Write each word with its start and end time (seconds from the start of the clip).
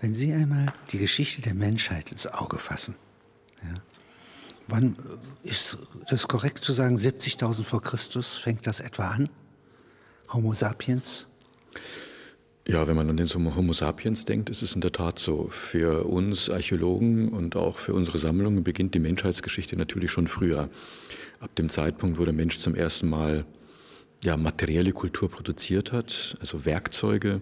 Wenn 0.00 0.14
Sie 0.14 0.32
einmal 0.32 0.72
die 0.92 0.98
Geschichte 0.98 1.42
der 1.42 1.54
Menschheit 1.54 2.10
ins 2.10 2.26
Auge 2.26 2.58
fassen, 2.58 2.96
ja, 3.62 3.82
wann 4.66 4.96
ist 5.42 5.76
das 6.08 6.26
korrekt 6.26 6.64
zu 6.64 6.72
sagen, 6.72 6.96
70.000 6.96 7.62
vor 7.64 7.82
Christus 7.82 8.36
fängt 8.36 8.66
das 8.66 8.80
etwa 8.80 9.08
an? 9.08 9.28
Homo 10.32 10.54
sapiens? 10.54 11.26
Ja, 12.66 12.86
wenn 12.86 12.96
man 12.96 13.10
an 13.10 13.16
den 13.16 13.28
Homo 13.28 13.72
sapiens 13.72 14.24
denkt, 14.24 14.48
ist 14.48 14.62
es 14.62 14.74
in 14.74 14.80
der 14.80 14.92
Tat 14.92 15.18
so. 15.18 15.48
Für 15.48 16.06
uns 16.06 16.48
Archäologen 16.48 17.30
und 17.30 17.56
auch 17.56 17.78
für 17.78 17.94
unsere 17.94 18.18
Sammlungen 18.18 18.62
beginnt 18.64 18.94
die 18.94 19.00
Menschheitsgeschichte 19.00 19.76
natürlich 19.76 20.10
schon 20.10 20.28
früher. 20.28 20.70
Ab 21.40 21.54
dem 21.56 21.68
Zeitpunkt, 21.68 22.18
wo 22.18 22.24
der 22.24 22.34
Mensch 22.34 22.56
zum 22.56 22.74
ersten 22.74 23.10
Mal 23.10 23.44
ja, 24.22 24.36
materielle 24.36 24.92
Kultur 24.92 25.28
produziert 25.30 25.92
hat, 25.92 26.36
also 26.40 26.64
Werkzeuge, 26.64 27.40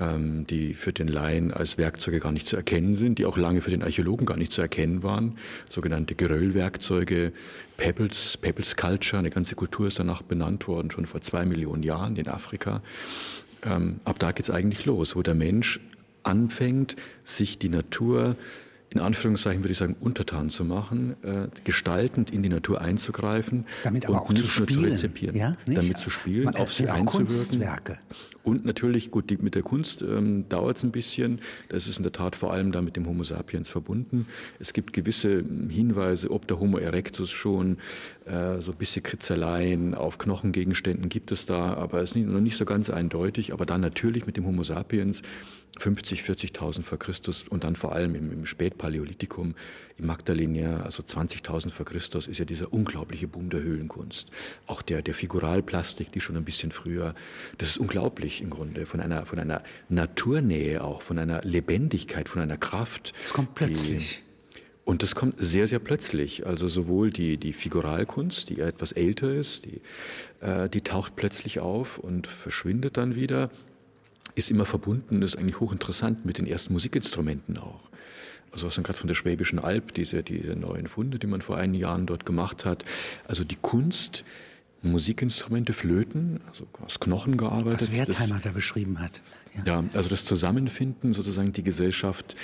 die 0.00 0.74
für 0.74 0.92
den 0.92 1.06
Laien 1.06 1.52
als 1.52 1.78
Werkzeuge 1.78 2.18
gar 2.18 2.32
nicht 2.32 2.48
zu 2.48 2.56
erkennen 2.56 2.96
sind, 2.96 3.18
die 3.20 3.26
auch 3.26 3.36
lange 3.36 3.60
für 3.60 3.70
den 3.70 3.84
Archäologen 3.84 4.26
gar 4.26 4.36
nicht 4.36 4.50
zu 4.50 4.60
erkennen 4.60 5.04
waren, 5.04 5.38
sogenannte 5.70 6.16
Geröllwerkzeuge, 6.16 7.32
Pebbles, 7.76 8.36
Pebbles 8.36 8.76
Culture, 8.76 9.20
eine 9.20 9.30
ganze 9.30 9.54
Kultur 9.54 9.86
ist 9.86 10.00
danach 10.00 10.22
benannt 10.22 10.66
worden, 10.66 10.90
schon 10.90 11.06
vor 11.06 11.20
zwei 11.20 11.46
Millionen 11.46 11.84
Jahren 11.84 12.16
in 12.16 12.26
Afrika. 12.26 12.82
Ähm, 13.62 14.00
ab 14.04 14.18
da 14.18 14.32
geht 14.32 14.44
es 14.44 14.50
eigentlich 14.50 14.84
los, 14.84 15.14
wo 15.14 15.22
der 15.22 15.34
Mensch 15.34 15.78
anfängt, 16.24 16.96
sich 17.22 17.58
die 17.58 17.68
Natur 17.68 18.36
in 18.90 19.00
Anführungszeichen 19.00 19.62
würde 19.62 19.72
ich 19.72 19.78
sagen, 19.78 19.96
untertan 19.98 20.50
zu 20.50 20.64
machen, 20.64 21.16
äh, 21.24 21.48
gestaltend 21.64 22.30
in 22.30 22.44
die 22.44 22.48
Natur 22.48 22.80
einzugreifen. 22.80 23.66
Damit 23.82 24.06
aber 24.06 24.22
auch 24.22 24.32
zu 24.32 24.44
spielen. 24.44 24.68
Zu 24.68 24.80
rezipieren. 24.82 25.36
Ja, 25.36 25.56
damit 25.66 25.98
zu 25.98 26.10
spielen, 26.10 26.44
Man, 26.44 26.54
auf 26.54 26.72
sie 26.72 26.88
einzuwirken. 26.88 27.26
Kunstwerke. 27.26 27.98
Und 28.44 28.66
natürlich, 28.66 29.10
gut, 29.10 29.30
die, 29.30 29.38
mit 29.38 29.54
der 29.54 29.62
Kunst 29.62 30.02
ähm, 30.02 30.48
dauert 30.50 30.76
es 30.76 30.84
ein 30.84 30.92
bisschen. 30.92 31.40
Das 31.70 31.86
ist 31.86 31.96
in 31.96 32.02
der 32.02 32.12
Tat 32.12 32.36
vor 32.36 32.52
allem 32.52 32.72
da 32.72 32.82
mit 32.82 32.94
dem 32.94 33.06
Homo 33.06 33.24
sapiens 33.24 33.70
verbunden. 33.70 34.26
Es 34.58 34.74
gibt 34.74 34.92
gewisse 34.92 35.42
Hinweise, 35.68 36.30
ob 36.30 36.46
der 36.46 36.60
Homo 36.60 36.76
erectus 36.76 37.30
schon 37.30 37.78
äh, 38.26 38.60
so 38.60 38.72
ein 38.72 38.78
bisschen 38.78 39.02
Kritzeleien 39.02 39.94
auf 39.94 40.18
Knochengegenständen 40.18 41.08
gibt 41.08 41.32
es 41.32 41.46
da, 41.46 41.74
aber 41.74 42.02
es 42.02 42.14
ist 42.14 42.26
noch 42.26 42.40
nicht 42.40 42.56
so 42.56 42.66
ganz 42.66 42.90
eindeutig. 42.90 43.54
Aber 43.54 43.64
dann 43.64 43.80
natürlich 43.80 44.26
mit 44.26 44.36
dem 44.36 44.46
Homo 44.46 44.62
sapiens 44.62 45.22
50, 45.78 46.22
40.000 46.22 46.82
vor 46.82 46.98
Christus 46.98 47.44
und 47.48 47.64
dann 47.64 47.76
vor 47.76 47.92
allem 47.92 48.14
im, 48.14 48.32
im 48.32 48.46
Spätpaläolithikum, 48.46 49.54
im 49.98 50.06
Magdalénien, 50.06 50.82
also 50.82 51.02
20.000 51.02 51.70
vor 51.70 51.86
Christus, 51.86 52.26
ist 52.26 52.38
ja 52.38 52.44
dieser 52.44 52.72
unglaubliche 52.72 53.28
Boom 53.28 53.50
der 53.50 53.62
Höhlenkunst. 53.62 54.30
Auch 54.66 54.82
der, 54.82 55.02
der 55.02 55.14
Figuralplastik, 55.14 56.12
die 56.12 56.20
schon 56.20 56.36
ein 56.36 56.44
bisschen 56.44 56.70
früher, 56.72 57.14
das 57.58 57.70
ist 57.70 57.78
unglaublich 57.78 58.40
im 58.40 58.50
Grunde, 58.50 58.86
von 58.86 59.00
einer, 59.00 59.26
von 59.26 59.38
einer 59.38 59.62
Naturnähe 59.88 60.82
auch, 60.82 61.02
von 61.02 61.18
einer 61.18 61.42
Lebendigkeit, 61.42 62.28
von 62.28 62.42
einer 62.42 62.56
Kraft. 62.56 63.12
Das 63.20 63.32
kommt 63.32 63.54
plötzlich. 63.54 64.18
Die, 64.18 64.60
und 64.84 65.02
das 65.02 65.14
kommt 65.14 65.36
sehr, 65.38 65.66
sehr 65.66 65.78
plötzlich. 65.78 66.46
Also 66.46 66.68
sowohl 66.68 67.10
die, 67.10 67.38
die 67.38 67.52
Figuralkunst, 67.52 68.50
die 68.50 68.60
etwas 68.60 68.92
älter 68.92 69.32
ist, 69.32 69.64
die, 69.64 69.80
äh, 70.40 70.68
die 70.68 70.82
taucht 70.82 71.16
plötzlich 71.16 71.60
auf 71.60 71.98
und 71.98 72.26
verschwindet 72.26 72.96
dann 72.96 73.14
wieder 73.14 73.50
ist 74.34 74.50
immer 74.50 74.64
verbunden, 74.64 75.22
ist 75.22 75.36
eigentlich 75.36 75.60
hochinteressant 75.60 76.24
mit 76.24 76.38
den 76.38 76.46
ersten 76.46 76.72
Musikinstrumenten 76.72 77.58
auch. 77.58 77.88
Also 78.52 78.66
was 78.66 78.76
dann 78.76 78.84
gerade 78.84 78.98
von 78.98 79.08
der 79.08 79.14
Schwäbischen 79.14 79.58
Alb, 79.58 79.94
diese, 79.94 80.22
diese 80.22 80.54
neuen 80.54 80.86
Funde, 80.86 81.18
die 81.18 81.26
man 81.26 81.42
vor 81.42 81.56
einigen 81.56 81.82
Jahren 81.82 82.06
dort 82.06 82.24
gemacht 82.24 82.64
hat. 82.64 82.84
Also 83.26 83.42
die 83.44 83.56
Kunst, 83.56 84.24
Musikinstrumente, 84.84 85.72
Flöten, 85.72 86.40
also 86.48 86.66
aus 86.84 87.00
Knochen 87.00 87.36
gearbeitet. 87.36 87.88
Was 87.88 87.92
Wertheimer 87.92 88.40
da 88.40 88.52
beschrieben 88.52 89.00
hat. 89.00 89.22
Ja. 89.56 89.80
ja. 89.80 89.84
also 89.94 90.08
das 90.08 90.24
Zusammenfinden, 90.24 91.12
sozusagen 91.12 91.52
die 91.52 91.62
Gesellschaft 91.62 92.36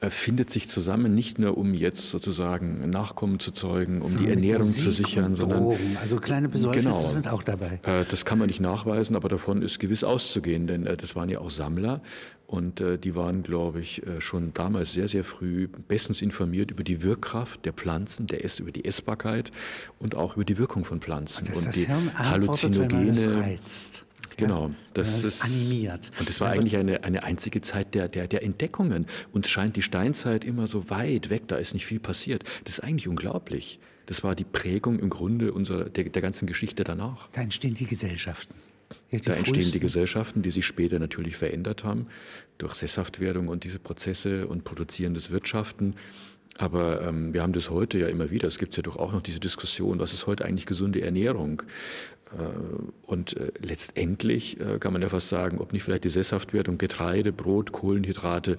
äh, 0.00 0.10
findet 0.10 0.50
sich 0.50 0.68
zusammen, 0.68 1.14
nicht 1.14 1.38
nur 1.38 1.56
um 1.56 1.74
jetzt 1.74 2.10
sozusagen 2.10 2.88
Nachkommen 2.90 3.38
zu 3.40 3.52
zeugen, 3.52 4.02
um 4.02 4.10
so, 4.10 4.18
die 4.18 4.28
Ernährung 4.28 4.66
Musik 4.66 4.84
zu 4.84 4.90
sichern, 4.90 5.34
sondern 5.34 5.62
Drogen. 5.62 5.96
also 6.00 6.18
kleine 6.18 6.48
Besäufnisse 6.48 6.88
genau, 6.88 7.02
sind 7.02 7.28
auch 7.28 7.42
dabei. 7.42 7.80
Äh, 7.82 8.04
das 8.08 8.24
kann 8.24 8.38
man 8.38 8.46
nicht 8.48 8.60
nachweisen, 8.60 9.16
aber 9.16 9.28
davon 9.28 9.62
ist 9.62 9.78
gewiss 9.78 10.04
auszugehen, 10.04 10.66
denn 10.66 10.86
äh, 10.86 10.96
das 10.96 11.16
waren 11.16 11.28
ja 11.28 11.40
auch 11.40 11.50
Sammler 11.50 12.00
und 12.48 12.80
äh, 12.80 12.96
die 12.98 13.14
waren, 13.14 13.42
glaube 13.42 13.80
ich, 13.80 14.06
äh, 14.06 14.22
schon 14.22 14.54
damals 14.54 14.94
sehr, 14.94 15.06
sehr 15.06 15.22
früh 15.22 15.68
bestens 15.68 16.22
informiert 16.22 16.70
über 16.70 16.82
die 16.82 17.02
Wirkkraft 17.02 17.66
der 17.66 17.74
Pflanzen, 17.74 18.26
der 18.26 18.42
Ess, 18.42 18.58
über 18.58 18.72
die 18.72 18.86
Essbarkeit 18.86 19.52
und 19.98 20.14
auch 20.14 20.34
über 20.34 20.46
die 20.46 20.56
Wirkung 20.56 20.86
von 20.86 21.02
Pflanzen. 21.02 21.46
Und, 21.46 21.56
und 21.56 21.66
das 21.66 21.74
die 21.74 21.84
Hirn 21.84 22.10
Halluzinogene. 22.18 23.36
Reizt. 23.42 24.06
Genau, 24.38 24.70
das, 24.94 25.24
ist 25.24 25.44
animiert. 25.44 26.10
Und 26.18 26.26
das 26.28 26.40
war 26.40 26.48
eigentlich 26.48 26.76
eine, 26.76 27.04
eine 27.04 27.22
einzige 27.22 27.60
Zeit 27.60 27.94
der, 27.94 28.08
der, 28.08 28.28
der 28.28 28.42
Entdeckungen. 28.42 29.06
Und 29.32 29.46
scheint 29.46 29.76
die 29.76 29.82
Steinzeit 29.82 30.42
immer 30.42 30.66
so 30.66 30.88
weit 30.88 31.28
weg, 31.28 31.48
da 31.48 31.56
ist 31.56 31.74
nicht 31.74 31.84
viel 31.84 32.00
passiert. 32.00 32.44
Das 32.64 32.78
ist 32.78 32.80
eigentlich 32.80 33.08
unglaublich. 33.08 33.78
Das 34.06 34.24
war 34.24 34.34
die 34.34 34.44
Prägung 34.44 35.00
im 35.00 35.10
Grunde 35.10 35.52
unserer, 35.52 35.90
der, 35.90 36.04
der 36.04 36.22
ganzen 36.22 36.46
Geschichte 36.46 36.82
danach. 36.82 37.28
Da 37.32 37.42
entstehen 37.42 37.74
die 37.74 37.84
Gesellschaften. 37.84 38.54
Ja, 39.10 39.18
da 39.20 39.32
entstehen 39.34 39.54
frühesten. 39.54 39.72
die 39.72 39.80
Gesellschaften, 39.80 40.42
die 40.42 40.50
sich 40.50 40.66
später 40.66 40.98
natürlich 40.98 41.36
verändert 41.36 41.84
haben 41.84 42.06
durch 42.58 42.74
Sesshaftwerdung 42.74 43.48
und 43.48 43.64
diese 43.64 43.78
Prozesse 43.78 44.46
und 44.46 44.64
produzierendes 44.64 45.30
Wirtschaften. 45.30 45.94
Aber 46.58 47.02
ähm, 47.02 47.32
wir 47.32 47.42
haben 47.42 47.52
das 47.52 47.70
heute 47.70 47.98
ja 47.98 48.08
immer 48.08 48.30
wieder. 48.30 48.48
Es 48.48 48.58
gibt 48.58 48.76
ja 48.76 48.82
doch 48.82 48.96
auch 48.96 49.12
noch 49.12 49.22
diese 49.22 49.38
Diskussion, 49.38 50.00
was 50.00 50.12
ist 50.12 50.26
heute 50.26 50.44
eigentlich 50.44 50.66
gesunde 50.66 51.00
Ernährung? 51.02 51.62
Äh, 52.36 52.42
und 53.06 53.36
äh, 53.36 53.52
letztendlich 53.60 54.60
äh, 54.60 54.78
kann 54.78 54.92
man 54.92 55.02
ja 55.02 55.08
fast 55.08 55.28
sagen, 55.28 55.58
ob 55.58 55.72
nicht 55.72 55.82
vielleicht 55.82 56.04
die 56.04 56.08
Sesshaftwerdung 56.08 56.78
Getreide, 56.78 57.32
Brot, 57.32 57.72
Kohlenhydrate, 57.72 58.58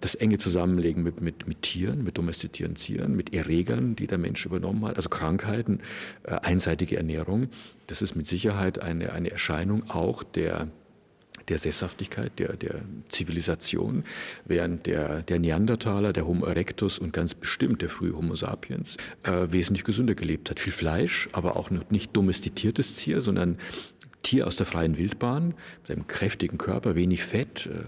das 0.00 0.14
enge 0.14 0.38
Zusammenlegen 0.38 1.02
mit, 1.02 1.20
mit, 1.20 1.46
mit 1.48 1.62
Tieren, 1.62 2.04
mit 2.04 2.18
domestizierten 2.18 2.76
Tieren, 2.76 3.16
mit 3.16 3.34
Erregern, 3.34 3.96
die 3.96 4.06
der 4.06 4.18
Mensch 4.18 4.44
übernommen 4.44 4.84
hat, 4.84 4.96
also 4.96 5.08
Krankheiten, 5.08 5.80
einseitige 6.24 6.96
Ernährung, 6.96 7.48
das 7.86 8.02
ist 8.02 8.14
mit 8.14 8.26
Sicherheit 8.26 8.80
eine, 8.80 9.12
eine 9.12 9.30
Erscheinung 9.30 9.88
auch 9.88 10.22
der 10.22 10.68
der 11.48 11.58
Sesshaftigkeit, 11.58 12.38
der, 12.38 12.56
der 12.56 12.82
Zivilisation, 13.08 14.04
während 14.44 14.86
der, 14.86 15.22
der 15.22 15.38
Neandertaler, 15.38 16.12
der 16.12 16.26
Homo 16.26 16.46
erectus 16.46 16.98
und 16.98 17.12
ganz 17.12 17.34
bestimmt 17.34 17.82
der 17.82 17.88
frühe 17.88 18.16
Homo 18.16 18.34
sapiens 18.34 18.96
äh, 19.22 19.46
wesentlich 19.50 19.84
gesünder 19.84 20.14
gelebt 20.14 20.50
hat. 20.50 20.60
Viel 20.60 20.72
Fleisch, 20.72 21.28
aber 21.32 21.56
auch 21.56 21.70
nicht 21.70 22.16
domestiziertes 22.16 22.96
Tier, 22.96 23.20
sondern 23.20 23.58
Tier 24.22 24.46
aus 24.46 24.56
der 24.56 24.66
freien 24.66 24.96
Wildbahn 24.96 25.54
mit 25.82 25.90
einem 25.90 26.06
kräftigen 26.06 26.58
Körper, 26.58 26.94
wenig 26.94 27.22
Fett, 27.22 27.66
äh, 27.66 27.84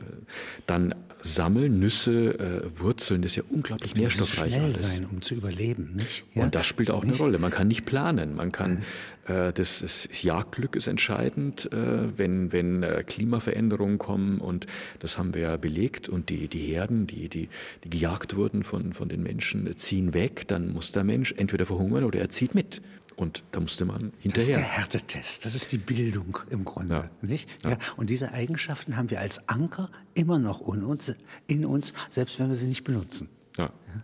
dann 0.66 0.94
sammeln, 1.22 1.80
Nüsse, 1.80 2.38
äh, 2.38 2.80
Wurzeln, 2.80 3.22
das 3.22 3.32
ist 3.32 3.36
ja 3.36 3.42
unglaublich 3.48 3.94
Man 3.94 4.02
nährstoffreich 4.02 4.52
schnell 4.52 4.64
alles. 4.66 4.80
sein, 4.80 5.06
um 5.06 5.22
zu 5.22 5.34
überleben, 5.34 5.94
nicht? 5.94 6.24
Ja? 6.34 6.44
Und 6.44 6.54
das 6.54 6.66
spielt 6.66 6.90
auch 6.90 7.02
nicht? 7.02 7.14
eine 7.14 7.22
Rolle. 7.22 7.38
Man 7.38 7.50
kann 7.50 7.68
nicht 7.68 7.84
planen. 7.84 8.36
Man 8.36 8.52
kann 8.52 8.82
das, 9.26 9.80
das 9.80 10.08
Jagdglück 10.22 10.76
ist 10.76 10.86
entscheidend, 10.86 11.70
äh, 11.72 12.18
wenn 12.18 12.52
wenn 12.52 12.82
äh, 12.82 13.02
Klimaveränderungen 13.04 13.98
kommen 13.98 14.40
und 14.40 14.66
das 15.00 15.18
haben 15.18 15.34
wir 15.34 15.42
ja 15.42 15.56
belegt 15.56 16.08
und 16.08 16.30
die 16.30 16.48
die 16.48 16.60
Herden, 16.60 17.06
die 17.06 17.28
die 17.28 17.48
die 17.84 17.90
gejagt 17.90 18.36
wurden 18.36 18.62
von 18.62 18.92
von 18.92 19.08
den 19.08 19.22
Menschen, 19.22 19.76
ziehen 19.76 20.14
weg. 20.14 20.46
Dann 20.48 20.72
muss 20.72 20.92
der 20.92 21.04
Mensch 21.04 21.32
entweder 21.36 21.66
verhungern 21.66 22.04
oder 22.04 22.20
er 22.20 22.28
zieht 22.28 22.54
mit. 22.54 22.82
Und 23.16 23.42
da 23.50 23.60
musste 23.60 23.86
man 23.86 24.12
hinterher. 24.18 24.32
Das 24.32 24.42
ist 24.42 24.50
der 24.50 24.62
Härtetest, 24.62 25.44
das 25.46 25.54
ist 25.54 25.72
die 25.72 25.78
Bildung 25.78 26.38
im 26.50 26.64
Grunde. 26.64 26.94
Ja. 26.94 27.10
Nicht? 27.22 27.48
Ja. 27.64 27.70
ja. 27.70 27.78
Und 27.96 28.10
diese 28.10 28.32
Eigenschaften 28.32 28.96
haben 28.98 29.08
wir 29.10 29.20
als 29.20 29.48
Anker 29.48 29.90
immer 30.12 30.38
noch 30.38 30.60
in 30.72 30.84
uns, 30.84 31.14
in 31.46 31.64
uns 31.64 31.94
selbst 32.10 32.38
wenn 32.38 32.48
wir 32.48 32.56
sie 32.56 32.66
nicht 32.66 32.84
benutzen. 32.84 33.30
Ja. 33.56 33.64
ja. 33.64 34.02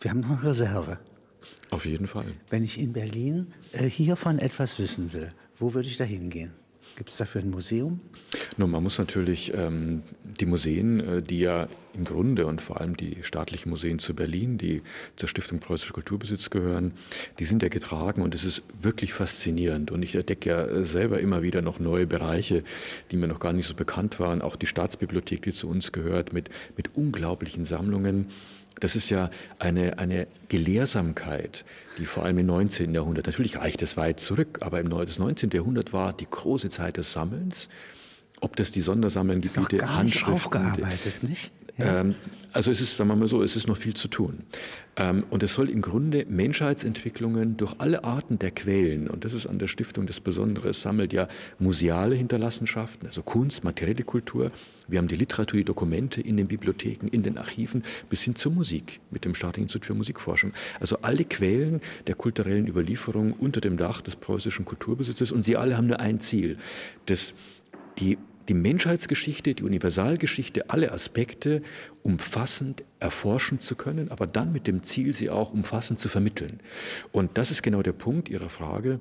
Wir 0.00 0.10
haben 0.10 0.20
noch 0.20 0.42
eine 0.42 0.50
Reserve. 0.50 0.98
Auf 1.72 1.86
jeden 1.86 2.06
Fall. 2.06 2.26
Wenn 2.50 2.64
ich 2.64 2.78
in 2.78 2.92
Berlin 2.92 3.46
äh, 3.72 3.88
hiervon 3.88 4.38
etwas 4.38 4.78
wissen 4.78 5.14
will, 5.14 5.32
wo 5.58 5.72
würde 5.72 5.88
ich 5.88 5.96
da 5.96 6.04
hingehen? 6.04 6.52
Gibt 6.96 7.08
es 7.08 7.16
dafür 7.16 7.40
ein 7.40 7.48
Museum? 7.48 8.00
Nun, 8.58 8.70
man 8.70 8.82
muss 8.82 8.98
natürlich 8.98 9.54
ähm, 9.54 10.02
die 10.22 10.44
Museen, 10.44 11.00
äh, 11.00 11.22
die 11.22 11.38
ja 11.38 11.68
im 11.94 12.04
Grunde 12.04 12.44
und 12.46 12.60
vor 12.60 12.80
allem 12.80 12.94
die 12.94 13.22
staatlichen 13.22 13.70
Museen 13.70 13.98
zu 13.98 14.14
Berlin, 14.14 14.58
die 14.58 14.82
zur 15.16 15.30
Stiftung 15.30 15.60
Preußischer 15.60 15.94
Kulturbesitz 15.94 16.50
gehören, 16.50 16.92
die 17.38 17.46
sind 17.46 17.62
ja 17.62 17.70
getragen 17.70 18.20
und 18.20 18.34
es 18.34 18.44
ist 18.44 18.62
wirklich 18.80 19.14
faszinierend. 19.14 19.90
Und 19.90 20.02
ich 20.02 20.14
entdecke 20.14 20.50
ja 20.50 20.66
äh, 20.66 20.84
selber 20.84 21.20
immer 21.20 21.42
wieder 21.42 21.62
noch 21.62 21.80
neue 21.80 22.06
Bereiche, 22.06 22.64
die 23.10 23.16
mir 23.16 23.28
noch 23.28 23.40
gar 23.40 23.54
nicht 23.54 23.66
so 23.66 23.74
bekannt 23.74 24.20
waren. 24.20 24.42
Auch 24.42 24.56
die 24.56 24.66
Staatsbibliothek, 24.66 25.40
die 25.40 25.52
zu 25.52 25.70
uns 25.70 25.92
gehört, 25.92 26.34
mit, 26.34 26.50
mit 26.76 26.94
unglaublichen 26.96 27.64
Sammlungen. 27.64 28.26
Das 28.82 28.96
ist 28.96 29.10
ja 29.10 29.30
eine, 29.60 30.00
eine 30.00 30.26
Gelehrsamkeit, 30.48 31.64
die 31.98 32.04
vor 32.04 32.24
allem 32.24 32.38
im 32.38 32.46
19. 32.46 32.92
Jahrhundert, 32.92 33.26
natürlich 33.26 33.56
reicht 33.56 33.80
es 33.80 33.96
weit 33.96 34.18
zurück, 34.18 34.58
aber 34.60 34.80
im 34.80 34.90
das 34.90 35.20
19. 35.20 35.50
Jahrhundert 35.50 35.92
war 35.92 36.12
die 36.12 36.26
große 36.28 36.68
Zeit 36.68 36.96
des 36.96 37.12
Sammelns. 37.12 37.68
Ob 38.40 38.56
das 38.56 38.72
die 38.72 38.80
Sondersammelngebiete, 38.80 39.88
Handschriften, 39.88 40.34
aufgearbeitet, 40.34 41.22
nicht? 41.22 41.52
Ja? 41.78 42.00
Ähm, 42.00 42.14
also 42.52 42.70
es 42.70 42.80
ist, 42.80 42.96
sagen 42.96 43.08
wir 43.08 43.16
mal 43.16 43.28
so, 43.28 43.42
es 43.42 43.56
ist 43.56 43.66
noch 43.66 43.76
viel 43.76 43.94
zu 43.94 44.08
tun. 44.08 44.40
Ähm, 44.96 45.24
und 45.30 45.42
es 45.42 45.54
soll 45.54 45.70
im 45.70 45.80
Grunde 45.80 46.26
Menschheitsentwicklungen 46.28 47.56
durch 47.56 47.74
alle 47.78 48.04
Arten 48.04 48.38
der 48.38 48.50
Quellen, 48.50 49.08
und 49.08 49.24
das 49.24 49.32
ist 49.32 49.46
an 49.46 49.58
der 49.58 49.68
Stiftung 49.68 50.06
das 50.06 50.20
Besondere, 50.20 50.68
es 50.68 50.82
sammelt 50.82 51.14
ja 51.14 51.28
museale 51.58 52.14
Hinterlassenschaften, 52.14 53.06
also 53.06 53.22
Kunst, 53.22 53.64
materielle 53.64 54.02
Kultur. 54.02 54.50
Wir 54.86 54.98
haben 54.98 55.08
die 55.08 55.16
Literatur, 55.16 55.58
die 55.58 55.64
Dokumente 55.64 56.20
in 56.20 56.36
den 56.36 56.46
Bibliotheken, 56.46 57.08
in 57.08 57.22
den 57.22 57.38
Archiven, 57.38 57.84
bis 58.10 58.22
hin 58.22 58.34
zur 58.34 58.52
Musik 58.52 59.00
mit 59.10 59.24
dem 59.24 59.34
Staatlichen 59.34 59.64
Institut 59.64 59.86
für 59.86 59.94
Musikforschung. 59.94 60.52
Also 60.78 60.98
alle 61.00 61.24
Quellen 61.24 61.80
der 62.06 62.14
kulturellen 62.14 62.66
Überlieferung 62.66 63.32
unter 63.32 63.62
dem 63.62 63.78
Dach 63.78 64.02
des 64.02 64.16
preußischen 64.16 64.66
Kulturbesitzes 64.66 65.32
und 65.32 65.42
sie 65.42 65.56
alle 65.56 65.78
haben 65.78 65.86
nur 65.86 66.00
ein 66.00 66.20
Ziel, 66.20 66.58
das 67.06 67.32
die 67.98 68.18
die 68.48 68.54
Menschheitsgeschichte, 68.54 69.54
die 69.54 69.62
Universalgeschichte, 69.62 70.70
alle 70.70 70.92
Aspekte 70.92 71.62
umfassend 72.02 72.84
erforschen 73.00 73.58
zu 73.58 73.76
können, 73.76 74.10
aber 74.10 74.26
dann 74.26 74.52
mit 74.52 74.66
dem 74.66 74.82
Ziel, 74.82 75.12
sie 75.12 75.30
auch 75.30 75.52
umfassend 75.52 75.98
zu 75.98 76.08
vermitteln. 76.08 76.60
Und 77.12 77.38
das 77.38 77.50
ist 77.50 77.62
genau 77.62 77.82
der 77.82 77.92
Punkt 77.92 78.28
Ihrer 78.28 78.48
Frage. 78.48 79.00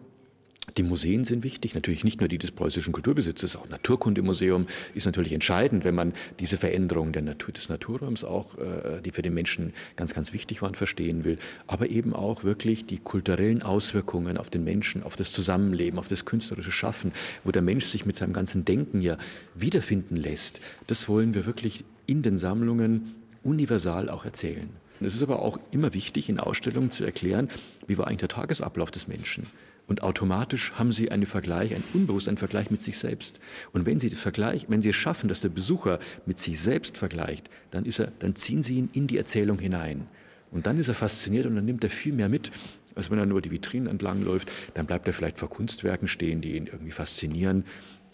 Die 0.77 0.83
Museen 0.83 1.25
sind 1.25 1.43
wichtig, 1.43 1.73
natürlich 1.73 2.03
nicht 2.03 2.21
nur 2.21 2.29
die 2.29 2.37
des 2.37 2.51
preußischen 2.51 2.93
Kulturbesitzes, 2.93 3.55
auch 3.55 3.67
Naturkundemuseum 3.67 4.67
ist 4.93 5.05
natürlich 5.05 5.33
entscheidend, 5.33 5.83
wenn 5.83 5.95
man 5.95 6.13
diese 6.39 6.57
Veränderung 6.57 7.11
der 7.11 7.23
Natur, 7.23 7.53
des 7.53 7.67
Naturraums 7.67 8.23
auch, 8.23 8.57
äh, 8.57 9.01
die 9.01 9.11
für 9.11 9.21
den 9.21 9.33
Menschen 9.33 9.73
ganz, 9.95 10.13
ganz 10.13 10.33
wichtig 10.33 10.61
waren, 10.61 10.75
verstehen 10.75 11.25
will, 11.25 11.39
aber 11.67 11.89
eben 11.89 12.13
auch 12.13 12.43
wirklich 12.43 12.85
die 12.85 12.99
kulturellen 12.99 13.63
Auswirkungen 13.63 14.37
auf 14.37 14.49
den 14.49 14.63
Menschen, 14.63 15.03
auf 15.03 15.15
das 15.15 15.33
Zusammenleben, 15.33 15.99
auf 15.99 16.07
das 16.07 16.25
künstlerische 16.25 16.71
Schaffen, 16.71 17.11
wo 17.43 17.51
der 17.51 17.63
Mensch 17.63 17.85
sich 17.85 18.05
mit 18.05 18.15
seinem 18.15 18.31
ganzen 18.31 18.63
Denken 18.63 19.01
ja 19.01 19.17
wiederfinden 19.55 20.15
lässt. 20.15 20.61
Das 20.87 21.09
wollen 21.09 21.33
wir 21.33 21.45
wirklich 21.45 21.83
in 22.05 22.21
den 22.21 22.37
Sammlungen 22.37 23.15
universal 23.43 24.09
auch 24.09 24.23
erzählen. 24.23 24.69
Es 25.01 25.15
ist 25.15 25.23
aber 25.23 25.41
auch 25.41 25.59
immer 25.71 25.95
wichtig, 25.95 26.29
in 26.29 26.39
Ausstellungen 26.39 26.91
zu 26.91 27.03
erklären, 27.03 27.49
wie 27.87 27.97
war 27.97 28.07
eigentlich 28.07 28.19
der 28.19 28.29
Tagesablauf 28.29 28.91
des 28.91 29.07
Menschen. 29.07 29.47
Und 29.87 30.03
automatisch 30.03 30.71
haben 30.73 30.91
Sie 30.91 31.11
einen 31.11 31.25
Vergleich, 31.25 31.75
unbewusst 31.93 32.27
einen 32.27 32.37
Vergleich 32.37 32.71
mit 32.71 32.81
sich 32.81 32.97
selbst. 32.97 33.39
Und 33.73 33.85
wenn 33.85 33.99
Sie 33.99 34.09
Vergleich, 34.11 34.67
wenn 34.69 34.81
Sie 34.81 34.89
es 34.89 34.95
schaffen, 34.95 35.27
dass 35.27 35.41
der 35.41 35.49
Besucher 35.49 35.99
mit 36.25 36.39
sich 36.39 36.59
selbst 36.59 36.97
vergleicht, 36.97 37.49
dann 37.71 37.85
ist 37.85 37.99
er, 37.99 38.11
dann 38.19 38.35
ziehen 38.35 38.63
Sie 38.63 38.75
ihn 38.75 38.89
in 38.93 39.07
die 39.07 39.17
Erzählung 39.17 39.59
hinein. 39.59 40.07
Und 40.51 40.67
dann 40.67 40.77
ist 40.79 40.87
er 40.87 40.93
fasziniert 40.93 41.45
und 41.45 41.55
dann 41.55 41.65
nimmt 41.65 41.83
er 41.83 41.89
viel 41.89 42.13
mehr 42.13 42.29
mit, 42.29 42.51
als 42.95 43.09
wenn 43.09 43.19
er 43.19 43.25
nur 43.25 43.41
die 43.41 43.51
Vitrinen 43.51 43.87
entlang 43.87 44.21
läuft. 44.21 44.51
Dann 44.73 44.85
bleibt 44.85 45.07
er 45.07 45.13
vielleicht 45.13 45.39
vor 45.39 45.49
Kunstwerken 45.49 46.07
stehen, 46.07 46.41
die 46.41 46.55
ihn 46.55 46.67
irgendwie 46.67 46.91
faszinieren. 46.91 47.65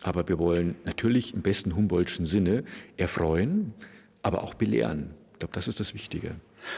Aber 0.01 0.27
wir 0.27 0.37
wollen 0.37 0.75
natürlich 0.85 1.33
im 1.33 1.41
besten 1.41 1.75
Humboldtschen 1.75 2.25
Sinne 2.25 2.63
erfreuen, 2.95 3.73
aber 4.21 4.43
auch 4.43 4.53
belehren. 4.53 5.11
Ich 5.33 5.39
glaube, 5.39 5.53
das 5.53 5.67
ist 5.67 5.79
das 5.79 5.93
Wichtige. 5.93 6.35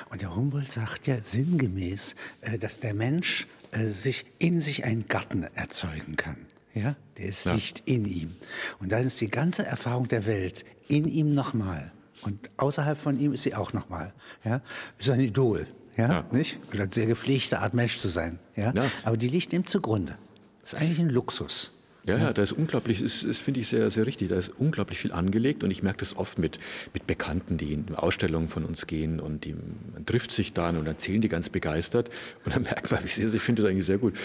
Und 0.09 0.21
der 0.21 0.35
Humboldt 0.35 0.71
sagt 0.71 1.07
ja 1.07 1.17
sinngemäß, 1.17 2.15
äh, 2.41 2.57
dass 2.57 2.79
der 2.79 2.93
Mensch 2.93 3.47
äh, 3.71 3.85
sich 3.85 4.25
in 4.37 4.59
sich 4.59 4.85
einen 4.85 5.07
Garten 5.07 5.43
erzeugen 5.43 6.15
kann. 6.15 6.37
Ja, 6.73 6.95
der 7.17 7.25
ist 7.25 7.45
ja. 7.45 7.53
nicht 7.53 7.83
in 7.85 8.05
ihm. 8.05 8.35
Und 8.79 8.91
dann 8.91 9.03
ist 9.03 9.19
die 9.21 9.29
ganze 9.29 9.65
Erfahrung 9.65 10.07
der 10.07 10.25
Welt 10.25 10.65
in 10.87 11.07
ihm 11.07 11.33
nochmal. 11.33 11.91
Und 12.21 12.49
außerhalb 12.57 12.97
von 12.97 13.19
ihm 13.19 13.33
ist 13.33 13.43
sie 13.43 13.55
auch 13.55 13.73
nochmal. 13.73 14.13
Ja, 14.43 14.61
ist 14.97 15.09
ein 15.09 15.19
Idol. 15.19 15.67
Ja, 15.97 16.11
ja. 16.11 16.25
nicht? 16.31 16.59
Oder 16.69 16.83
eine 16.83 16.91
sehr 16.91 17.07
gepflegte 17.07 17.59
Art 17.59 17.73
Mensch 17.73 17.97
zu 17.97 18.09
sein. 18.09 18.39
Ja, 18.55 18.71
ja. 18.73 18.85
aber 19.03 19.17
die 19.17 19.27
liegt 19.27 19.51
ihm 19.53 19.65
zugrunde. 19.65 20.17
Das 20.61 20.73
ist 20.73 20.79
eigentlich 20.79 20.99
ein 20.99 21.09
Luxus. 21.09 21.73
Ja, 22.09 22.17
ja, 22.17 22.33
da 22.33 22.41
ist 22.41 22.51
unglaublich, 22.51 23.01
das, 23.01 23.25
das 23.25 23.39
finde 23.39 23.59
ich 23.59 23.67
sehr, 23.67 23.89
sehr 23.91 24.05
richtig, 24.05 24.29
da 24.29 24.35
ist 24.35 24.49
unglaublich 24.57 24.99
viel 24.99 25.11
angelegt 25.11 25.63
und 25.63 25.71
ich 25.71 25.83
merke 25.83 25.99
das 25.99 26.15
oft 26.15 26.39
mit, 26.39 26.59
mit 26.93 27.07
Bekannten, 27.07 27.57
die 27.57 27.73
in 27.73 27.95
Ausstellungen 27.95 28.49
von 28.49 28.65
uns 28.65 28.87
gehen 28.87 29.19
und 29.19 29.45
die, 29.45 29.53
man 29.93 30.05
trifft 30.05 30.31
sich 30.31 30.53
dann 30.53 30.77
und 30.77 30.87
erzählen 30.87 31.21
die 31.21 31.29
ganz 31.29 31.49
begeistert 31.49 32.09
und 32.45 32.55
dann 32.55 32.63
merkt 32.69 32.91
man, 32.91 33.03
ich 33.05 33.13
finde 33.13 33.61
das 33.61 33.69
eigentlich 33.69 33.85
sehr 33.85 33.97
gut, 33.97 34.15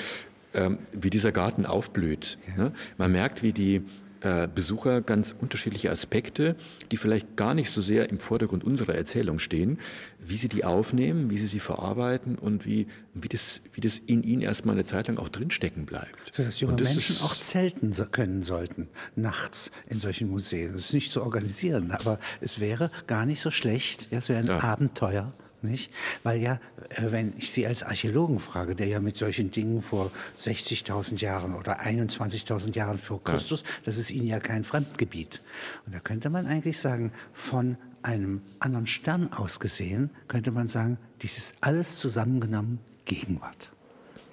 ähm, 0.55 0.79
wie 0.93 1.11
dieser 1.11 1.33
Garten 1.33 1.67
aufblüht. 1.67 2.39
Ja. 2.57 2.65
Ne? 2.65 2.73
Man 2.97 3.13
merkt, 3.13 3.43
wie 3.43 3.53
die, 3.53 3.83
äh, 4.25 4.49
Besucher 4.53 5.03
ganz 5.03 5.35
unterschiedliche 5.39 5.91
Aspekte, 5.91 6.57
die 6.91 6.97
vielleicht 6.97 7.37
gar 7.37 7.53
nicht 7.53 7.71
so 7.71 7.83
sehr 7.83 8.09
im 8.09 8.21
Vordergrund 8.21 8.65
unserer 8.65 8.95
Erzählung 8.95 9.39
stehen, 9.39 9.79
wie 10.19 10.37
sie 10.37 10.49
die 10.49 10.65
aufnehmen, 10.65 11.29
wie 11.29 11.37
sie 11.37 11.47
sie 11.47 11.61
verarbeiten 11.61 12.37
und 12.37 12.65
wie, 12.65 12.87
wie, 13.13 13.29
das, 13.29 13.61
wie 13.75 13.83
das 13.83 13.99
in 13.99 14.23
ihnen 14.23 14.41
erstmal 14.41 14.77
eine 14.77 14.85
Zeit 14.85 15.09
lang 15.09 15.19
auch 15.19 15.29
drinstecken 15.29 15.85
bleibt. 15.85 16.35
So 16.35 16.43
dass 16.43 16.59
junge 16.61 16.77
das 16.77 16.95
Menschen 16.95 17.23
auch 17.23 17.37
zelten 17.37 17.93
können 18.13 18.43
sollten, 18.43 18.89
nachts 19.15 19.71
in 19.89 19.99
solchen 19.99 20.31
Museen. 20.31 20.73
Das 20.73 20.87
ist 20.87 20.95
nicht 20.95 21.13
zu 21.13 21.23
organisieren, 21.23 21.91
aber 21.91 22.19
es 22.41 22.61
wäre 22.61 22.91
gar 23.07 23.27
nicht 23.27 23.43
so 23.43 23.51
schlecht. 23.51 24.09
Ja, 24.11 24.19
es 24.19 24.31
wäre 24.31 24.41
ein 24.41 24.47
ja. 24.47 24.63
Abenteuer 24.63 25.35
nicht? 25.65 25.91
Weil 26.23 26.41
ja, 26.41 26.61
äh, 26.91 27.11
wenn 27.11 27.35
ich 27.37 27.53
Sie 27.53 27.67
als 27.67 27.83
Archäologen 27.83 28.39
frage, 28.39 28.75
der 28.75 28.87
ja 28.87 29.01
mit 29.01 29.17
solchen 29.17 29.51
Dingen 29.51 29.83
vor 29.83 30.11
60.000 30.39 31.21
Jahren 31.21 31.55
oder 31.55 31.81
21.000 31.81 32.77
Jahren 32.77 32.99
vor 32.99 33.23
Christus, 33.23 33.63
ja. 33.63 33.69
das 33.85 33.99
ist 33.99 34.11
Ihnen 34.11 34.27
ja 34.27 34.41
kein 34.41 34.65
Fremdgebiet. 34.65 35.43
Und 35.87 35.95
da 35.95 36.01
könnte 36.01 36.31
man 36.31 36.47
eigentlich 36.47 36.79
sagen, 36.79 37.13
von 37.33 37.77
einem 38.03 38.43
anderen 38.59 38.87
Stern 38.87 39.33
aus 39.33 39.61
gesehen, 39.61 40.11
könnte 40.29 40.51
man 40.51 40.69
sagen, 40.69 40.99
dies 41.23 41.39
ist 41.39 41.55
alles 41.61 41.99
zusammengenommen 41.99 42.79
Gegenwart. 43.05 43.74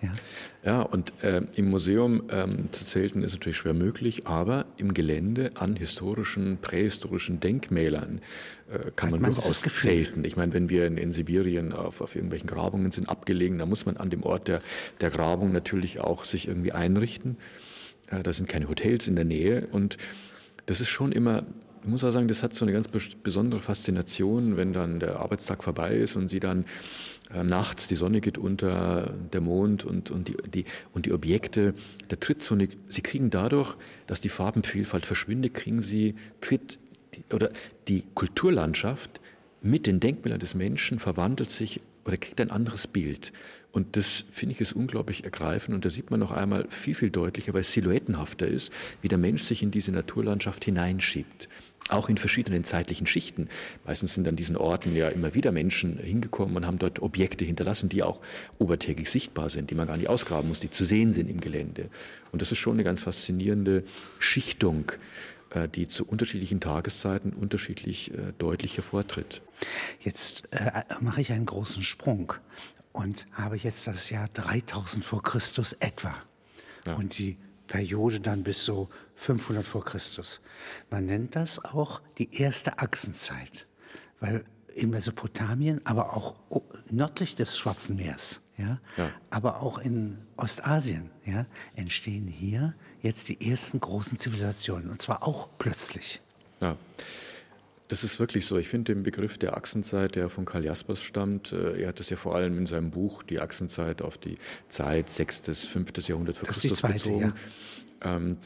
Ja, 0.02 0.10
ja 0.64 0.82
und 0.82 1.14
äh, 1.24 1.42
im 1.56 1.70
Museum 1.70 2.24
ähm, 2.30 2.72
zu 2.72 2.84
zelten 2.86 3.24
ist 3.24 3.34
natürlich 3.34 3.58
schwer 3.58 3.74
möglich, 3.74 4.28
aber 4.28 4.66
im 4.78 4.94
Gelände 4.94 5.52
an 5.56 5.76
historischen, 5.76 6.58
prähistorischen 6.62 7.40
Denkmälern 7.40 8.22
äh, 8.72 8.92
kann 8.96 9.12
man, 9.12 9.22
man 9.22 9.34
durchaus 9.34 9.62
zelten. 9.62 10.24
Ich 10.24 10.36
meine, 10.36 10.54
wenn 10.54 10.70
wir 10.70 10.88
in, 10.88 10.98
in 10.98 11.14
Sibirien 11.14 11.74
auf, 11.74 12.02
auf, 12.02 12.16
irgendwelchen 12.16 12.48
Grabungen 12.48 12.92
sind, 12.92 13.10
abgelegen, 13.10 13.60
da 13.60 13.66
muss 13.66 13.86
man 13.86 13.98
an 13.98 14.10
dem 14.10 14.24
Ort 14.24 14.48
der, 14.48 14.60
der 15.02 15.10
Grabung 15.10 15.52
natürlich 15.52 16.00
auch 16.00 16.26
sich 16.26 16.48
irgendwie 16.48 16.72
einrichten. 16.72 17.38
Äh, 18.08 18.24
da 18.24 18.34
sind 18.34 18.50
keine 18.50 18.70
Hotels 18.70 19.08
in 19.08 19.16
der 19.16 19.26
Nähe 19.26 19.68
und 19.72 19.98
das 20.66 20.82
ist 20.82 20.90
schon 20.90 21.12
immer 21.12 21.44
ich 21.84 21.88
muss 21.88 22.04
auch 22.04 22.12
sagen, 22.12 22.28
das 22.28 22.44
hat 22.44 22.54
so 22.54 22.64
eine 22.64 22.74
ganz 22.74 22.88
besondere 22.88 23.60
Faszination, 23.60 24.56
wenn 24.56 24.72
dann 24.72 25.00
der 25.00 25.20
Arbeitstag 25.20 25.64
vorbei 25.64 25.96
ist 25.96 26.16
und 26.16 26.28
Sie 26.28 26.40
dann 26.40 26.66
äh, 27.34 27.44
nachts, 27.44 27.88
die 27.88 27.96
Sonne 27.96 28.22
geht 28.22 28.38
unter, 28.38 29.14
der 29.32 29.42
Mond 29.42 29.86
und, 29.86 30.12
und, 30.12 30.28
die, 30.28 30.38
die, 30.50 30.66
und 30.94 31.06
die 31.06 31.14
Objekte, 31.14 31.74
da 32.08 32.16
tritt 32.16 32.42
so 32.44 32.56
eine, 32.56 32.68
Sie 32.90 33.02
kriegen 33.02 33.30
dadurch, 33.30 33.76
dass 34.08 34.22
die 34.22 34.30
Farbenvielfalt 34.30 35.06
verschwindet, 35.06 35.54
kriegen 35.54 35.82
Sie, 35.82 36.16
tritt, 36.42 36.80
die, 37.16 37.24
oder 37.34 37.52
die 37.88 38.04
Kulturlandschaft 38.14 39.22
mit 39.62 39.88
den 39.88 40.00
Denkmälern 40.00 40.40
des 40.40 40.56
Menschen 40.56 41.00
verwandelt 41.00 41.50
sich 41.50 41.82
oder 42.06 42.18
kriegt 42.18 42.42
ein 42.42 42.52
anderes 42.52 42.88
Bild. 42.88 43.32
Und 43.72 43.96
das 43.96 44.26
finde 44.32 44.54
ich 44.54 44.62
ist 44.62 44.74
unglaublich 44.74 45.24
ergreifend 45.24 45.76
und 45.76 45.86
da 45.86 45.90
sieht 45.90 46.12
man 46.12 46.20
noch 46.20 46.32
einmal 46.32 46.68
viel, 46.70 46.96
viel 46.96 47.10
deutlicher, 47.10 47.54
weil 47.54 47.62
es 47.62 47.72
silhouettenhafter 47.72 48.48
ist, 48.48 48.74
wie 49.02 49.08
der 49.08 49.18
Mensch 49.18 49.44
sich 49.44 49.64
in 49.64 49.72
diese 49.72 49.92
Naturlandschaft 49.92 50.66
hineinschiebt 50.66 51.48
auch 51.92 52.10
in 52.10 52.18
verschiedenen 52.18 52.64
zeitlichen 52.64 53.08
Schichten. 53.08 53.50
Meistens 53.86 54.14
sind 54.14 54.28
an 54.28 54.36
diesen 54.36 54.58
Orten 54.58 54.96
ja 54.96 55.10
immer 55.10 55.34
wieder 55.34 55.52
Menschen 55.52 55.98
hingekommen 55.98 56.56
und 56.56 56.66
haben 56.66 56.80
dort 56.80 57.02
Objekte 57.02 57.46
hinterlassen, 57.46 57.90
die 57.90 58.04
auch 58.04 58.20
obertägig 58.60 59.10
sichtbar 59.10 59.50
sind, 59.50 59.70
die 59.70 59.76
man 59.76 59.88
gar 59.88 59.98
nicht 59.98 60.10
ausgraben 60.10 60.48
muss, 60.48 60.60
die 60.60 60.70
zu 60.70 60.86
sehen 60.86 61.12
sind 61.12 61.30
im 61.30 61.42
Gelände. 61.42 61.90
Und 62.32 62.42
das 62.42 62.52
ist 62.52 62.60
schon 62.60 62.74
eine 62.74 62.84
ganz 62.84 63.02
faszinierende 63.02 63.84
Schichtung, 64.20 64.92
äh, 65.52 65.68
die 65.68 65.88
zu 65.88 66.06
unterschiedlichen 66.06 66.60
Tageszeiten 66.60 67.34
unterschiedlich 67.34 68.14
äh, 68.14 68.34
deutlich 68.38 68.78
hervortritt. 68.78 69.42
Jetzt 70.00 70.48
äh, 70.52 70.84
mache 71.02 71.22
ich 71.22 71.32
einen 71.32 71.46
großen 71.46 71.84
Sprung 71.84 72.34
und 72.94 73.28
habe 73.34 73.58
jetzt 73.58 73.88
das 73.88 74.10
Jahr 74.10 74.28
3000 74.34 75.04
vor 75.04 75.24
Christus 75.24 75.74
etwa. 75.74 76.16
Ja. 76.86 76.96
Und 76.96 77.18
die 77.18 77.38
Periode 77.68 78.20
dann 78.20 78.44
bis 78.44 78.66
so 78.66 78.90
500 79.22 79.68
vor 79.68 79.86
Christus. 79.86 80.42
Man 80.90 81.06
nennt 81.06 81.36
das 81.36 81.64
auch 81.64 82.02
die 82.18 82.34
erste 82.34 82.80
Achsenzeit, 82.80 83.68
weil 84.20 84.44
in 84.74 84.90
Mesopotamien, 84.90 85.80
aber 85.84 86.16
auch 86.16 86.36
nördlich 86.90 87.36
des 87.36 87.56
Schwarzen 87.58 87.98
Meeres, 87.98 88.42
ja, 88.58 88.80
ja, 88.98 89.12
aber 89.30 89.62
auch 89.62 89.78
in 89.78 90.18
Ostasien, 90.38 91.12
ja, 91.24 91.46
entstehen 91.76 92.26
hier 92.26 92.74
jetzt 93.02 93.30
die 93.30 93.48
ersten 93.48 93.80
großen 93.80 94.18
Zivilisationen 94.18 94.90
und 94.90 95.02
zwar 95.04 95.22
auch 95.22 95.50
plötzlich. 95.60 96.22
Ja. 96.60 96.78
Das 97.90 98.06
ist 98.06 98.22
wirklich 98.22 98.46
so. 98.46 98.58
Ich 98.58 98.70
finde 98.70 98.94
den 98.94 99.04
Begriff 99.04 99.38
der 99.38 99.58
Achsenzeit, 99.58 100.16
der 100.16 100.30
von 100.30 100.46
Karl 100.46 100.64
Jaspers 100.64 101.04
stammt, 101.04 101.52
äh, 101.52 101.82
er 101.82 101.90
hat 101.90 102.00
es 102.00 102.10
ja 102.10 102.16
vor 102.16 102.36
allem 102.36 102.58
in 102.58 102.66
seinem 102.66 102.90
Buch 102.90 103.22
die 103.22 103.42
Achsenzeit 103.42 104.02
auf 104.02 104.18
die 104.18 104.38
Zeit 104.70 105.10
6., 105.10 105.68
5. 105.68 106.08
Jahrhundert 106.08 106.38
vor 106.38 106.48
Christus 106.48 106.80
zweite, 106.80 106.94
bezogen. 106.94 107.34
Ja. 108.02 108.16
Ähm, 108.16 108.38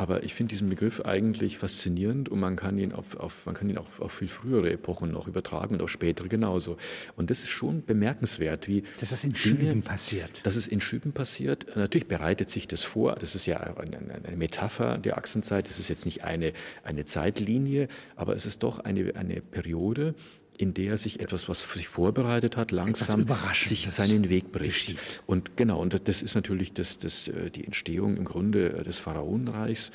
Aber 0.00 0.22
ich 0.22 0.32
finde 0.32 0.48
diesen 0.48 0.70
Begriff 0.70 1.02
eigentlich 1.02 1.58
faszinierend 1.58 2.30
und 2.30 2.40
man 2.40 2.56
kann 2.56 2.78
ihn 2.78 2.94
auf, 2.94 3.16
auf, 3.16 3.44
man 3.44 3.54
kann 3.54 3.68
ihn 3.68 3.76
auch 3.76 3.86
auf 3.98 4.12
viel 4.12 4.28
frühere 4.28 4.72
Epochen 4.72 5.12
noch 5.12 5.28
übertragen 5.28 5.74
und 5.74 5.82
auch 5.82 5.90
spätere 5.90 6.26
genauso. 6.26 6.78
Und 7.16 7.28
das 7.28 7.40
ist 7.40 7.50
schon 7.50 7.84
bemerkenswert, 7.84 8.66
wie. 8.66 8.82
Dass 8.98 9.12
es 9.12 9.24
in 9.24 9.34
Schüben 9.34 9.82
passiert. 9.82 10.46
Dass 10.46 10.56
es 10.56 10.68
in 10.68 10.80
Schüben 10.80 11.12
passiert. 11.12 11.76
Natürlich 11.76 12.08
bereitet 12.08 12.48
sich 12.48 12.66
das 12.66 12.82
vor. 12.82 13.14
Das 13.16 13.34
ist 13.34 13.44
ja 13.44 13.58
eine, 13.58 13.98
eine 14.24 14.36
Metapher 14.38 14.96
der 14.96 15.18
Achsenzeit. 15.18 15.68
Das 15.68 15.78
ist 15.78 15.90
jetzt 15.90 16.06
nicht 16.06 16.24
eine, 16.24 16.54
eine 16.82 17.04
Zeitlinie, 17.04 17.86
aber 18.16 18.34
es 18.34 18.46
ist 18.46 18.62
doch 18.62 18.78
eine, 18.78 19.14
eine 19.16 19.42
Periode, 19.42 20.14
in 20.60 20.74
der 20.74 20.98
sich 20.98 21.20
etwas, 21.20 21.48
was 21.48 21.62
sich 21.72 21.88
vorbereitet 21.88 22.58
hat, 22.58 22.70
langsam 22.70 23.26
sich 23.54 23.90
seinen 23.90 24.28
Weg 24.28 24.52
bricht. 24.52 25.22
Und 25.26 25.56
genau, 25.56 25.80
und 25.80 26.06
das 26.06 26.20
ist 26.20 26.34
natürlich 26.34 26.74
das, 26.74 26.98
das, 26.98 27.28
äh, 27.28 27.50
die 27.50 27.64
Entstehung 27.64 28.18
im 28.18 28.26
Grunde 28.26 28.74
äh, 28.74 28.84
des 28.84 28.98
Pharaonenreichs. 28.98 29.90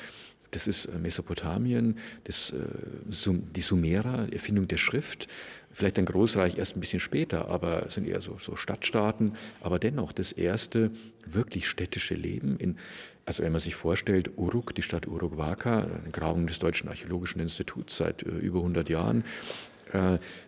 Das 0.50 0.66
ist 0.66 0.86
äh, 0.86 0.98
Mesopotamien, 0.98 1.98
das, 2.24 2.52
die 3.04 3.60
Sumerer, 3.60 4.32
Erfindung 4.32 4.66
der 4.66 4.78
Schrift, 4.78 5.28
vielleicht 5.70 6.00
ein 6.00 6.04
Großreich 6.04 6.58
erst 6.58 6.76
ein 6.76 6.80
bisschen 6.80 7.00
später, 7.00 7.46
aber 7.46 7.86
es 7.86 7.94
sind 7.94 8.08
eher 8.08 8.20
so, 8.20 8.36
so 8.36 8.56
Stadtstaaten, 8.56 9.36
aber 9.60 9.78
dennoch 9.78 10.10
das 10.10 10.32
erste 10.32 10.90
wirklich 11.26 11.68
städtische 11.68 12.14
Leben 12.14 12.56
in, 12.58 12.76
also 13.24 13.44
wenn 13.44 13.52
man 13.52 13.60
sich 13.60 13.76
vorstellt, 13.76 14.32
Uruk, 14.36 14.74
die 14.74 14.82
Stadt 14.82 15.06
Uruk-Waka, 15.06 15.78
eine 16.02 16.10
Grabung 16.10 16.48
des 16.48 16.58
Deutschen 16.58 16.88
Archäologischen 16.88 17.40
Instituts 17.40 17.96
seit 17.96 18.22
über 18.22 18.58
100 18.58 18.88
Jahren, 18.88 19.22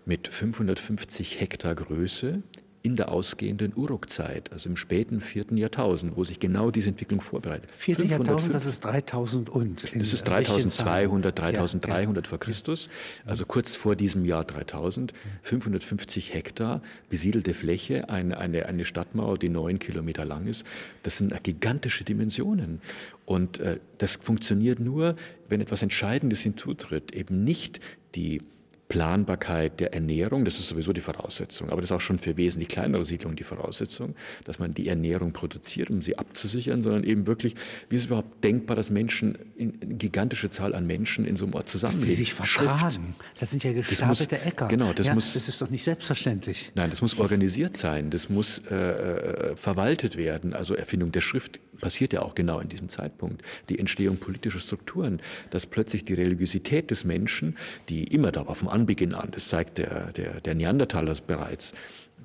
mit 0.05 0.29
550 0.29 1.41
Hektar 1.41 1.75
Größe 1.75 2.43
in 2.83 2.97
der 2.97 3.11
ausgehenden 3.11 3.73
Uruk-Zeit, 3.77 4.53
also 4.53 4.69
im 4.69 4.77
späten 4.77 5.21
vierten 5.21 5.57
Jahrtausend, 5.57 6.17
wo 6.17 6.25
sich 6.25 6.39
genau 6.39 6.71
diese 6.71 6.89
Entwicklung 6.89 7.21
vorbereitet. 7.21 7.69
Vierte 7.77 8.05
Jahrtausend, 8.05 8.55
das 8.55 8.67
ist 8.67 8.85
3000 8.85 9.51
und. 9.51 9.85
Das 9.95 10.13
ist 10.13 10.23
3200, 10.27 11.39
3300 11.39 12.25
ja, 12.25 12.29
vor 12.29 12.39
Christus, 12.39 12.89
also 13.27 13.45
kurz 13.45 13.75
vor 13.75 13.97
diesem 13.97 14.25
Jahr 14.25 14.45
3000. 14.45 15.13
550 15.43 16.35
Hektar 16.35 16.83
besiedelte 17.11 17.53
Fläche, 17.53 18.09
eine, 18.09 18.39
eine, 18.39 18.67
eine 18.67 18.85
Stadtmauer, 18.85 19.39
die 19.39 19.49
neun 19.49 19.79
Kilometer 19.79 20.25
lang 20.25 20.47
ist. 20.47 20.65
Das 21.03 21.19
sind 21.19 21.35
gigantische 21.43 22.05
Dimensionen. 22.05 22.81
Und 23.27 23.59
äh, 23.61 23.81
das 23.99 24.17
funktioniert 24.17 24.81
nur, 24.81 25.17
wenn 25.49 25.61
etwas 25.61 25.83
Entscheidendes 25.83 26.41
hinzutritt, 26.41 27.13
eben 27.13 27.45
nicht 27.45 27.81
die 28.15 28.41
Planbarkeit 28.89 29.81
der 29.81 29.93
Ernährung, 29.93 30.45
das 30.45 30.59
ist 30.59 30.69
sowieso 30.69 30.93
die 30.93 31.01
Voraussetzung, 31.01 31.69
aber 31.69 31.83
das 31.83 31.91
ist 31.91 31.97
auch 31.97 32.01
schon 32.01 32.19
für 32.19 32.37
wesentlich 32.37 32.69
kleinere 32.69 33.05
Siedlungen 33.05 33.37
die 33.37 33.45
Voraussetzung, 33.45 34.15
dass 34.45 34.59
man 34.59 34.73
die 34.73 34.89
Ernährung 34.89 35.33
produziert, 35.33 35.91
um 35.91 36.01
sie 36.01 36.17
abzusichern, 36.17 36.81
sondern 36.81 37.05
eben 37.05 37.27
wirklich, 37.27 37.55
wie 37.89 37.97
ist 37.97 38.03
es 38.03 38.07
überhaupt 38.07 38.43
denkbar, 38.43 38.77
dass 38.77 38.91
Menschen, 38.91 39.37
eine 39.59 39.73
gigantische 39.73 40.49
Zahl 40.49 40.75
an 40.75 40.87
Menschen 40.87 41.27
in 41.27 41.37
so 41.37 41.45
einem 41.45 41.55
Ort 41.55 41.69
zusammenleben. 41.69 42.09
Dass 42.09 42.17
sie 42.17 42.23
sich 42.23 42.35
vertragen. 42.35 43.15
Das 43.39 43.51
sind 43.51 43.63
ja 43.63 43.73
gestapelte 43.73 44.37
muss, 44.37 44.47
Äcker. 44.47 44.69
Genau, 44.69 44.93
das, 44.95 45.09
ja, 45.09 45.15
muss, 45.15 45.35
das 45.35 45.49
ist 45.49 45.61
doch 45.61 45.71
nicht 45.71 45.85
selbstverständlich. 45.85 46.73
Nein, 46.75 46.89
das 46.89 47.03
muss 47.03 47.19
organisiert 47.19 47.77
sein, 47.77 48.11
das 48.11 48.31
muss 48.31 48.63
äh, 48.71 48.75
äh 48.75 49.57
verwaltet 49.57 50.17
werden. 50.17 50.55
Also 50.55 50.75
Erfindung 50.75 51.13
der 51.13 51.21
Schrift 51.21 51.61
passiert 51.81 52.13
ja 52.13 52.23
auch 52.23 52.35
genau 52.35 52.61
in 52.61 52.69
diesem 52.69 52.89
Zeitpunkt. 52.89 53.43
Die 53.69 53.79
Entstehung 53.79 54.19
politischer 54.19 54.61
Strukturen, 54.61 55.21
dass 55.51 55.67
plötzlich 55.67 56.05
die 56.05 56.15
Religiosität 56.15 56.91
des 56.91 57.05
Menschen, 57.05 57.57
die 57.89 58.05
immer 58.05 58.33
da 58.33 58.47
war, 58.47 58.55
vom 58.55 58.69
Anbeginn 58.69 59.15
an, 59.15 59.31
das 59.31 59.49
zeigt 59.49 59.79
der, 59.79 60.13
der, 60.13 60.41
der 60.41 60.55
Neandertaler 60.55 61.15
bereits, 61.27 61.73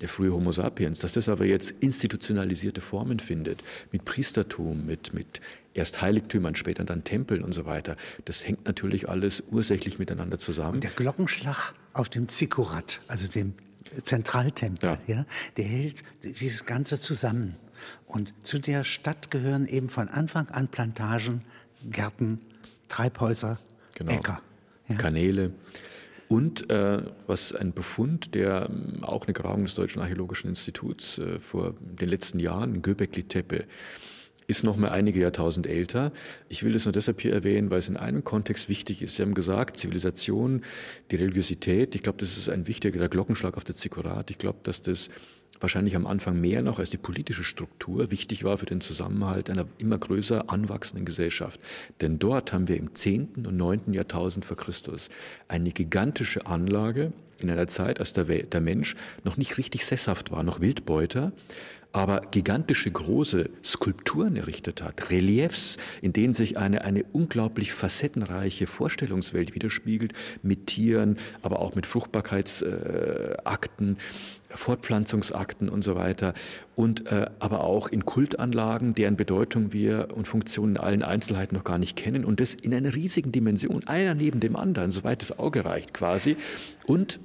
der 0.01 0.09
frühe 0.09 0.33
Homo 0.33 0.51
sapiens, 0.51 0.99
dass 0.99 1.13
das 1.13 1.29
aber 1.29 1.45
jetzt 1.45 1.71
institutionalisierte 1.79 2.81
Formen 2.81 3.19
findet, 3.19 3.63
mit 3.91 4.05
Priestertum, 4.05 4.85
mit, 4.85 5.13
mit 5.13 5.39
erst 5.73 6.01
Heiligtümern, 6.01 6.55
später 6.55 6.83
dann 6.83 7.03
Tempeln 7.03 7.43
und 7.43 7.53
so 7.53 7.65
weiter. 7.65 7.95
Das 8.25 8.45
hängt 8.45 8.65
natürlich 8.65 9.09
alles 9.09 9.43
ursächlich 9.51 9.99
miteinander 9.99 10.39
zusammen. 10.39 10.75
Und 10.75 10.83
der 10.83 10.91
Glockenschlag 10.91 11.73
auf 11.93 12.09
dem 12.09 12.27
Zikurat, 12.27 13.01
also 13.07 13.27
dem 13.27 13.53
Zentraltempel, 14.01 14.97
ja. 15.07 15.15
ja. 15.15 15.25
der 15.57 15.65
hält 15.65 16.03
dieses 16.23 16.65
Ganze 16.65 16.99
zusammen. 16.99 17.55
Und 18.13 18.31
zu 18.43 18.59
der 18.59 18.83
Stadt 18.83 19.31
gehören 19.31 19.67
eben 19.67 19.89
von 19.89 20.07
Anfang 20.07 20.47
an 20.49 20.67
Plantagen, 20.67 21.41
Gärten, 21.89 22.39
Treibhäuser, 22.87 23.59
genau. 23.95 24.11
Äcker. 24.11 24.39
Ja. 24.87 24.95
Kanäle. 24.97 25.51
Und 26.27 26.69
äh, 26.69 27.01
was 27.25 27.55
ein 27.55 27.73
Befund, 27.73 28.35
der 28.35 28.69
äh, 28.69 29.03
auch 29.03 29.25
eine 29.25 29.33
Grabung 29.33 29.63
des 29.63 29.73
Deutschen 29.73 29.99
Archäologischen 29.99 30.47
Instituts 30.47 31.17
äh, 31.17 31.39
vor 31.39 31.73
den 31.79 32.07
letzten 32.07 32.39
Jahren, 32.39 32.83
Göbekli-Tepe, 32.83 33.65
ist 34.45 34.63
noch 34.63 34.77
mal 34.77 34.89
einige 34.89 35.19
Jahrtausend 35.19 35.65
älter. 35.65 36.11
Ich 36.49 36.63
will 36.63 36.73
das 36.73 36.85
nur 36.85 36.91
deshalb 36.91 37.19
hier 37.19 37.33
erwähnen, 37.33 37.71
weil 37.71 37.79
es 37.79 37.89
in 37.89 37.97
einem 37.97 38.23
Kontext 38.23 38.69
wichtig 38.69 39.01
ist. 39.01 39.15
Sie 39.15 39.23
haben 39.23 39.33
gesagt, 39.33 39.77
Zivilisation, 39.77 40.61
die 41.09 41.15
Religiosität, 41.15 41.95
ich 41.95 42.03
glaube, 42.03 42.19
das 42.19 42.37
ist 42.37 42.49
ein 42.49 42.67
wichtiger 42.67 43.09
Glockenschlag 43.09 43.57
auf 43.57 43.63
der 43.63 43.73
Zikurat. 43.73 44.29
Ich 44.29 44.37
glaube, 44.37 44.59
dass 44.61 44.83
das 44.83 45.09
wahrscheinlich 45.63 45.95
am 45.95 46.05
Anfang 46.05 46.39
mehr 46.39 46.61
noch 46.61 46.77
als 46.77 46.89
die 46.89 46.97
politische 46.97 47.43
Struktur 47.43 48.11
wichtig 48.11 48.43
war 48.43 48.57
für 48.57 48.65
den 48.65 48.81
Zusammenhalt 48.81 49.49
einer 49.49 49.65
immer 49.77 49.97
größer 49.97 50.49
anwachsenden 50.49 51.05
Gesellschaft. 51.05 51.59
Denn 52.01 52.19
dort 52.19 52.53
haben 52.53 52.67
wir 52.67 52.77
im 52.77 52.93
10. 52.93 53.45
und 53.47 53.57
9. 53.57 53.93
Jahrtausend 53.93 54.45
vor 54.45 54.57
Christus 54.57 55.09
eine 55.47 55.71
gigantische 55.71 56.45
Anlage 56.45 57.13
in 57.39 57.49
einer 57.49 57.67
Zeit, 57.67 57.99
als 57.99 58.13
der, 58.13 58.25
der 58.25 58.61
Mensch 58.61 58.95
noch 59.23 59.37
nicht 59.37 59.57
richtig 59.57 59.85
sesshaft 59.85 60.31
war, 60.31 60.43
noch 60.43 60.59
Wildbeuter, 60.59 61.31
aber 61.93 62.21
gigantische 62.31 62.91
große 62.91 63.49
Skulpturen 63.63 64.35
errichtet 64.35 64.83
hat, 64.83 65.11
Reliefs, 65.11 65.77
in 66.01 66.11
denen 66.11 66.33
sich 66.33 66.57
eine, 66.57 66.83
eine 66.83 67.05
unglaublich 67.13 67.71
facettenreiche 67.71 68.67
Vorstellungswelt 68.67 69.55
widerspiegelt, 69.55 70.11
mit 70.41 70.67
Tieren, 70.67 71.17
aber 71.43 71.59
auch 71.59 71.75
mit 71.75 71.85
Fruchtbarkeitsakten, 71.85 73.97
Fortpflanzungsakten 74.49 75.69
und 75.69 75.83
so 75.83 75.95
weiter. 75.95 76.33
Und 76.75 77.11
äh, 77.11 77.27
aber 77.39 77.63
auch 77.63 77.87
in 77.87 78.05
Kultanlagen, 78.05 78.95
deren 78.95 79.15
Bedeutung 79.15 79.71
wir 79.71 80.09
und 80.15 80.27
Funktion 80.27 80.71
in 80.71 80.77
allen 80.77 81.03
Einzelheiten 81.03 81.55
noch 81.55 81.63
gar 81.63 81.77
nicht 81.77 81.95
kennen. 81.95 82.25
Und 82.25 82.39
das 82.39 82.55
in 82.55 82.73
einer 82.73 82.95
riesigen 82.95 83.31
Dimension, 83.31 83.87
einer 83.87 84.15
neben 84.15 84.39
dem 84.39 84.55
anderen, 84.55 84.89
soweit 84.91 85.21
das 85.21 85.37
Auge 85.37 85.63
reicht 85.65 85.93
quasi. 85.93 86.37
Und 86.85 87.19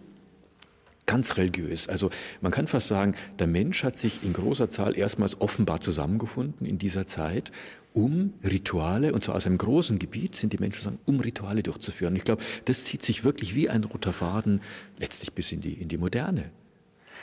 ganz 1.08 1.36
religiös. 1.36 1.88
Also 1.88 2.10
man 2.40 2.52
kann 2.52 2.68
fast 2.68 2.86
sagen, 2.86 3.16
der 3.40 3.48
Mensch 3.48 3.82
hat 3.82 3.96
sich 3.96 4.22
in 4.22 4.32
großer 4.32 4.70
Zahl 4.70 4.96
erstmals 4.96 5.40
offenbar 5.40 5.80
zusammengefunden 5.80 6.64
in 6.64 6.78
dieser 6.78 7.06
Zeit, 7.06 7.50
um 7.94 8.34
Rituale, 8.44 9.12
und 9.12 9.24
zwar 9.24 9.34
aus 9.34 9.46
einem 9.46 9.58
großen 9.58 9.98
Gebiet 9.98 10.36
sind 10.36 10.52
die 10.52 10.58
Menschen 10.58 10.78
zusammen, 10.78 10.98
um 11.06 11.18
Rituale 11.18 11.64
durchzuführen. 11.64 12.14
Ich 12.14 12.24
glaube, 12.24 12.42
das 12.66 12.84
zieht 12.84 13.02
sich 13.02 13.24
wirklich 13.24 13.56
wie 13.56 13.68
ein 13.68 13.82
roter 13.82 14.12
Faden 14.12 14.60
letztlich 14.98 15.32
bis 15.32 15.50
in 15.50 15.60
die, 15.60 15.72
in 15.72 15.88
die 15.88 15.98
Moderne 15.98 16.52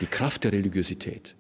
die 0.02 0.08
Kraft 0.08 0.44
der 0.44 0.52
Religiosität. 0.52 1.36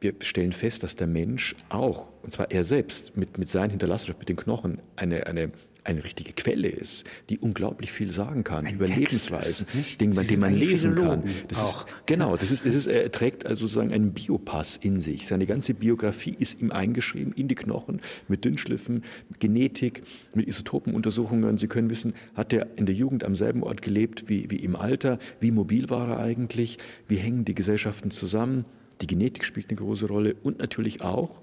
Wir 0.00 0.14
stellen 0.20 0.52
fest, 0.52 0.82
dass 0.82 0.96
der 0.96 1.06
Mensch 1.06 1.54
auch, 1.68 2.12
und 2.22 2.32
zwar 2.32 2.50
er 2.50 2.64
selbst, 2.64 3.16
mit, 3.16 3.38
mit 3.38 3.48
seinen 3.48 3.70
Hinterlassenschaften, 3.70 4.20
mit 4.20 4.28
den 4.28 4.36
Knochen, 4.36 4.80
eine, 4.96 5.26
eine 5.26 5.52
eine 5.84 6.04
richtige 6.04 6.32
Quelle 6.32 6.68
ist, 6.68 7.06
die 7.28 7.38
unglaublich 7.38 7.90
viel 7.92 8.12
sagen 8.12 8.44
kann 8.44 8.66
Ein 8.66 8.74
über 8.74 8.86
Text 8.86 9.00
Lebensweisen, 9.00 9.66
Dinge, 10.00 10.14
bei 10.14 10.22
denen 10.22 10.40
man 10.40 10.54
lesen 10.54 10.94
kann. 10.94 11.24
Das 11.48 11.58
auch. 11.58 11.86
ist, 11.86 12.06
genau, 12.06 12.36
das 12.36 12.50
ist, 12.50 12.64
das 12.64 12.74
ist, 12.74 12.86
er 12.86 13.10
trägt 13.10 13.46
also 13.46 13.62
sozusagen 13.62 13.92
einen 13.92 14.12
Biopass 14.12 14.76
in 14.76 15.00
sich. 15.00 15.26
Seine 15.26 15.46
ganze 15.46 15.74
Biografie 15.74 16.36
ist 16.38 16.60
ihm 16.60 16.70
eingeschrieben 16.70 17.32
in 17.32 17.48
die 17.48 17.54
Knochen 17.54 18.00
mit 18.28 18.44
Dünnschliffen, 18.44 19.04
mit 19.28 19.40
Genetik, 19.40 20.02
mit 20.34 20.46
Isotopenuntersuchungen. 20.46 21.58
Sie 21.58 21.68
können 21.68 21.90
wissen, 21.90 22.14
hat 22.34 22.52
er 22.52 22.68
in 22.76 22.86
der 22.86 22.94
Jugend 22.94 23.24
am 23.24 23.36
selben 23.36 23.62
Ort 23.62 23.82
gelebt 23.82 24.28
wie, 24.28 24.50
wie 24.50 24.56
im 24.56 24.76
Alter? 24.76 25.18
Wie 25.40 25.50
mobil 25.50 25.90
war 25.90 26.08
er 26.08 26.18
eigentlich? 26.20 26.78
Wie 27.08 27.16
hängen 27.16 27.44
die 27.44 27.54
Gesellschaften 27.54 28.10
zusammen? 28.10 28.64
Die 29.00 29.06
Genetik 29.08 29.44
spielt 29.44 29.68
eine 29.68 29.76
große 29.76 30.06
Rolle 30.06 30.36
und 30.42 30.60
natürlich 30.60 31.02
auch, 31.02 31.41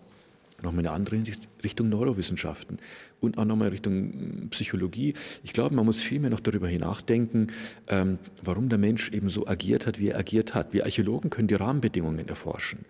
nochmal 0.63 0.80
eine 0.80 0.92
andere 0.92 1.16
Hinsicht 1.16 1.48
Richtung 1.63 1.89
Neurowissenschaften 1.89 2.78
und 3.20 3.38
auch 3.38 3.46
nochmal 3.46 3.70
Richtung 3.70 3.94
hm, 3.94 4.50
Psychologie. 4.50 5.13
Ich 5.44 5.54
glaube, 5.54 5.75
man 5.75 5.86
muss 5.86 6.01
viel 6.01 6.20
mehr 6.20 6.30
noch 6.30 6.39
darüber 6.39 6.70
nachdenken, 6.70 7.48
ähm, 7.88 8.20
warum 8.44 8.70
der 8.70 8.78
Mensch 8.78 9.12
eben 9.12 9.30
so 9.30 9.48
agiert 9.48 9.88
hat, 9.88 10.00
wie 10.00 10.10
er 10.10 10.20
agiert 10.20 10.56
hat. 10.56 10.74
Wir 10.74 10.86
Archäologen 10.86 11.30
können 11.30 11.48
die 11.48 11.56
Rahmenbedingungen 11.56 12.28
erforschen. 12.28 12.86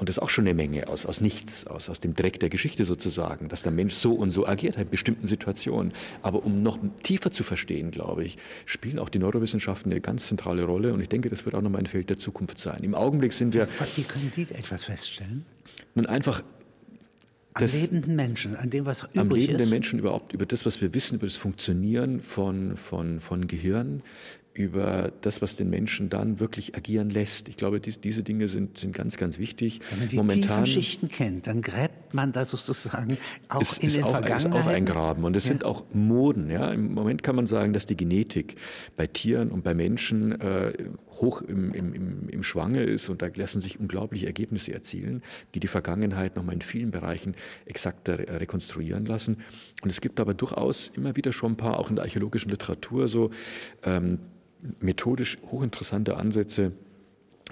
Und 0.00 0.08
das 0.08 0.16
ist 0.16 0.22
auch 0.22 0.30
schon 0.30 0.46
eine 0.46 0.54
Menge 0.54 0.88
aus, 0.88 1.04
aus 1.04 1.20
nichts, 1.20 1.66
aus, 1.66 1.90
aus 1.90 2.00
dem 2.00 2.14
Dreck 2.14 2.40
der 2.40 2.48
Geschichte 2.48 2.86
sozusagen, 2.86 3.48
dass 3.48 3.62
der 3.62 3.70
Mensch 3.70 3.92
so 3.92 4.14
und 4.14 4.30
so 4.30 4.46
agiert 4.46 4.78
hat 4.78 4.84
in 4.84 4.90
bestimmten 4.90 5.26
Situationen. 5.26 5.92
Aber 6.22 6.42
um 6.42 6.62
noch 6.62 6.78
tiefer 7.02 7.30
zu 7.30 7.44
verstehen, 7.44 7.90
glaube 7.90 8.24
ich, 8.24 8.38
spielen 8.64 8.98
auch 8.98 9.10
die 9.10 9.18
Neurowissenschaften 9.18 9.92
eine 9.92 10.00
ganz 10.00 10.26
zentrale 10.26 10.64
Rolle. 10.64 10.94
Und 10.94 11.02
ich 11.02 11.10
denke, 11.10 11.28
das 11.28 11.44
wird 11.44 11.54
auch 11.54 11.60
nochmal 11.60 11.82
ein 11.82 11.86
Feld 11.86 12.08
der 12.08 12.16
Zukunft 12.16 12.58
sein. 12.58 12.82
Im 12.82 12.94
Augenblick 12.94 13.34
sind 13.34 13.52
wir. 13.52 13.68
Wie 13.94 14.04
können 14.04 14.30
Sie 14.34 14.44
etwas 14.44 14.84
feststellen? 14.84 15.44
Nun 15.94 16.06
einfach 16.06 16.42
am 17.60 17.66
das, 17.66 17.80
lebenden 17.80 18.16
Menschen, 18.16 18.56
an 18.56 18.70
dem, 18.70 18.86
was 18.86 19.02
übrig 19.02 19.18
Am 19.18 19.30
lebenden 19.30 19.60
ist. 19.60 19.70
Menschen 19.70 19.98
überhaupt, 19.98 20.32
über 20.32 20.46
das, 20.46 20.66
was 20.66 20.80
wir 20.80 20.94
wissen, 20.94 21.16
über 21.16 21.26
das 21.26 21.36
Funktionieren 21.36 22.20
von, 22.20 22.76
von, 22.76 23.20
von 23.20 23.46
Gehirn, 23.46 24.02
über 24.52 25.12
das, 25.20 25.42
was 25.42 25.54
den 25.54 25.70
Menschen 25.70 26.10
dann 26.10 26.40
wirklich 26.40 26.76
agieren 26.76 27.08
lässt. 27.08 27.48
Ich 27.48 27.56
glaube, 27.56 27.78
dies, 27.78 28.00
diese 28.00 28.24
Dinge 28.24 28.48
sind, 28.48 28.78
sind 28.78 28.92
ganz, 28.94 29.16
ganz 29.16 29.38
wichtig. 29.38 29.80
Wenn 29.90 30.00
man 30.00 30.08
die 30.08 30.16
Momentan, 30.16 30.64
tiefen 30.64 30.66
Schichten 30.66 31.08
kennt, 31.08 31.46
dann 31.46 31.62
gräbt 31.62 32.14
man 32.14 32.32
da 32.32 32.44
sozusagen 32.44 33.16
auch 33.48 33.60
es 33.60 33.78
in 33.78 33.86
ist 33.86 33.96
den 33.98 34.04
auch, 34.04 34.10
Vergangenheiten. 34.10 34.52
Ist 34.52 34.58
auch 34.58 34.66
ein 34.66 34.84
Graben. 34.84 35.24
Und 35.24 35.36
es 35.36 35.44
ja. 35.44 35.48
sind 35.48 35.64
auch 35.64 35.84
Moden. 35.92 36.50
Ja? 36.50 36.72
Im 36.72 36.92
Moment 36.94 37.22
kann 37.22 37.36
man 37.36 37.46
sagen, 37.46 37.72
dass 37.72 37.86
die 37.86 37.96
Genetik 37.96 38.56
bei 38.96 39.06
Tieren 39.06 39.52
und 39.52 39.62
bei 39.62 39.72
Menschen 39.72 40.40
äh, 40.40 40.72
hoch 41.12 41.42
im, 41.42 41.72
im, 41.72 42.28
im 42.28 42.42
Schwange 42.42 42.82
ist 42.82 43.08
und 43.08 43.22
da 43.22 43.28
lassen 43.34 43.60
sich 43.60 43.78
unglaubliche 43.78 44.26
Ergebnisse 44.26 44.72
erzielen, 44.72 45.22
die 45.54 45.60
die 45.60 45.68
Vergangenheit 45.68 46.34
nochmal 46.34 46.54
in 46.54 46.62
vielen 46.62 46.90
Bereichen 46.90 47.36
exakter 47.66 48.18
rekonstruieren 48.18 49.06
lassen. 49.06 49.38
Und 49.82 49.90
es 49.90 50.00
gibt 50.00 50.18
aber 50.18 50.34
durchaus 50.34 50.90
immer 50.96 51.14
wieder 51.16 51.32
schon 51.32 51.52
ein 51.52 51.56
paar, 51.56 51.78
auch 51.78 51.90
in 51.90 51.96
der 51.96 52.04
archäologischen 52.04 52.50
Literatur, 52.50 53.06
so 53.06 53.30
ähm, 53.84 54.18
methodisch 54.80 55.38
hochinteressante 55.50 56.16
Ansätze 56.16 56.72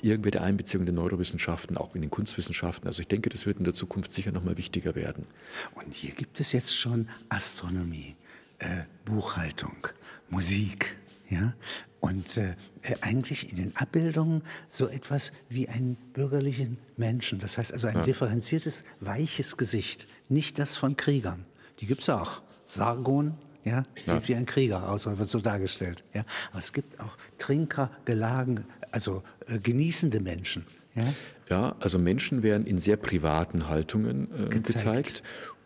irgendwie 0.02 0.30
der 0.30 0.42
Einbeziehung 0.42 0.84
der 0.86 0.94
Neurowissenschaften, 0.94 1.76
auch 1.76 1.94
in 1.94 2.02
den 2.02 2.10
Kunstwissenschaften. 2.10 2.86
Also 2.86 3.00
ich 3.00 3.08
denke, 3.08 3.30
das 3.30 3.46
wird 3.46 3.58
in 3.58 3.64
der 3.64 3.74
Zukunft 3.74 4.12
sicher 4.12 4.32
noch 4.32 4.44
mal 4.44 4.56
wichtiger 4.56 4.94
werden. 4.94 5.26
Und 5.74 5.94
hier 5.94 6.12
gibt 6.12 6.40
es 6.40 6.52
jetzt 6.52 6.76
schon 6.76 7.08
Astronomie, 7.28 8.16
äh, 8.58 8.84
Buchhaltung, 9.04 9.88
Musik, 10.30 10.96
ja, 11.28 11.54
und 12.00 12.36
äh, 12.36 12.54
eigentlich 13.00 13.50
in 13.50 13.56
den 13.56 13.76
Abbildungen 13.76 14.42
so 14.68 14.86
etwas 14.86 15.32
wie 15.48 15.68
einen 15.68 15.96
bürgerlichen 16.12 16.78
Menschen. 16.96 17.38
Das 17.38 17.58
heißt 17.58 17.72
also 17.72 17.86
ein 17.86 17.96
ja. 17.96 18.02
differenziertes, 18.02 18.84
weiches 19.00 19.56
Gesicht, 19.56 20.06
nicht 20.28 20.58
das 20.58 20.76
von 20.76 20.96
Kriegern. 20.96 21.44
Die 21.80 21.86
gibt 21.86 22.02
es 22.02 22.08
auch. 22.08 22.40
Sargon, 22.64 23.36
ja, 23.64 23.84
sieht 23.96 24.06
ja. 24.06 24.28
wie 24.28 24.34
ein 24.34 24.46
Krieger 24.46 24.88
aus, 24.88 25.06
wird 25.06 25.28
so 25.28 25.40
dargestellt. 25.40 26.04
Ja, 26.14 26.22
aber 26.50 26.60
es 26.60 26.72
gibt 26.72 26.98
auch 27.00 27.16
Trinker, 27.38 27.90
Gelagen, 28.04 28.64
also 28.90 29.22
äh, 29.46 29.58
genießende 29.58 30.20
Menschen. 30.20 30.66
Ja? 30.94 31.04
ja, 31.50 31.76
also 31.80 31.98
Menschen 31.98 32.42
werden 32.42 32.66
in 32.66 32.78
sehr 32.78 32.96
privaten 32.96 33.68
Haltungen 33.68 34.28
äh, 34.32 34.48
gezeigt. 34.48 34.66
gezeigt 34.66 35.22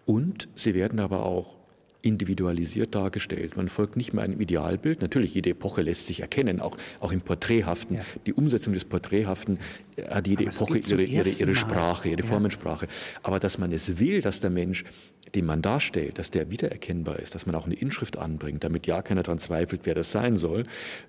und 0.07 0.49
sie 0.57 0.75
werden 0.75 1.01
aber 1.01 1.25
auch 1.25 1.57
individualisiert 2.03 2.95
dargestellt. 2.95 3.57
Man 3.57 3.69
folgt 3.69 3.97
nicht 3.97 4.13
mehr 4.13 4.25
einem 4.25 4.41
Idealbild. 4.41 5.01
Natürlich, 5.01 5.35
jede 5.35 5.51
Epoche 5.51 5.83
lässt 5.83 6.07
sich 6.07 6.21
erkennen, 6.21 6.61
auch, 6.61 6.77
auch 7.01 7.13
im 7.13 7.21
Porträthaften. 7.21 7.97
Ja. 7.97 8.03
Die 8.27 8.35
Umsetzung 8.35 8.75
des 8.75 8.85
Porträthaften 8.85 9.59
hat 10.09 10.27
jede 10.27 10.45
Epoche 10.45 10.79
ihre, 10.79 11.03
ihre, 11.03 11.29
ihre 11.29 11.55
Sprache, 11.55 12.09
ihre 12.09 12.21
ja. 12.21 12.27
Formensprache. 12.27 12.87
Aber 13.23 13.39
dass 13.39 13.59
man 13.59 13.73
es 13.73 13.99
will, 13.99 14.23
dass 14.23 14.41
der 14.41 14.51
Mensch, 14.51 14.85
den 15.35 15.47
man 15.47 15.63
darstellt, 15.63 16.19
dass 16.19 16.31
der 16.31 16.51
wiedererkennbar 16.51 17.19
ist, 17.19 17.35
dass 17.35 17.47
man 17.47 17.55
auch 17.55 17.67
eine 17.67 17.75
Inschrift 17.75 18.19
anbringt, 18.19 18.65
damit 18.65 18.87
ja 18.87 19.03
keiner 19.03 19.23
daran 19.23 19.39
zweifelt, 19.39 19.83
wer 19.85 19.95
das 19.95 20.13
sein 20.13 20.37
soll, 20.37 20.65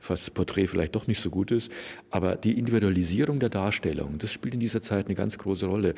was 0.08 0.26
das 0.26 0.32
Porträt 0.32 0.68
vielleicht 0.68 0.96
doch 0.96 1.08
nicht 1.08 1.20
so 1.20 1.30
gut 1.30 1.52
ist. 1.52 1.72
Aber 2.10 2.36
die 2.36 2.58
Individualisierung 2.58 3.40
der 3.40 3.50
Darstellung, 3.50 4.18
das 4.18 4.32
spielt 4.32 4.54
in 4.54 4.60
dieser 4.60 4.82
Zeit 4.82 5.08
eine 5.08 5.16
ganz 5.16 5.38
große 5.38 5.66
Rolle. 5.66 5.96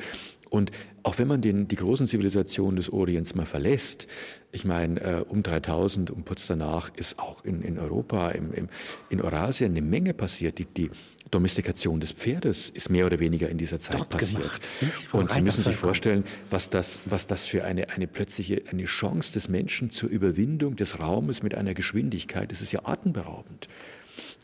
Und 0.48 0.70
auch 1.02 1.18
wenn 1.18 1.28
man 1.28 1.40
den, 1.40 1.66
die 1.68 1.76
großen 1.76 2.06
Zivilisationen 2.06 2.76
des 2.76 2.90
Orients 2.90 3.34
mal 3.34 3.46
verlässt, 3.46 4.06
ich 4.52 4.64
meine, 4.64 5.00
äh, 5.00 5.24
um 5.28 5.42
3000, 5.42 6.10
um 6.10 6.24
kurz 6.24 6.46
danach 6.46 6.90
ist 6.94 7.18
auch 7.18 7.44
in, 7.44 7.62
in 7.62 7.78
Europa, 7.78 8.30
im, 8.30 8.52
im, 8.52 8.68
in 9.10 9.20
Eurasien 9.20 9.72
eine 9.72 9.82
Menge 9.82 10.14
passiert. 10.14 10.58
Die, 10.58 10.66
die 10.66 10.90
Domestikation 11.30 12.00
des 12.00 12.12
Pferdes 12.12 12.70
ist 12.70 12.88
mehr 12.88 13.06
oder 13.06 13.18
weniger 13.18 13.48
in 13.48 13.58
dieser 13.58 13.80
Zeit 13.80 13.98
Dort 13.98 14.10
passiert. 14.10 14.42
Gemacht, 14.42 14.68
und 15.12 15.32
Sie 15.32 15.42
müssen 15.42 15.64
sich 15.64 15.76
vorstellen, 15.76 16.24
was 16.50 16.70
das, 16.70 17.00
was 17.04 17.26
das 17.26 17.48
für 17.48 17.64
eine, 17.64 17.90
eine 17.90 18.06
plötzliche 18.06 18.62
eine 18.70 18.84
Chance 18.84 19.32
des 19.32 19.48
Menschen 19.48 19.90
zur 19.90 20.08
Überwindung 20.08 20.76
des 20.76 21.00
Raumes 21.00 21.42
mit 21.42 21.54
einer 21.54 21.74
Geschwindigkeit, 21.74 22.52
das 22.52 22.62
ist 22.62 22.72
ja 22.72 22.80
atemberaubend. 22.84 23.68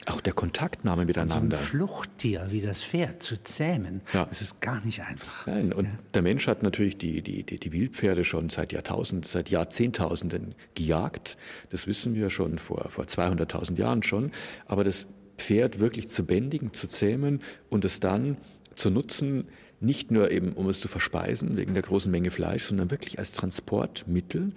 Auch 0.06 0.20
der 0.20 0.32
Kontaktnahme 0.32 1.04
miteinander. 1.04 1.56
So 1.56 1.62
ein 1.62 1.68
Fluchttier 1.68 2.48
wie 2.50 2.60
das 2.60 2.82
Pferd 2.82 3.22
zu 3.22 3.40
zähmen, 3.40 4.00
ja. 4.12 4.24
das 4.24 4.42
ist 4.42 4.60
gar 4.60 4.84
nicht 4.84 5.00
einfach. 5.02 5.46
Nein, 5.46 5.72
und 5.72 5.84
ja. 5.84 5.92
der 6.14 6.22
Mensch 6.22 6.48
hat 6.48 6.64
natürlich 6.64 6.98
die, 6.98 7.22
die, 7.22 7.44
die, 7.44 7.60
die 7.60 7.72
Wildpferde 7.72 8.24
schon 8.24 8.50
seit 8.50 8.72
Jahrtausenden, 8.72 9.28
seit 9.28 9.48
Jahrzehntausenden 9.50 10.56
gejagt. 10.74 11.36
Das 11.70 11.86
wissen 11.86 12.16
wir 12.16 12.30
schon 12.30 12.58
vor, 12.58 12.90
vor 12.90 13.04
200.000 13.04 13.78
Jahren 13.78 14.02
schon. 14.02 14.32
Aber 14.66 14.82
das 14.82 15.06
Pferd 15.38 15.80
wirklich 15.80 16.08
zu 16.08 16.24
bändigen, 16.24 16.72
zu 16.72 16.86
zähmen 16.86 17.40
und 17.70 17.84
es 17.84 18.00
dann 18.00 18.36
zu 18.74 18.90
nutzen, 18.90 19.48
nicht 19.80 20.10
nur 20.10 20.30
eben, 20.30 20.52
um 20.52 20.68
es 20.68 20.80
zu 20.80 20.88
verspeisen 20.88 21.56
wegen 21.56 21.74
der 21.74 21.82
großen 21.82 22.10
Menge 22.10 22.30
Fleisch, 22.30 22.64
sondern 22.64 22.90
wirklich 22.90 23.18
als 23.18 23.32
Transportmittel 23.32 24.52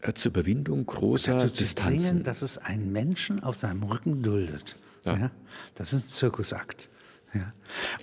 äh, 0.00 0.12
zur 0.14 0.30
Überwindung 0.30 0.86
großer 0.86 1.32
dazu 1.32 1.48
Distanzen. 1.48 1.98
Zu 2.00 2.08
bringen, 2.08 2.24
dass 2.24 2.42
es 2.42 2.58
einen 2.58 2.90
Menschen 2.90 3.42
auf 3.42 3.56
seinem 3.56 3.82
Rücken 3.82 4.22
duldet. 4.22 4.76
Ja. 5.04 5.16
ja. 5.16 5.30
Das 5.74 5.92
ist 5.92 6.06
ein 6.06 6.08
Zirkusakt. 6.08 6.88
Ja. 7.34 7.52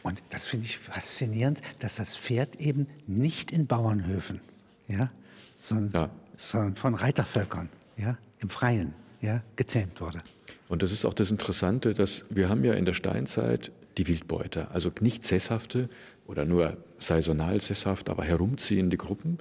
Und 0.03 0.21
das 0.29 0.45
finde 0.45 0.65
ich 0.65 0.77
faszinierend, 0.77 1.61
dass 1.79 1.95
das 1.95 2.17
Pferd 2.17 2.57
eben 2.57 2.87
nicht 3.07 3.51
in 3.51 3.65
Bauernhöfen, 3.65 4.41
ja, 4.87 5.09
sondern, 5.55 6.03
ja. 6.03 6.09
sondern 6.35 6.75
von 6.75 6.95
Reitervölkern 6.95 7.69
ja, 7.97 8.17
im 8.39 8.49
Freien 8.49 8.93
ja, 9.21 9.41
gezähmt 9.55 10.01
wurde. 10.01 10.21
Und 10.71 10.81
das 10.83 10.93
ist 10.93 11.03
auch 11.03 11.13
das 11.13 11.31
Interessante, 11.31 11.93
dass 11.93 12.23
wir 12.29 12.47
haben 12.47 12.63
ja 12.63 12.71
in 12.71 12.85
der 12.85 12.93
Steinzeit 12.93 13.73
die 13.97 14.07
Wildbeuter, 14.07 14.69
also 14.71 14.89
nicht 15.01 15.25
sesshafte 15.25 15.89
oder 16.27 16.45
nur 16.45 16.77
saisonal 16.97 17.59
sesshaft, 17.59 18.09
aber 18.09 18.23
herumziehende 18.23 18.95
Gruppen, 18.95 19.39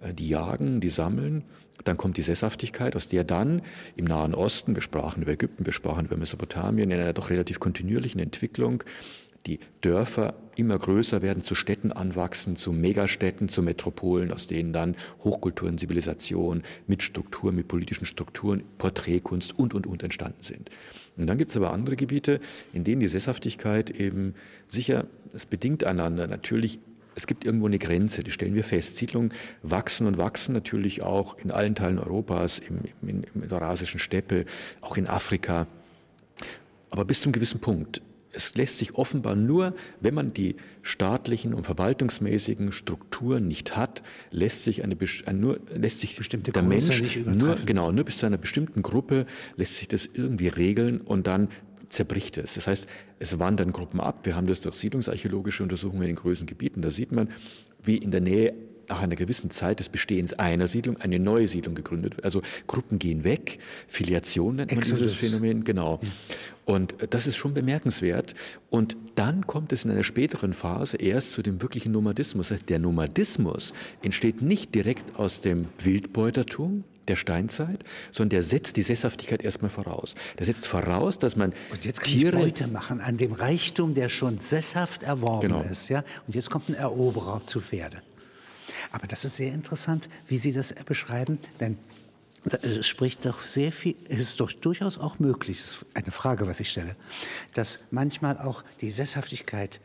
äh, 0.00 0.14
die 0.14 0.26
jagen, 0.26 0.80
die 0.80 0.88
sammeln. 0.88 1.44
Dann 1.84 1.98
kommt 1.98 2.16
die 2.16 2.22
Sesshaftigkeit, 2.22 2.96
aus 2.96 3.08
der 3.08 3.24
dann 3.24 3.60
im 3.94 4.06
Nahen 4.06 4.34
Osten, 4.34 4.74
wir 4.74 4.80
sprachen 4.80 5.22
über 5.22 5.32
Ägypten, 5.32 5.66
wir 5.66 5.74
sprachen 5.74 6.06
über 6.06 6.16
Mesopotamien, 6.16 6.90
in 6.90 6.98
einer 6.98 7.12
doch 7.12 7.28
relativ 7.28 7.60
kontinuierlichen 7.60 8.18
Entwicklung 8.18 8.82
die 9.46 9.58
Dörfer 9.80 10.34
immer 10.56 10.78
größer 10.78 11.22
werden, 11.22 11.42
zu 11.42 11.54
Städten 11.54 11.92
anwachsen, 11.92 12.56
zu 12.56 12.72
Megastädten, 12.72 13.48
zu 13.48 13.62
Metropolen, 13.62 14.32
aus 14.32 14.46
denen 14.46 14.72
dann 14.72 14.96
Hochkulturen, 15.24 15.78
Zivilisationen 15.78 16.62
mit 16.86 17.02
Strukturen, 17.02 17.54
mit 17.54 17.68
politischen 17.68 18.04
Strukturen, 18.04 18.62
Porträtkunst 18.78 19.58
und, 19.58 19.72
und, 19.74 19.86
und 19.86 20.02
entstanden 20.02 20.42
sind. 20.42 20.70
Und 21.16 21.26
dann 21.26 21.38
gibt 21.38 21.50
es 21.50 21.56
aber 21.56 21.72
andere 21.72 21.96
Gebiete, 21.96 22.40
in 22.72 22.84
denen 22.84 23.00
die 23.00 23.08
Sesshaftigkeit 23.08 23.90
eben 23.90 24.34
sicher, 24.68 25.06
es 25.32 25.46
bedingt 25.46 25.84
einander 25.84 26.26
natürlich 26.26 26.78
es 27.16 27.26
gibt 27.26 27.44
irgendwo 27.44 27.66
eine 27.66 27.78
Grenze, 27.78 28.22
die 28.22 28.30
stellen 28.30 28.54
wir 28.54 28.64
fest. 28.64 28.96
Siedlungen 28.96 29.34
wachsen 29.62 30.06
und 30.06 30.16
wachsen 30.16 30.54
natürlich 30.54 31.02
auch 31.02 31.36
in 31.38 31.50
allen 31.50 31.74
Teilen 31.74 31.98
Europas, 31.98 32.60
im, 32.60 32.78
im, 33.02 33.24
der 33.34 33.60
Eurasischen 33.60 33.98
Steppe, 33.98 34.46
auch 34.80 34.96
in 34.96 35.06
Afrika. 35.06 35.66
Aber 36.88 37.04
bis 37.04 37.20
zum 37.20 37.32
gewissen 37.32 37.60
Punkt 37.60 38.00
es 38.32 38.54
lässt 38.56 38.78
sich 38.78 38.94
offenbar 38.94 39.36
nur, 39.36 39.74
wenn 40.00 40.14
man 40.14 40.32
die 40.32 40.56
staatlichen 40.82 41.54
und 41.54 41.64
verwaltungsmäßigen 41.64 42.72
Strukturen 42.72 43.48
nicht 43.48 43.76
hat, 43.76 44.02
lässt 44.30 44.64
sich 44.64 44.84
eine 44.84 44.96
nur 45.32 45.60
lässt 45.74 46.00
sich 46.00 46.16
bestimmte 46.16 46.52
der 46.52 46.62
Mensch 46.62 47.16
nur 47.26 47.56
genau 47.56 47.92
nur 47.92 48.04
bis 48.04 48.18
zu 48.18 48.26
einer 48.26 48.38
bestimmten 48.38 48.82
Gruppe 48.82 49.26
lässt 49.56 49.76
sich 49.76 49.88
das 49.88 50.06
irgendwie 50.06 50.48
regeln 50.48 51.00
und 51.00 51.26
dann 51.26 51.48
zerbricht 51.88 52.38
es. 52.38 52.54
Das 52.54 52.66
heißt, 52.66 52.88
es 53.18 53.38
wandern 53.38 53.72
Gruppen 53.72 54.00
ab. 54.00 54.20
Wir 54.24 54.36
haben 54.36 54.46
das 54.46 54.60
durch 54.60 54.76
siedlungsarchäologische 54.76 55.62
Untersuchungen 55.62 56.02
in 56.02 56.08
den 56.08 56.16
größeren 56.16 56.46
Gebieten. 56.46 56.82
Da 56.82 56.90
sieht 56.90 57.12
man, 57.12 57.28
wie 57.82 57.96
in 57.96 58.12
der 58.12 58.20
Nähe 58.20 58.54
nach 58.90 59.00
einer 59.00 59.16
gewissen 59.16 59.50
Zeit 59.50 59.80
des 59.80 59.88
Bestehens 59.88 60.32
einer 60.34 60.66
Siedlung 60.66 60.98
eine 60.98 61.18
neue 61.18 61.48
Siedlung 61.48 61.74
gegründet 61.74 62.16
wird. 62.16 62.24
Also 62.24 62.42
Gruppen 62.66 62.98
gehen 62.98 63.24
weg, 63.24 63.58
Filiation 63.88 64.56
nennt 64.56 64.72
man 64.72 64.78
Exodus. 64.78 64.98
dieses 64.98 65.16
Phänomen, 65.16 65.64
genau. 65.64 66.00
Und 66.66 66.94
das 67.10 67.26
ist 67.26 67.36
schon 67.36 67.54
bemerkenswert. 67.54 68.34
Und 68.68 68.96
dann 69.14 69.46
kommt 69.46 69.72
es 69.72 69.84
in 69.84 69.90
einer 69.90 70.04
späteren 70.04 70.52
Phase 70.52 70.96
erst 70.96 71.32
zu 71.32 71.42
dem 71.42 71.62
wirklichen 71.62 71.92
Nomadismus. 71.92 72.48
Das 72.48 72.58
heißt, 72.58 72.68
der 72.68 72.78
Nomadismus 72.78 73.72
entsteht 74.02 74.42
nicht 74.42 74.74
direkt 74.74 75.16
aus 75.16 75.40
dem 75.40 75.68
Wildbeutertum, 75.82 76.84
der 77.08 77.16
Steinzeit, 77.16 77.82
sondern 78.12 78.30
der 78.30 78.42
setzt 78.44 78.76
die 78.76 78.82
Sesshaftigkeit 78.82 79.42
erstmal 79.42 79.70
voraus. 79.70 80.14
Der 80.38 80.46
setzt 80.46 80.66
voraus, 80.66 81.18
dass 81.18 81.34
man 81.34 81.52
und 81.72 81.84
jetzt 81.84 82.02
kann 82.02 82.12
Tiere 82.12 82.36
Beute 82.36 82.68
machen 82.68 83.00
an 83.00 83.16
dem 83.16 83.32
Reichtum, 83.32 83.94
der 83.94 84.08
schon 84.08 84.38
sesshaft 84.38 85.02
erworben 85.02 85.48
genau. 85.48 85.62
ist, 85.62 85.88
ja. 85.88 86.04
Und 86.26 86.34
jetzt 86.34 86.50
kommt 86.50 86.68
ein 86.68 86.74
Eroberer 86.74 87.40
zu 87.46 87.60
Pferde. 87.60 88.02
Aber 88.92 89.06
das 89.06 89.24
ist 89.24 89.36
sehr 89.36 89.52
interessant, 89.52 90.08
wie 90.26 90.38
Sie 90.38 90.52
das 90.52 90.74
beschreiben, 90.84 91.38
denn 91.60 91.78
es 92.62 92.86
spricht 92.86 93.26
doch 93.26 93.40
sehr 93.40 93.70
viel, 93.70 93.96
es 94.08 94.18
ist 94.18 94.40
doch 94.40 94.50
durchaus 94.52 94.98
auch 94.98 95.18
möglich, 95.18 95.60
das 95.60 95.70
ist 95.70 95.86
eine 95.94 96.10
Frage, 96.10 96.46
was 96.46 96.60
ich 96.60 96.70
stelle, 96.70 96.96
dass 97.52 97.80
manchmal 97.90 98.38
auch 98.38 98.64
die 98.80 98.90
Sesshaftigkeit 98.90 99.80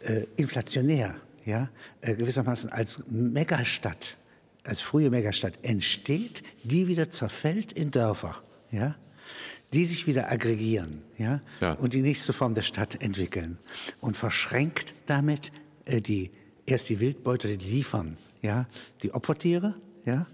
äh, 0.00 0.24
inflationär, 0.36 1.16
ja, 1.44 1.68
äh, 2.00 2.14
gewissermaßen 2.14 2.70
als 2.70 3.04
Megastadt, 3.08 4.16
als 4.64 4.80
frühe 4.80 5.10
Megastadt 5.10 5.58
entsteht, 5.62 6.42
die 6.64 6.88
wieder 6.88 7.10
zerfällt 7.10 7.72
in 7.72 7.90
Dörfer, 7.90 8.42
ja, 8.70 8.96
die 9.72 9.84
sich 9.84 10.06
wieder 10.06 10.30
aggregieren, 10.30 11.02
ja, 11.18 11.40
ja. 11.60 11.72
und 11.74 11.92
die 11.92 12.02
nächste 12.02 12.32
Form 12.32 12.54
der 12.54 12.62
Stadt 12.62 13.02
entwickeln 13.02 13.58
und 14.00 14.16
verschränkt 14.16 14.94
damit 15.04 15.52
äh, 15.84 16.00
die 16.00 16.30
erst 16.66 16.88
die 16.88 17.00
Wildbeute 17.00 17.48
liefern, 17.48 18.18
ja, 18.42 18.66
die 19.02 19.12
Opfertiere, 19.12 19.74
ja, 20.04 20.26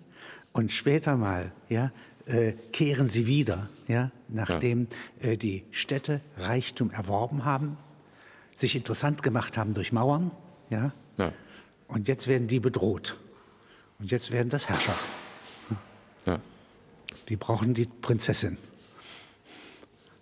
Und 0.53 0.71
später 0.73 1.17
mal, 1.17 1.53
ja, 1.69 1.93
äh, 2.27 2.53
kehren 2.73 3.09
sie 3.09 3.27
wieder, 3.27 3.69
ja, 3.89 4.11
nachdem 4.29 4.89
ja. 5.23 5.31
Äh, 5.31 5.37
die 5.37 5.65
Städte 5.71 6.21
Reichtum 6.37 6.91
erworben 6.91 7.45
haben, 7.45 7.77
sich 8.55 8.77
interessant 8.77 9.23
gemacht 9.23 9.57
haben 9.57 9.75
durch 9.75 9.93
Mauern, 9.93 10.31
ja, 10.71 10.93
ja. 11.19 11.33
und 11.89 12.09
jetzt 12.09 12.27
werden 12.29 12.49
die 12.49 12.61
bedroht. 12.61 13.19
Und 13.99 14.11
jetzt 14.11 14.33
werden 14.33 14.49
das 14.49 14.69
Herrscher. 14.69 14.97
Ja. 16.27 16.41
Die 17.29 17.37
brauchen 17.37 17.73
die 17.73 17.87
Prinzessin. 17.87 18.59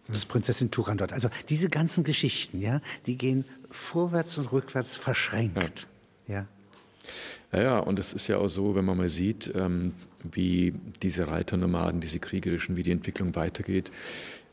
Das 0.07 0.19
ist 0.19 0.27
Prinzessin 0.27 0.71
Turandot. 0.71 1.13
Also 1.13 1.31
diese 1.49 1.69
ganzen 1.69 2.05
Geschichten, 2.05 2.61
ja, 2.61 2.81
die 3.07 3.17
gehen 3.17 3.45
vorwärts 3.71 4.39
und 4.39 4.53
rückwärts 4.53 4.97
verschränkt. 4.97 5.87
Ja. 6.31 6.47
ja. 7.53 7.63
Ja, 7.63 7.79
und 7.81 7.99
es 7.99 8.13
ist 8.13 8.29
ja 8.29 8.39
auch 8.39 8.49
so, 8.49 8.75
wenn 8.77 8.85
man 8.85 8.97
mal 8.97 9.09
sieht, 9.09 9.53
ähm, 9.55 9.93
wie 10.23 10.75
diese 11.03 11.29
Reiternomaden, 11.29 12.01
diese 12.01 12.19
kriegerischen, 12.19 12.77
wie 12.77 12.83
die 12.83 12.93
Entwicklung 12.93 13.35
weitergeht, 13.35 13.91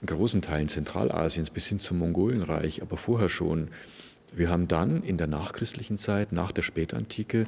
in 0.01 0.07
großen 0.07 0.41
Teilen 0.41 0.67
Zentralasiens 0.67 1.49
bis 1.49 1.67
hin 1.67 1.79
zum 1.79 1.99
Mongolenreich, 1.99 2.81
aber 2.81 2.97
vorher 2.97 3.29
schon. 3.29 3.69
Wir 4.35 4.49
haben 4.49 4.67
dann 4.67 5.03
in 5.03 5.17
der 5.17 5.27
nachchristlichen 5.27 5.97
Zeit, 5.97 6.31
nach 6.31 6.51
der 6.51 6.61
Spätantike, 6.61 7.47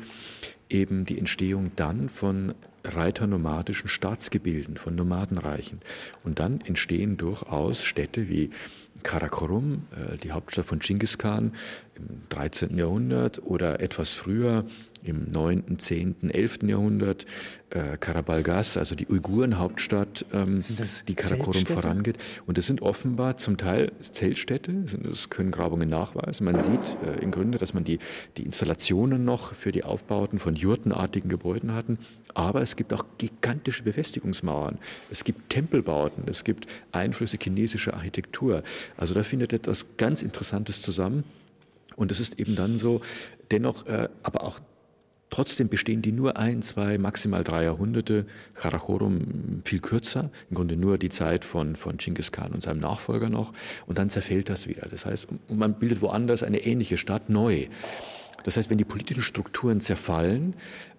eben 0.70 1.06
die 1.06 1.20
Entstehung 1.20 1.72
dann 1.76 2.10
von 2.10 2.54
reiternomadischen 2.84 3.89
Staatsgebilden, 3.89 4.78
von 4.78 4.96
Nomadenreichen. 4.96 5.82
Und 6.24 6.39
dann 6.39 6.62
entstehen 6.62 7.18
durchaus 7.18 7.84
Städte 7.84 8.30
wie 8.30 8.52
Karakorum, 9.04 9.88
äh, 9.92 10.18
die 10.18 10.32
Hauptstadt 10.32 10.66
von 10.66 10.80
Genghis 10.80 11.18
Khan 11.18 11.54
im 11.96 12.22
13. 12.30 12.78
Jahrhundert 12.78 13.42
oder 13.44 13.80
etwas 13.80 14.14
früher 14.14 14.66
im 15.04 15.32
9., 15.32 15.80
10., 15.80 16.32
11. 16.32 16.60
Jahrhundert, 16.64 17.26
äh, 17.70 17.98
Karabalgas, 17.98 18.78
also 18.78 18.96
die 18.96 19.08
Uiguren-Hauptstadt, 19.08 20.26
ähm, 20.34 20.64
die 21.08 21.16
Karakorum 21.16 21.66
vorangeht. 21.66 22.18
Und 22.46 22.58
das 22.58 22.66
sind 22.66 22.82
offenbar 22.82 23.38
zum 23.38 23.58
Teil 23.58 23.92
Zeltstädte, 24.00 24.74
das 25.04 25.30
können 25.30 25.52
Grabungen 25.52 25.90
nachweisen. 25.90 26.46
Man 26.46 26.62
sieht 26.62 26.98
äh, 27.06 27.22
im 27.22 27.32
Grunde, 27.32 27.58
dass 27.58 27.74
man 27.74 27.84
die, 27.84 28.00
die 28.38 28.44
Installationen 28.44 29.24
noch 29.24 29.54
für 29.54 29.72
die 29.72 29.84
Aufbauten 29.84 30.40
von 30.40 30.56
jurtenartigen 30.56 31.30
Gebäuden 31.30 31.74
hatten. 31.74 32.00
Aber 32.34 32.62
es 32.62 32.76
gibt 32.76 32.94
auch 32.94 33.06
gigantische 33.18 33.84
Befestigungsmauern. 33.84 34.78
Es 35.10 35.24
gibt 35.24 35.50
Tempelbauten, 35.50 36.24
es 36.28 36.44
gibt 36.44 36.68
Einflüsse 36.92 37.38
chinesischer 37.42 37.94
Architektur. 37.94 38.64
Also 38.98 39.14
da 39.14 39.24
findet 39.24 39.54
etwas 39.54 39.86
ganz 39.98 40.22
Interessantes 40.22 40.82
zusammen. 40.82 41.24
Und 41.96 42.12
es 42.12 42.20
ist 42.20 42.40
eben 42.40 42.56
dann 42.56 42.80
so, 42.80 43.02
dennoch 43.52 43.86
äh, 43.88 44.10
aber 44.24 44.44
auch 44.44 44.60
Trotzdem 45.30 45.70
bestehen 45.70 46.02
die 46.02 46.12
nur 46.12 46.38
ein, 46.38 46.62
zwei, 46.62 46.98
maximal 46.98 47.44
drei 47.44 47.63
Jahrhunderte. 47.65 48.26
Karakorum 48.56 49.62
viel 49.63 49.80
kürzer, 49.80 50.32
im 50.50 50.56
Grunde 50.56 50.76
nur 50.76 50.98
die 50.98 51.10
Zeit 51.10 51.46
von, 51.46 51.76
von 51.76 51.98
Genghis 51.98 52.32
Khan 52.32 52.52
und 52.52 52.63
seinem 52.63 52.80
Nachfolger 52.80 53.30
noch. 53.30 53.54
Und 53.86 54.00
dann 54.00 54.10
zerfällt 54.10 54.50
das 54.50 54.68
wieder. 54.68 54.88
Das 54.89 55.06
heißt, 55.06 55.28
man 55.50 55.76
bildet 55.76 56.02
woanders 56.02 56.42
eine 56.42 56.60
ähnliche 56.60 56.98
Stadt 56.98 57.30
neu. 57.30 57.68
Das 58.44 58.58
heißt, 58.58 58.70
wenn 58.70 58.78
die 58.78 58.86
politischen 58.86 59.22
Strukturen 59.22 59.82
zerfallen, 59.82 60.56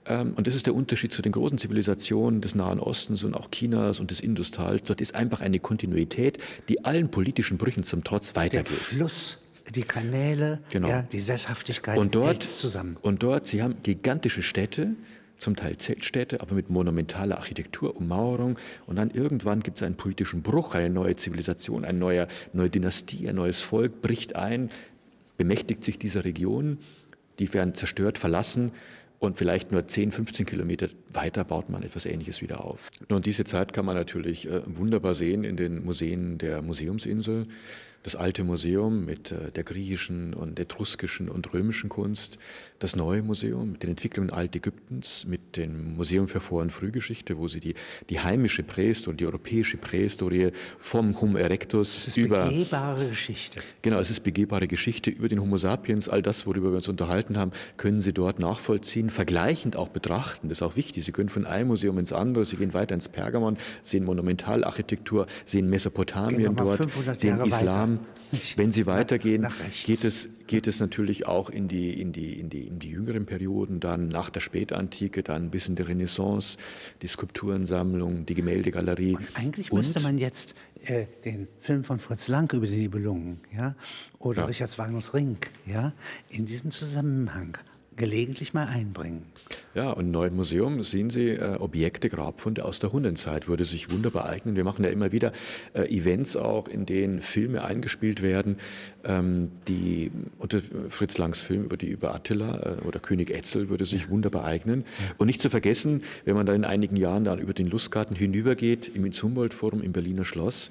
ähm, 0.07 0.35
und 0.37 0.47
das 0.47 0.55
ist 0.55 0.66
der 0.66 0.75
Unterschied 0.75 1.12
zu 1.12 1.23
den 1.23 1.33
großen 1.33 1.59
Zivilisationen 1.59 2.40
des 2.40 2.55
Nahen 2.55 2.81
Ostens 2.81 3.25
und 3.25 3.35
auch 3.35 3.51
Chinas 3.51 4.01
und 4.01 4.11
des 4.11 4.21
Industals, 4.21 4.83
dort 4.85 5.01
ist 5.01 5.14
einfach 5.14 5.40
eine 5.40 5.59
Kontinuität, 5.59 6.38
die 6.69 6.85
allen 6.85 7.11
politischen 7.11 7.59
Brüchen 7.59 7.83
zum 7.83 8.05
Trotz 8.05 8.37
weitergeht. 8.37 8.71
Der 8.71 8.77
Fluss 8.77 9.38
die 9.73 9.83
Kanäle, 9.83 10.61
genau. 10.71 10.89
ja, 10.89 11.03
die 11.03 11.21
Sesshaftigkeit 11.21 11.99
und 11.99 12.15
dort, 12.15 12.43
zusammen. 12.43 12.97
Und 13.03 13.23
dort, 13.23 13.47
Sie 13.47 13.63
haben 13.63 13.77
gigantische 13.83 14.43
Städte, 14.43 14.95
zum 15.41 15.57
Teil 15.57 15.77
Zeltstädte, 15.79 16.41
aber 16.41 16.55
mit 16.55 16.71
monumentaler 16.71 17.39
Architektur, 17.39 17.97
Ummauerung. 17.97 18.59
Und 18.87 18.97
dann 18.97 19.11
irgendwann 19.11 19.61
gibt 19.61 19.79
es 19.79 19.83
einen 19.83 19.97
politischen 19.97 20.43
Bruch, 20.43 20.75
eine 20.75 20.91
neue 20.91 21.17
Zivilisation, 21.17 21.85
eine 21.85 21.99
neue, 21.99 22.29
neue 22.53 22.71
Dynastie, 22.71 23.29
ein 23.29 23.37
neues 23.37 23.61
Volk 23.61 24.03
bricht 24.03 24.37
ein, 24.37 24.71
bemächtigt 25.37 25.83
sich 25.83 25.99
dieser 25.99 26.25
Region, 26.25 26.79
die 27.39 27.53
werden 27.55 27.75
zerstört, 27.75 28.19
verlassen 28.19 28.73
und 29.19 29.39
vielleicht 29.39 29.73
nur 29.73 29.87
10, 29.87 30.13
15 30.13 30.47
Kilometer 30.47 30.89
weiter 31.13 31.45
baut 31.45 31.69
man 31.71 31.83
etwas 31.83 32.07
Ähnliches 32.07 32.43
wieder 32.43 32.65
auf. 32.65 32.91
Und 33.09 33.27
diese 33.27 33.45
Zeit 33.45 33.73
kann 33.73 33.85
man 33.85 33.97
natürlich 33.97 34.49
äh, 34.49 34.63
wunderbar 34.67 35.15
sehen 35.15 35.45
in 35.45 35.57
den 35.57 35.85
Museen 35.85 36.39
der 36.39 36.63
Museumsinsel 36.63 37.47
das 38.03 38.17
alte 38.17 38.45
Museum 38.45 39.05
mit 39.05 39.31
äh, 39.31 39.51
der 39.51 39.65
griechischen 39.65 40.33
und 40.33 40.59
etruskischen 40.59 41.29
und 41.29 41.53
römischen 41.53 41.91
Kunst, 41.91 42.39
das 42.79 42.97
neue 42.97 43.23
Museum 43.23 43.73
mit 43.73 43.83
den 43.83 43.91
Entwicklungen 43.91 44.31
Altägyptens, 44.31 45.27
mit 45.27 45.57
dem 45.57 45.97
Museum 45.97 46.27
für 46.27 46.41
Vor- 46.41 46.63
und 46.63 46.71
Frühgeschichte, 46.71 47.37
wo 47.37 47.47
sie 47.47 47.61
die, 47.61 47.75
die 48.09 48.21
heimische 48.21 48.63
Prähistorie, 48.63 49.17
die 49.19 49.27
europäische 49.27 49.77
Prähistorie 49.77 50.53
vom 50.79 51.21
Homo 51.21 51.37
erectus 51.37 51.99
es 51.99 52.09
ist 52.09 52.17
über... 52.17 52.47
begehbare 52.47 53.09
Geschichte. 53.09 53.61
Genau, 53.83 53.99
es 53.99 54.11
ist 54.11 54.21
begehbare 54.21 54.67
Geschichte 54.67 55.11
über 55.11 55.29
den 55.29 55.41
Homo 55.41 55.59
sapiens. 55.59 56.09
All 56.09 56.23
das, 56.23 56.47
worüber 56.47 56.71
wir 56.71 56.77
uns 56.77 56.89
unterhalten 56.89 57.37
haben, 57.37 57.53
können 57.77 58.01
Sie 58.01 58.15
dort 58.15 58.39
nachvollziehen, 58.39 59.11
vergleichend 59.11 59.77
auch 59.77 59.89
betrachten. 59.89 60.49
Das 60.49 60.59
ist 60.59 60.63
auch 60.63 60.77
wichtig. 60.77 61.05
Sie 61.05 61.13
können 61.13 61.29
von 61.29 61.45
einem 61.45 61.69
Museum 61.69 61.99
ins 61.99 62.15
andere, 62.15 62.47
Sie 62.47 62.57
gehen 62.57 62.73
weiter 62.73 62.95
ins 62.95 63.11
Pergamon, 63.11 63.59
sehen 63.83 64.05
Monumentalarchitektur, 64.05 65.27
sehen 65.45 65.69
Mesopotamien 65.69 66.57
dort, 66.57 66.81
den 67.23 67.41
Islam. 67.41 67.89
Weiter. 67.89 67.89
Wenn 68.57 68.70
Sie 68.70 68.87
weitergehen, 68.87 69.48
geht 69.85 70.05
es, 70.05 70.31
geht 70.46 70.68
es 70.68 70.79
natürlich 70.79 71.26
auch 71.26 71.50
in 71.50 71.66
die, 71.66 72.00
in, 72.00 72.12
die, 72.12 72.38
in, 72.38 72.48
die, 72.48 72.66
in 72.66 72.79
die 72.79 72.90
jüngeren 72.90 73.26
Perioden, 73.26 73.81
dann 73.81 74.09
nach 74.09 74.31
der 74.31 74.40
Spätantike, 74.40 75.22
dann 75.22 75.50
bis 75.50 75.68
in 75.68 75.74
die 75.74 75.83
Renaissance, 75.83 76.57
die 77.03 77.09
Skulpturensammlung, 77.09 78.26
die 78.26 78.35
Gemäldegalerie. 78.35 79.16
Und 79.16 79.26
eigentlich 79.35 79.72
Und, 79.72 79.79
müsste 79.79 80.00
man 80.00 80.18
jetzt 80.18 80.55
äh, 80.85 81.07
den 81.24 81.48
Film 81.59 81.83
von 81.83 81.98
Fritz 81.98 82.29
Lang 82.29 82.53
über 82.53 82.66
die 82.66 82.76
Nibelungen 82.76 83.40
ja, 83.53 83.74
oder 84.18 84.42
ja. 84.42 84.46
Richard 84.46 84.79
Wagners 84.79 85.12
Ring 85.12 85.38
ja, 85.66 85.92
in 86.29 86.46
diesen 86.46 86.70
Zusammenhang 86.70 87.59
gelegentlich 87.96 88.55
mal 88.55 88.66
einbringen. 88.66 89.26
Ja, 89.75 89.91
und 89.91 90.07
im 90.07 90.11
neuen 90.11 90.37
Museum 90.37 90.83
sehen 90.83 91.11
Sie 91.11 91.29
äh, 91.29 91.57
Objekte, 91.57 92.09
Grabfunde 92.09 92.65
aus 92.65 92.81
der 92.81 92.93
Hundenzeit, 92.93 93.49
würde 93.49 93.65
sich 93.65 93.91
wunderbar 93.91 94.27
eignen. 94.27 94.57
Wir 94.57 94.65
machen 94.65 94.85
ja 94.85 94.91
immer 94.91 95.13
wieder 95.13 95.33
äh, 95.75 95.83
Events 95.95 96.37
auch, 96.37 96.69
in 96.69 96.87
denen 96.87 97.21
Filme 97.21 97.65
eingespielt 97.65 98.23
werden, 98.23 98.57
ähm, 99.05 99.51
die 99.69 100.11
unter 100.39 100.61
Fritz 100.89 101.19
Langs 101.19 101.41
Film 101.41 101.65
über 101.65 101.77
die 101.77 101.89
über 101.89 102.15
Attila 102.15 102.79
äh, 102.81 102.87
oder 102.87 103.01
König 103.01 103.31
Etzel 103.31 103.69
würde 103.69 103.87
sich 103.87 104.09
wunderbar 104.11 104.45
eignen. 104.45 104.85
Und 105.19 105.27
nicht 105.27 105.41
zu 105.41 105.51
vergessen, 105.51 106.03
wenn 106.25 106.35
man 106.35 106.47
dann 106.47 106.57
in 106.57 106.65
einigen 106.65 106.97
Jahren 106.97 107.25
dann 107.25 107.39
über 107.39 107.55
den 107.55 107.69
Lustgarten 107.69 108.17
hinübergeht, 108.17 108.91
im 108.95 109.11
Humboldt-Forum 109.11 109.83
im 109.83 109.93
Berliner 109.93 110.25
Schloss, 110.25 110.71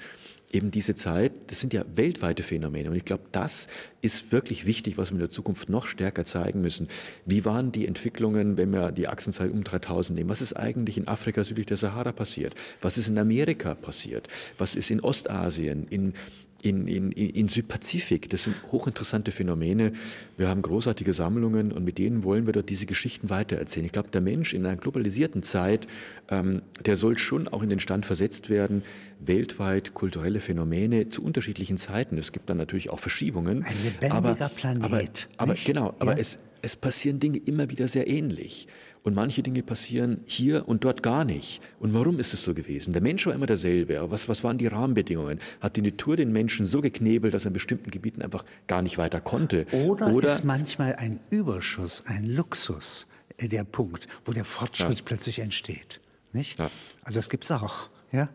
eben 0.52 0.72
diese 0.72 0.96
Zeit, 0.96 1.32
das 1.48 1.60
sind 1.60 1.74
ja 1.74 1.84
weltweite 1.96 2.44
Phänomene. 2.44 2.90
Und 2.90 2.96
ich 2.96 3.06
glaube, 3.06 3.24
das 3.32 3.68
ist 4.02 4.32
wirklich 4.32 4.66
wichtig, 4.66 4.98
was 4.98 5.12
wir 5.12 5.16
in 5.16 5.20
der 5.20 5.30
Zukunft 5.30 5.70
noch 5.70 5.86
stärker 5.86 6.26
zeigen 6.26 6.62
müssen. 6.62 6.88
Wie 7.26 7.46
waren 7.46 7.72
die 7.72 7.88
Entwicklungen, 7.88 8.58
wenn 8.58 8.72
wir 8.72 8.92
die 8.92 9.08
Achsenzeit 9.08 9.52
um 9.52 9.64
3000 9.64 10.18
nehmen? 10.18 10.30
Was 10.30 10.42
ist 10.42 10.54
eigentlich 10.54 10.98
in 10.98 11.08
Afrika 11.08 11.44
südlich 11.44 11.68
der 11.68 11.78
Sahara 11.78 12.12
passiert? 12.12 12.56
Was 12.82 12.98
ist 12.98 13.10
in 13.10 13.18
Amerika 13.18 13.76
passiert? 13.76 14.28
Was 14.58 14.76
ist 14.76 14.90
in 14.90 15.02
Ostasien, 15.02 15.88
in 15.90 16.14
in, 16.62 16.88
in, 16.88 17.12
in 17.12 17.48
Südpazifik. 17.48 18.30
Das 18.30 18.44
sind 18.44 18.56
hochinteressante 18.72 19.32
Phänomene. 19.32 19.94
Wir 20.38 20.50
haben 20.50 20.62
großartige 20.62 21.14
Sammlungen 21.14 21.72
und 21.72 21.84
mit 21.84 21.98
denen 21.98 22.24
wollen 22.24 22.46
wir 22.46 22.54
dort 22.54 22.70
diese 22.70 22.86
Geschichten 22.86 23.30
weitererzählen. 23.30 23.86
Ich 23.86 23.92
glaube, 23.92 24.10
der 24.10 24.22
Mensch 24.22 24.54
in 24.54 24.66
einer 24.66 24.76
globalisierten 24.76 25.44
Zeit, 25.44 25.88
ähm, 26.30 26.62
der 26.86 26.96
soll 26.96 27.18
schon 27.18 27.48
auch 27.48 27.64
in 27.64 27.70
den 27.70 27.80
Stand 27.80 28.06
versetzt 28.06 28.50
werden, 28.50 28.84
weltweit 29.20 29.94
kulturelle 29.94 30.40
Phänomene 30.40 31.10
zu 31.10 31.24
unterschiedlichen 31.24 31.78
Zeiten. 31.78 32.18
Es 32.18 32.32
gibt 32.32 32.50
dann 32.50 32.58
natürlich 32.58 32.90
auch 32.90 33.00
Verschiebungen. 33.00 33.64
Ein 33.64 33.76
lebendiger 33.84 34.14
aber, 34.16 34.50
Planet. 34.50 34.84
Aber, 35.38 35.52
aber 35.52 35.56
genau, 35.56 35.96
aber 36.00 36.14
ja? 36.14 36.18
es, 36.18 36.40
es 36.62 36.76
passieren 36.76 37.20
Dinge 37.20 37.38
immer 37.38 37.70
wieder 37.70 37.88
sehr 37.88 38.08
ähnlich. 38.08 38.68
Und 39.04 39.16
manche 39.16 39.42
Dinge 39.42 39.64
passieren 39.64 40.20
hier 40.26 40.68
und 40.68 40.84
dort 40.84 41.02
gar 41.02 41.24
nicht. 41.24 41.62
Und 41.80 41.94
warum 41.94 42.20
ist 42.20 42.34
es 42.34 42.44
so 42.44 42.54
gewesen? 42.54 42.92
Der 42.92 43.02
Mensch 43.02 43.26
war 43.26 43.34
immer 43.34 43.46
derselbe. 43.46 44.00
Aber 44.00 44.12
was, 44.12 44.28
was 44.28 44.44
waren 44.44 44.58
die 44.58 44.68
Rahmenbedingungen? 44.68 45.40
Hat 45.62 45.78
die 45.78 45.82
Natur 45.82 46.18
den 46.18 46.32
Menschen 46.32 46.66
so 46.66 46.82
geknebelt, 46.82 47.34
dass 47.34 47.46
er 47.46 47.48
in 47.48 47.54
bestimmten 47.54 47.92
Gebieten 47.92 48.22
einfach 48.22 48.44
gar 48.68 48.82
nicht 48.82 48.98
weiter 48.98 49.22
konnte? 49.22 49.66
Oder, 49.72 50.14
Oder 50.14 50.34
ist 50.34 50.44
manchmal 50.44 50.96
ein 50.96 51.20
Überschuss, 51.30 52.04
ein 52.06 52.26
Luxus 52.26 53.08
äh, 53.38 53.48
der 53.48 53.64
Punkt, 53.64 54.08
wo 54.26 54.34
der 54.34 54.46
Fortschritt 54.46 55.00
ja. 55.00 55.04
plötzlich 55.06 55.40
entsteht? 55.40 56.02
Nicht? 56.34 56.60
Ja. 56.60 56.70
Also 57.04 57.20
das 57.20 57.30
gibt 57.30 57.46
es 57.46 57.52
auch. 57.52 57.90
Ja? 58.12 58.30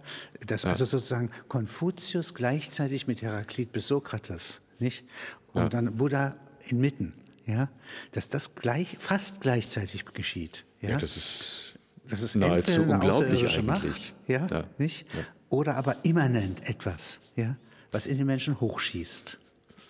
Dass 0.47 0.63
ja. 0.63 0.71
also 0.71 0.87
sozusagen 0.87 1.31
Konfuzius 1.49 2.33
gleichzeitig 2.33 3.07
mit 3.07 3.21
Heraklit 3.21 3.71
bis 3.73 3.89
Sokrates, 3.89 4.63
nicht? 4.79 5.05
Und 5.53 5.73
dann 5.73 5.97
Buddha 5.97 6.35
inmitten 6.69 7.13
ja, 7.47 7.69
dass 8.13 8.29
das 8.29 8.55
gleich, 8.55 8.97
fast 8.99 9.41
gleichzeitig 9.41 10.05
geschieht. 10.13 10.65
Ja, 10.81 10.91
ja 10.91 10.99
das 10.99 11.17
ist, 11.17 11.79
das 12.09 12.23
ist 12.23 12.37
nahezu 12.37 12.83
unglaublich 12.83 13.47
eigentlich. 13.47 13.65
Macht, 13.65 14.15
ja, 14.27 14.47
ja. 14.47 14.65
Nicht? 14.79 15.07
Ja. 15.15 15.25
Oder 15.49 15.77
aber 15.77 16.05
immanent 16.05 16.69
etwas, 16.69 17.21
ja, 17.37 17.57
was 17.91 18.07
in 18.07 18.17
den 18.17 18.27
Menschen 18.27 18.61
hochschießt. 18.61 19.39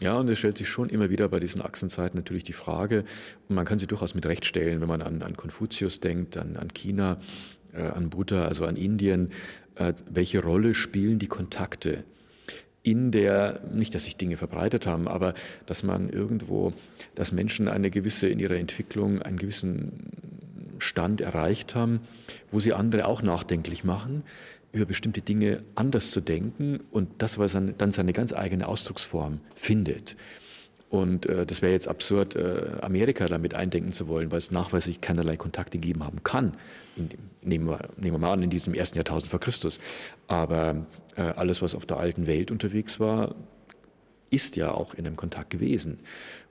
Ja, 0.00 0.18
und 0.18 0.28
es 0.28 0.38
stellt 0.38 0.58
sich 0.58 0.68
schon 0.68 0.88
immer 0.88 1.08
wieder 1.08 1.28
bei 1.28 1.40
diesen 1.40 1.62
Achsenzeiten 1.62 2.18
natürlich 2.18 2.44
die 2.44 2.52
Frage, 2.52 3.04
und 3.48 3.54
man 3.54 3.64
kann 3.64 3.78
sie 3.78 3.86
durchaus 3.86 4.14
mit 4.14 4.26
Recht 4.26 4.44
stellen, 4.44 4.80
wenn 4.80 4.88
man 4.88 5.02
an, 5.02 5.22
an 5.22 5.36
Konfuzius 5.36 6.00
denkt, 6.00 6.36
an, 6.36 6.56
an 6.56 6.74
China, 6.74 7.18
äh, 7.72 7.82
an 7.82 8.10
Buddha, 8.10 8.46
also 8.46 8.66
an 8.66 8.76
Indien, 8.76 9.30
äh, 9.76 9.94
welche 10.10 10.42
Rolle 10.42 10.74
spielen 10.74 11.18
die 11.18 11.28
Kontakte 11.28 12.04
in 12.84 13.10
der, 13.10 13.60
nicht, 13.72 13.94
dass 13.94 14.04
sich 14.04 14.16
Dinge 14.16 14.36
verbreitet 14.36 14.86
haben, 14.86 15.08
aber 15.08 15.34
dass 15.66 15.82
man 15.82 16.10
irgendwo, 16.10 16.72
dass 17.14 17.32
Menschen 17.32 17.66
eine 17.66 17.90
gewisse, 17.90 18.28
in 18.28 18.38
ihrer 18.38 18.56
Entwicklung 18.56 19.22
einen 19.22 19.38
gewissen 19.38 20.10
Stand 20.78 21.22
erreicht 21.22 21.74
haben, 21.74 22.00
wo 22.52 22.60
sie 22.60 22.74
andere 22.74 23.06
auch 23.06 23.22
nachdenklich 23.22 23.84
machen, 23.84 24.22
über 24.72 24.84
bestimmte 24.84 25.22
Dinge 25.22 25.62
anders 25.74 26.10
zu 26.10 26.20
denken 26.20 26.80
und 26.90 27.08
das 27.18 27.38
aber 27.38 27.46
dann 27.48 27.90
seine 27.90 28.12
ganz 28.12 28.32
eigene 28.32 28.68
Ausdrucksform 28.68 29.40
findet. 29.54 30.16
Und 30.90 31.26
äh, 31.26 31.46
das 31.46 31.62
wäre 31.62 31.72
jetzt 31.72 31.88
absurd, 31.88 32.36
äh, 32.36 32.66
Amerika 32.82 33.26
damit 33.26 33.54
eindenken 33.54 33.92
zu 33.92 34.08
wollen, 34.08 34.30
weil 34.30 34.38
es 34.38 34.50
nachweislich 34.50 35.00
keinerlei 35.00 35.36
Kontakte 35.36 35.78
gegeben 35.78 36.04
haben 36.04 36.22
kann. 36.22 36.56
In, 36.96 37.08
nehmen, 37.42 37.66
wir, 37.66 37.88
nehmen 37.96 38.16
wir 38.16 38.20
mal 38.20 38.32
an, 38.32 38.42
in 38.42 38.50
diesem 38.50 38.74
ersten 38.74 38.98
Jahrtausend 38.98 39.30
vor 39.30 39.40
Christus. 39.40 39.80
Aber 40.28 40.86
alles, 41.22 41.62
was 41.62 41.74
auf 41.74 41.86
der 41.86 41.98
alten 41.98 42.26
Welt 42.26 42.50
unterwegs 42.50 43.00
war, 43.00 43.34
ist 44.30 44.56
ja 44.56 44.72
auch 44.72 44.94
in 44.94 45.06
einem 45.06 45.16
Kontakt 45.16 45.50
gewesen. 45.50 46.00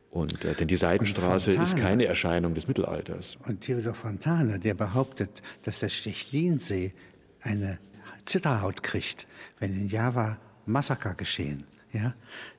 Und, 0.10 0.46
äh, 0.46 0.54
denn 0.54 0.68
die 0.68 0.76
Seidenstraße 0.76 1.52
ist 1.54 1.76
keine 1.76 2.06
Erscheinung 2.06 2.54
des 2.54 2.68
Mittelalters. 2.68 3.38
Und 3.48 3.62
Theodor 3.62 3.96
Fontane, 3.96 4.60
der 4.60 4.76
behauptet, 4.76 5.42
dass 5.64 5.80
der 5.80 5.90
Stechlinsee 5.90 6.94
eine 7.42 7.80
Zitterhaut 8.26 8.84
kriegt, 8.84 9.28
wenn 9.60 9.74
in 9.74 9.88
Java 9.88 10.38
Massaker 10.68 11.16
geschehen. 11.16 11.64
Ja? 11.92 12.14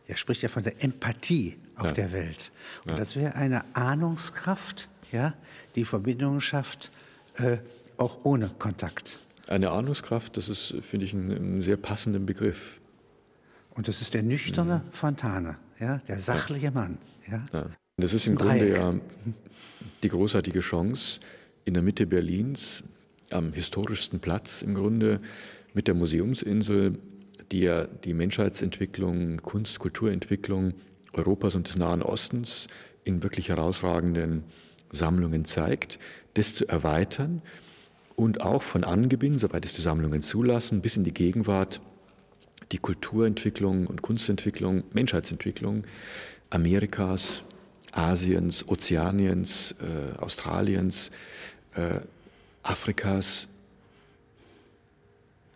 Der 0.09 0.17
spricht 0.17 0.43
ja 0.43 0.49
von 0.49 0.65
der 0.65 0.83
Empathie 0.83 1.57
auf 1.77 1.87
ja. 1.87 1.93
der 1.93 2.13
Welt. 2.13 2.51
Und 2.85 2.93
ja. 2.93 2.97
das 2.97 3.15
wäre 3.15 3.35
eine 3.37 3.65
Ahnungskraft, 3.75 4.89
ja, 5.13 5.35
die 5.77 5.85
Verbindungen 5.85 6.41
schafft, 6.41 6.91
äh, 7.37 7.59
auch 7.97 8.25
ohne 8.25 8.49
Kontakt. 8.59 9.19
Eine 9.49 9.71
Ahnungskraft, 9.71 10.37
das 10.37 10.49
ist, 10.49 10.75
finde 10.81 11.07
ich, 11.07 11.13
ein, 11.13 11.31
ein 11.31 11.61
sehr 11.61 11.77
passenden 11.77 12.27
Begriff. 12.27 12.81
Und 13.71 13.89
das 13.89 14.01
ist 14.01 14.15
der 14.15 14.23
nüchterne 14.23 14.83
mhm. 14.85 14.93
Fontane, 14.93 15.59
ja, 15.79 15.99
der 16.09 16.19
sachliche 16.19 16.71
Mann. 16.71 16.99
Ja? 17.31 17.45
ja. 17.53 17.67
Das 17.97 18.13
ist 18.13 18.27
im 18.27 18.37
Grunde 18.37 18.71
ja 18.71 18.95
die 20.03 20.09
großartige 20.09 20.61
Chance, 20.61 21.21
in 21.65 21.75
der 21.75 21.83
Mitte 21.83 22.07
Berlins, 22.07 22.83
am 23.31 23.53
historischsten 23.53 24.21
Platz 24.21 24.63
im 24.63 24.75
Grunde, 24.75 25.21
mit 25.73 25.89
der 25.89 25.95
Museumsinsel, 25.95 26.99
die 27.51 27.61
ja 27.61 27.87
die 27.87 28.15
Menschheitsentwicklung, 28.15 29.39
Kunst, 29.39 29.79
Kulturentwicklung 29.79 30.75
Europas 31.13 31.55
und 31.55 31.69
des 31.69 31.77
Nahen 31.77 32.03
Ostens 32.03 32.67
in 33.05 33.23
wirklich 33.23 33.49
herausragenden 33.49 34.45
Sammlungen 34.91 35.45
zeigt, 35.45 35.99
das 36.35 36.55
zu 36.55 36.69
erweitern 36.69 37.43
und 38.17 38.41
auch 38.41 38.63
von 38.63 38.85
Angewinn, 38.85 39.39
soweit 39.39 39.65
es 39.65 39.75
die 39.75 39.83
Sammlungen 39.83 40.23
zulassen, 40.23 40.81
bis 40.81 40.97
in 40.97 41.05
die 41.05 41.15
Gegenwart 41.15 41.81
die 42.73 42.79
Kulturentwicklung 42.79 43.87
und 43.87 44.03
Kunstentwicklung, 44.03 44.85
Menschheitsentwicklung 44.93 45.85
Amerikas, 46.55 47.43
Asiens, 47.93 48.67
Ozeaniens, 48.69 49.75
äh, 49.81 50.19
Australiens, 50.19 51.11
äh, 51.75 52.01
Afrikas, 52.63 53.49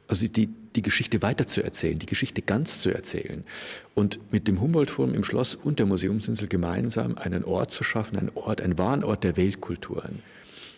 also 0.08 0.26
die, 0.26 0.48
die 0.74 0.82
Geschichte 0.82 1.22
weiterzuerzählen, 1.22 1.98
die 1.98 2.06
Geschichte 2.06 2.42
ganz 2.42 2.82
zu 2.82 2.90
erzählen 2.90 3.44
und 3.94 4.18
mit 4.32 4.48
dem 4.48 4.60
Humboldt-Forum 4.60 5.14
im 5.14 5.24
Schloss 5.24 5.54
und 5.54 5.78
der 5.78 5.86
Museumsinsel 5.86 6.48
gemeinsam 6.48 7.16
einen 7.16 7.44
Ort 7.44 7.70
zu 7.70 7.84
schaffen, 7.84 8.18
einen 8.18 8.30
Ort, 8.34 8.60
einen 8.60 8.78
wahren 8.78 9.04
Ort 9.04 9.24
der 9.24 9.36
Weltkulturen. 9.36 10.22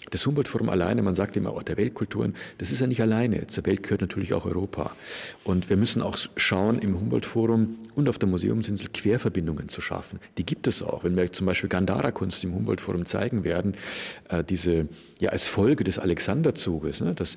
Das 0.09 0.27
Humboldt-Forum 0.27 0.71
alleine, 0.71 1.03
man 1.03 1.15
sagt 1.15 1.37
immer 1.37 1.53
Ort 1.53 1.69
der 1.69 1.77
Weltkulturen, 1.77 2.35
das 2.59 2.71
ist 2.71 2.81
ja 2.81 2.87
nicht 2.87 3.03
alleine. 3.03 3.47
Zur 3.49 3.67
Welt 3.67 3.83
gehört 3.83 4.01
natürlich 4.01 4.33
auch 4.33 4.47
Europa. 4.47 4.91
Und 5.45 5.69
wir 5.69 5.77
müssen 5.77 6.01
auch 6.01 6.17
schauen, 6.37 6.79
im 6.79 6.99
Humboldt-Forum 6.99 7.77
und 7.95 8.09
auf 8.09 8.19
der 8.19 8.29
Museumsinsel 8.29 8.89
Querverbindungen 8.93 9.69
zu 9.69 9.81
schaffen. 9.81 10.19
Die 10.39 10.47
gibt 10.47 10.67
es 10.67 10.83
auch. 10.83 11.05
Wenn 11.05 11.17
wir 11.17 11.31
zum 11.33 11.47
Beispiel 11.47 11.69
Gandhara-Kunst 11.69 12.43
im 12.45 12.55
Humboldt-Forum 12.55 13.05
zeigen 13.05 13.45
werden, 13.45 13.75
äh, 14.31 14.43
diese 14.43 14.89
ja 15.19 15.31
als 15.31 15.47
Folge 15.47 15.85
des 15.85 15.99
Alexanderzuges, 15.99 17.03
ne, 17.03 17.15
das, 17.15 17.37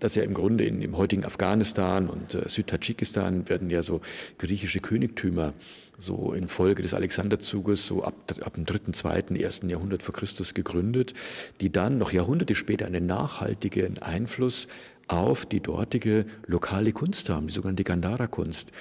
das 0.00 0.14
ja 0.14 0.22
im 0.22 0.32
Grunde 0.32 0.64
in, 0.64 0.80
im 0.80 0.96
heutigen 0.96 1.24
Afghanistan 1.24 2.08
und 2.08 2.34
äh, 2.34 2.48
Südtadschikistan 2.48 3.48
werden 3.48 3.68
ja 3.68 3.82
so 3.82 4.00
griechische 4.38 4.80
Königtümer 4.80 5.52
so 5.98 6.32
in 6.32 6.48
Folge 6.48 6.82
des 6.82 6.94
Alexanderzuges 6.94 7.86
so 7.86 8.02
ab, 8.02 8.14
ab 8.40 8.54
dem 8.54 8.66
dritten, 8.66 8.92
zweiten, 8.92 9.36
ersten 9.36 9.70
Jahrhundert 9.70 10.02
vor 10.02 10.14
Christus 10.14 10.54
gegründet, 10.54 11.14
die 11.60 11.70
dann 11.70 11.98
noch 11.98 12.12
Jahrhunderte 12.12 12.54
später 12.54 12.86
einen 12.86 13.06
nachhaltigen 13.06 13.98
Einfluss 13.98 14.68
auf 15.06 15.46
die 15.46 15.60
dortige 15.60 16.26
lokale 16.46 16.92
Kunst 16.92 17.28
haben, 17.30 17.46
die 17.48 17.52
sogenannte 17.52 17.84
Gandhara-Kunst. 17.84 18.72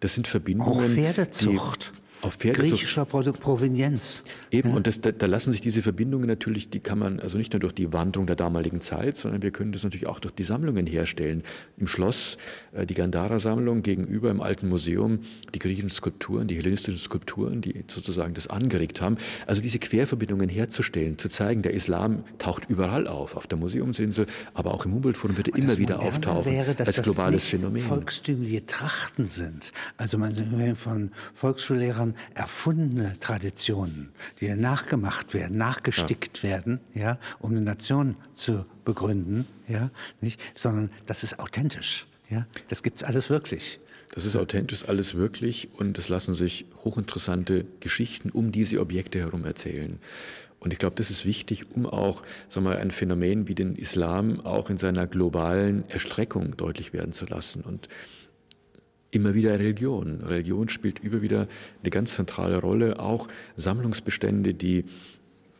Das 0.00 0.14
sind 0.14 0.26
Verbindungen. 0.26 0.84
Auch 0.84 0.94
Pferdezucht. 0.94 1.92
Die, 1.94 2.00
auf 2.22 2.34
Pferde 2.34 2.60
Griechischer 2.60 3.06
so, 3.10 3.32
Provenienz. 3.32 4.24
Eben, 4.50 4.70
ja. 4.70 4.76
und 4.76 4.86
das, 4.86 5.00
da, 5.00 5.12
da, 5.12 5.26
lassen 5.26 5.52
sich 5.52 5.60
diese 5.60 5.82
Verbindungen 5.82 6.26
natürlich, 6.26 6.70
die 6.70 6.80
kann 6.80 6.98
man 6.98 7.20
also 7.20 7.38
nicht 7.38 7.52
nur 7.52 7.60
durch 7.60 7.72
die 7.72 7.92
Wanderung 7.92 8.26
der 8.26 8.36
damaligen 8.36 8.80
Zeit, 8.80 9.16
sondern 9.16 9.42
wir 9.42 9.50
können 9.50 9.72
das 9.72 9.84
natürlich 9.84 10.06
auch 10.06 10.18
durch 10.18 10.34
die 10.34 10.44
Sammlungen 10.44 10.86
herstellen. 10.86 11.42
Im 11.78 11.86
Schloss 11.86 12.36
äh, 12.72 12.86
die 12.86 12.94
Gandhara-Sammlung, 12.94 13.82
gegenüber 13.82 14.30
im 14.30 14.40
Alten 14.40 14.68
Museum 14.68 15.20
die 15.54 15.58
griechischen 15.58 15.90
Skulpturen, 15.90 16.46
die 16.48 16.56
hellenistischen 16.56 17.00
Skulpturen, 17.00 17.60
die 17.60 17.84
sozusagen 17.88 18.34
das 18.34 18.48
angeregt 18.48 19.00
haben. 19.00 19.16
Also 19.46 19.62
diese 19.62 19.78
Querverbindungen 19.78 20.48
herzustellen, 20.48 21.18
zu 21.18 21.28
zeigen, 21.28 21.62
der 21.62 21.74
Islam 21.74 22.24
taucht 22.38 22.68
überall 22.68 23.06
auf, 23.06 23.36
auf 23.36 23.46
der 23.46 23.58
Museumsinsel, 23.58 24.26
aber 24.54 24.74
auch 24.74 24.84
im 24.84 24.94
Humboldt-Forum 24.94 25.36
wird 25.36 25.48
er 25.48 25.56
immer 25.56 25.78
wieder 25.78 26.00
auftauchen 26.00 26.52
wäre, 26.52 26.74
dass 26.74 26.88
als 26.88 26.96
das 26.96 27.04
globales 27.04 27.46
Phänomen. 27.46 27.82
volkstümliche 27.82 28.66
Trachten 28.66 29.26
sind. 29.26 29.72
Also 29.96 30.18
man 30.18 30.34
von 30.76 31.10
Volksschullehrern 31.34 32.09
erfundene 32.34 33.18
Traditionen, 33.20 34.10
die 34.40 34.48
nachgemacht 34.54 35.34
werden, 35.34 35.56
nachgestickt 35.56 36.38
ja. 36.38 36.50
werden, 36.50 36.80
ja, 36.94 37.18
um 37.38 37.50
eine 37.50 37.62
Nation 37.62 38.16
zu 38.34 38.66
begründen, 38.84 39.46
ja, 39.68 39.90
nicht, 40.20 40.40
sondern 40.54 40.90
das 41.06 41.22
ist 41.22 41.38
authentisch, 41.38 42.06
ja, 42.28 42.46
das 42.68 42.82
gibt's 42.82 43.02
alles 43.02 43.30
wirklich. 43.30 43.80
Das 44.12 44.24
ist 44.24 44.36
authentisch 44.36 44.88
alles 44.88 45.14
wirklich 45.14 45.68
und 45.74 45.96
es 45.96 46.08
lassen 46.08 46.34
sich 46.34 46.66
hochinteressante 46.84 47.64
Geschichten 47.78 48.30
um 48.30 48.50
diese 48.50 48.80
Objekte 48.80 49.20
herum 49.20 49.44
erzählen. 49.44 50.00
Und 50.58 50.72
ich 50.72 50.78
glaube, 50.78 50.96
das 50.96 51.10
ist 51.10 51.24
wichtig, 51.24 51.70
um 51.74 51.86
auch 51.86 52.22
sagen 52.48 52.66
wir, 52.66 52.78
ein 52.78 52.90
Phänomen 52.90 53.48
wie 53.48 53.54
den 53.54 53.76
Islam 53.76 54.40
auch 54.40 54.68
in 54.68 54.76
seiner 54.76 55.06
globalen 55.06 55.88
Erstreckung 55.88 56.56
deutlich 56.56 56.92
werden 56.92 57.12
zu 57.12 57.24
lassen. 57.24 57.62
Und 57.62 57.88
immer 59.10 59.34
wieder 59.34 59.58
Religion. 59.58 60.22
Religion 60.24 60.68
spielt 60.68 61.02
immer 61.04 61.22
wieder 61.22 61.48
eine 61.82 61.90
ganz 61.90 62.14
zentrale 62.14 62.58
Rolle, 62.58 63.00
auch 63.00 63.28
Sammlungsbestände, 63.56 64.54
die 64.54 64.84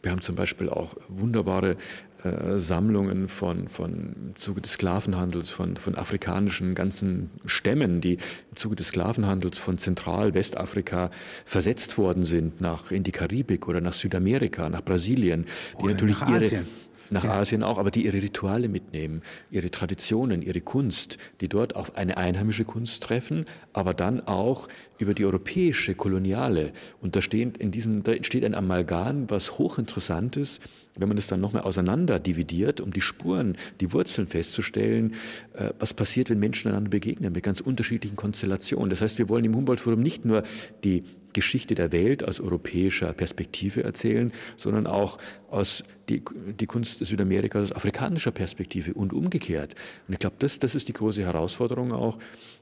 wir 0.02 0.12
haben 0.12 0.20
zum 0.22 0.34
Beispiel 0.34 0.68
auch 0.70 0.96
wunderbare 1.08 1.76
äh, 2.24 2.58
Sammlungen 2.58 3.28
von, 3.28 3.68
von 3.68 4.14
im 4.16 4.36
Zuge 4.36 4.60
des 4.60 4.72
Sklavenhandels, 4.72 5.50
von, 5.50 5.76
von 5.76 5.94
afrikanischen 5.94 6.74
ganzen 6.74 7.30
Stämmen, 7.44 8.00
die 8.00 8.14
im 8.14 8.56
Zuge 8.56 8.76
des 8.76 8.88
Sklavenhandels 8.88 9.58
von 9.58 9.78
Zentral-Westafrika 9.78 11.10
versetzt 11.44 11.98
worden 11.98 12.24
sind 12.24 12.60
nach 12.60 12.90
in 12.90 13.02
die 13.02 13.12
Karibik 13.12 13.68
oder 13.68 13.80
nach 13.80 13.92
Südamerika, 13.92 14.68
nach 14.68 14.82
Brasilien, 14.82 15.46
die 15.78 15.84
oder 15.84 15.92
natürlich 15.92 16.20
ihre 16.22 16.64
nach 17.10 17.24
ja. 17.24 17.32
Asien 17.32 17.62
auch, 17.62 17.78
aber 17.78 17.90
die 17.90 18.04
ihre 18.04 18.22
Rituale 18.22 18.68
mitnehmen, 18.68 19.22
ihre 19.50 19.70
Traditionen, 19.70 20.42
ihre 20.42 20.60
Kunst, 20.60 21.18
die 21.40 21.48
dort 21.48 21.76
auf 21.76 21.96
eine 21.96 22.16
einheimische 22.16 22.64
Kunst 22.64 23.02
treffen, 23.02 23.46
aber 23.72 23.94
dann 23.94 24.20
auch 24.26 24.68
über 24.98 25.14
die 25.14 25.24
europäische 25.24 25.94
koloniale. 25.94 26.72
Und 27.00 27.16
da, 27.16 27.22
stehen 27.22 27.54
in 27.58 27.70
diesem, 27.70 28.02
da 28.02 28.12
entsteht 28.12 28.44
ein 28.44 28.54
Amalgam, 28.54 29.28
was 29.28 29.58
hochinteressant 29.58 30.36
ist, 30.36 30.60
wenn 31.00 31.08
man 31.08 31.16
das 31.16 31.26
dann 31.26 31.40
nochmal 31.40 31.62
auseinander 31.62 32.18
dividiert, 32.18 32.80
um 32.80 32.92
die 32.92 33.00
Spuren, 33.00 33.56
die 33.80 33.92
Wurzeln 33.92 34.28
festzustellen, 34.28 35.14
äh, 35.54 35.70
was 35.78 35.94
passiert, 35.94 36.30
wenn 36.30 36.38
Menschen 36.38 36.70
einander 36.70 36.90
begegnen 36.90 37.32
mit 37.32 37.42
ganz 37.42 37.60
unterschiedlichen 37.60 38.16
Konstellationen. 38.16 38.90
Das 38.90 39.02
heißt, 39.02 39.18
wir 39.18 39.28
wollen 39.28 39.44
im 39.44 39.56
Humboldt-Forum 39.56 40.00
nicht 40.00 40.24
nur 40.24 40.42
die 40.84 41.04
Geschichte 41.32 41.74
der 41.74 41.92
Welt 41.92 42.24
aus 42.24 42.40
europäischer 42.40 43.12
Perspektive 43.12 43.84
erzählen, 43.84 44.32
sondern 44.56 44.86
auch 44.86 45.18
aus 45.48 45.84
die, 46.08 46.22
die 46.58 46.66
Kunst 46.66 47.04
Südamerikas 47.04 47.70
aus 47.70 47.72
afrikanischer 47.72 48.32
Perspektive 48.32 48.94
und 48.94 49.12
umgekehrt. 49.12 49.74
Und 50.08 50.14
ich 50.14 50.18
glaube, 50.18 50.36
das, 50.40 50.58
das 50.58 50.74
ist 50.74 50.88
die 50.88 50.92
große 50.92 51.22
Herausforderung 51.22 51.92
auch. 51.92 52.18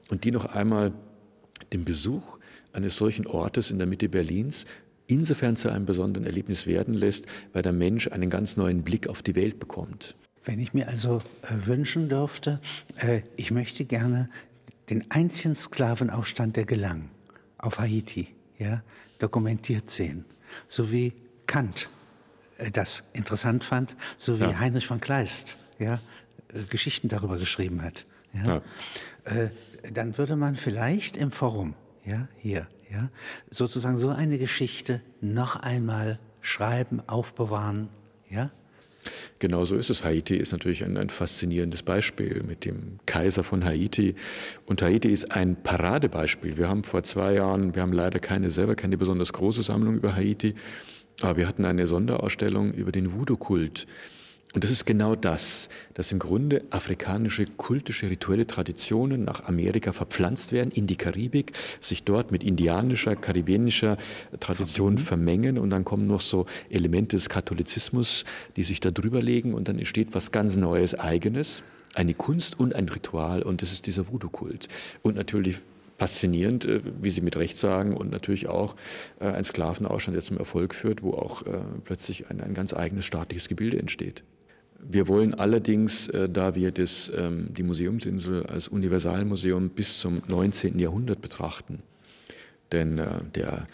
Und 0.09 0.23
die 0.23 0.31
noch 0.31 0.45
einmal 0.45 0.93
den 1.73 1.83
Besuch 1.83 2.37
eines 2.73 2.97
solchen 2.97 3.25
Ortes 3.27 3.71
in 3.71 3.79
der 3.79 3.87
Mitte 3.87 4.09
Berlins 4.09 4.65
insofern 5.09 5.55
zu 5.55 5.69
einem 5.69 5.85
besonderen 5.85 6.25
Erlebnis 6.25 6.67
werden 6.67 6.93
lässt, 6.93 7.25
weil 7.51 7.61
der 7.61 7.73
Mensch 7.73 8.07
einen 8.07 8.29
ganz 8.29 8.57
neuen 8.57 8.83
Blick 8.83 9.07
auf 9.07 9.21
die 9.21 9.35
Welt 9.35 9.59
bekommt. 9.59 10.15
Wenn 10.45 10.59
ich 10.59 10.73
mir 10.73 10.87
also 10.87 11.21
äh, 11.41 11.67
wünschen 11.67 12.09
dürfte, 12.09 12.59
äh, 12.97 13.21
ich 13.35 13.51
möchte 13.51 13.85
gerne 13.85 14.29
den 14.89 15.09
einzigen 15.11 15.55
Sklavenaufstand, 15.55 16.55
der 16.55 16.65
gelang, 16.65 17.09
auf 17.57 17.79
Haiti, 17.79 18.29
ja, 18.57 18.83
dokumentiert 19.19 19.89
sehen. 19.89 20.25
So 20.67 20.91
wie 20.91 21.13
Kant 21.45 21.89
äh, 22.57 22.71
das 22.71 23.03
interessant 23.13 23.63
fand, 23.63 23.95
so 24.17 24.39
wie 24.39 24.45
ja. 24.45 24.59
Heinrich 24.59 24.87
von 24.87 25.01
Kleist 25.01 25.57
ja, 25.79 25.99
Geschichten 26.69 27.07
darüber 27.07 27.37
geschrieben 27.37 27.81
hat, 27.81 28.05
ja, 28.33 28.61
ja. 29.25 29.51
Dann 29.93 30.17
würde 30.17 30.35
man 30.35 30.55
vielleicht 30.55 31.15
im 31.15 31.31
Forum, 31.31 31.73
ja, 32.03 32.27
hier, 32.37 32.67
ja, 32.91 33.09
sozusagen 33.49 33.97
so 33.97 34.09
eine 34.09 34.37
Geschichte 34.37 35.01
noch 35.21 35.55
einmal 35.55 36.19
schreiben, 36.41 37.01
aufbewahren, 37.07 37.89
ja, 38.29 38.51
Genau 39.39 39.63
so 39.65 39.75
ist 39.75 39.89
es. 39.89 40.03
Haiti 40.03 40.35
ist 40.35 40.51
natürlich 40.51 40.83
ein, 40.83 40.97
ein, 40.97 41.09
faszinierendes 41.09 41.83
Beispiel 41.83 42.43
mit 42.43 42.65
dem 42.65 42.99
Kaiser 43.05 43.43
von 43.43 43.63
Haiti. 43.63 44.15
Und 44.65 44.81
Haiti 44.81 45.09
ist 45.09 45.31
ein 45.31 45.61
Paradebeispiel. 45.61 46.57
Wir 46.57 46.67
haben 46.67 46.83
vor 46.83 47.03
zwei 47.03 47.33
Jahren, 47.35 47.75
wir 47.75 47.81
haben 47.81 47.93
leider 47.93 48.19
keine 48.19 48.49
selber 48.49 48.75
keine 48.75 48.97
besonders 48.97 49.33
große 49.33 49.63
Sammlung 49.63 49.95
über 49.95 50.15
Haiti, 50.15 50.55
aber 51.21 51.37
wir 51.37 51.47
hatten 51.47 51.65
eine 51.65 51.87
Sonderausstellung 51.87 52.73
über 52.73 52.91
den 52.91 53.13
Voodoo-Kult. 53.13 53.87
Und 54.55 54.63
das 54.63 54.71
ist 54.71 54.85
genau 54.85 55.15
das, 55.15 55.69
dass 55.93 56.11
im 56.11 56.17
Grunde 56.17 56.63
afrikanische 56.71 57.45
kultische 57.45 58.09
rituelle 58.09 58.47
Traditionen 58.47 59.23
nach 59.23 59.43
Amerika 59.43 59.93
verpflanzt 59.93 60.51
werden, 60.51 60.71
in 60.71 60.87
die 60.87 60.95
Karibik, 60.95 61.51
sich 61.79 62.03
dort 62.03 62.31
mit 62.31 62.43
indianischer, 62.43 63.15
karibianischer 63.15 63.97
Tradition 64.39 64.97
vermengen 64.97 65.59
und 65.59 65.69
dann 65.69 65.85
kommen 65.85 66.07
noch 66.07 66.21
so 66.21 66.47
Elemente 66.71 67.15
des 67.15 67.29
Katholizismus, 67.29 68.25
die 68.55 68.63
sich 68.63 68.79
da 68.79 68.89
drüber 68.89 69.21
legen 69.21 69.53
und 69.53 69.67
dann 69.67 69.77
entsteht 69.77 70.15
was 70.15 70.31
ganz 70.31 70.55
Neues, 70.55 70.95
Eigenes, 70.97 71.61
eine 71.93 72.15
Kunst 72.15 72.59
und 72.59 72.73
ein 72.73 72.89
Ritual 72.89 73.43
und 73.43 73.61
das 73.61 73.71
ist 73.71 73.85
dieser 73.85 74.11
Voodoo-Kult. 74.11 74.67
Und 75.03 75.15
natürlich 75.15 75.57
faszinierend, 75.99 76.65
äh, 76.65 76.81
wie 76.99 77.11
Sie 77.11 77.21
mit 77.21 77.37
Recht 77.37 77.57
sagen, 77.57 77.95
und 77.95 78.09
natürlich 78.09 78.47
auch 78.47 78.75
äh, 79.19 79.25
ein 79.25 79.43
Sklavenausstand, 79.43 80.15
der 80.15 80.23
zum 80.23 80.37
Erfolg 80.37 80.73
führt, 80.73 81.03
wo 81.03 81.13
auch 81.13 81.45
äh, 81.45 81.59
plötzlich 81.83 82.31
ein, 82.31 82.41
ein 82.41 82.55
ganz 82.55 82.73
eigenes 82.73 83.05
staatliches 83.05 83.47
Gebilde 83.47 83.77
entsteht. 83.77 84.23
Wir 84.81 85.07
wollen 85.07 85.33
allerdings, 85.33 86.07
äh, 86.07 86.29
da 86.29 86.55
wir 86.55 86.71
das, 86.71 87.11
ähm, 87.15 87.49
die 87.53 87.63
Museumsinsel 87.63 88.45
als 88.45 88.67
Universalmuseum 88.67 89.69
bis 89.69 89.99
zum 89.99 90.21
19. 90.27 90.79
Jahrhundert 90.79 91.21
betrachten, 91.21 91.83
denn 92.71 92.97
äh, 92.97 93.17
der, 93.35 93.67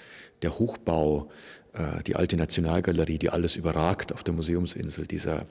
der 0.46 0.60
Hochbau 0.60 1.30
äh, 1.74 2.04
die 2.04 2.16
alte 2.16 2.38
Nationalgalerie, 2.38 3.18
die 3.18 3.30
alles 3.30 3.56
überragt 3.56 4.14
auf 4.14 4.24
der 4.24 4.34
Museumsinsel. 4.34 5.08
Dieser 5.08 5.46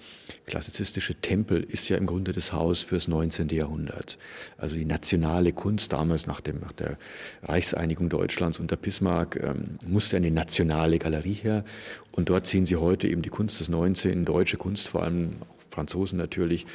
klassizistische 0.46 1.16
Tempel 1.16 1.62
ist 1.62 1.88
ja 1.88 1.96
im 1.96 2.06
Grunde 2.06 2.32
das 2.32 2.52
Haus 2.52 2.82
fürs 2.82 3.08
19. 3.08 3.48
Jahrhundert. 3.48 4.18
Also 4.56 4.76
die 4.76 4.84
nationale 4.84 5.52
Kunst 5.52 5.92
damals 5.92 6.26
nach, 6.26 6.40
dem, 6.40 6.60
nach 6.60 6.72
der 6.72 6.96
Reichseinigung 7.42 8.08
Deutschlands 8.08 8.60
unter 8.60 8.76
Bismarck 8.76 9.36
ähm, 9.42 9.78
musste 9.86 10.16
eine 10.16 10.30
nationale 10.30 10.98
Galerie 10.98 11.34
her. 11.34 11.64
Und 12.12 12.28
dort 12.30 12.46
sehen 12.46 12.64
Sie 12.64 12.76
heute 12.76 13.08
eben 13.08 13.22
die 13.22 13.30
Kunst 13.30 13.60
des 13.60 13.68
19., 13.68 14.24
deutsche 14.24 14.56
Kunst, 14.56 14.88
vor 14.88 15.02
allem 15.02 15.36
Franzosen 15.70 16.16
natürlich, 16.16 16.66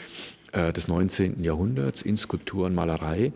des 0.52 0.88
19. 0.88 1.44
Jahrhunderts 1.44 2.02
in 2.02 2.18
Skulptur 2.18 2.66
und 2.66 2.76
Malerei. 2.76 3.32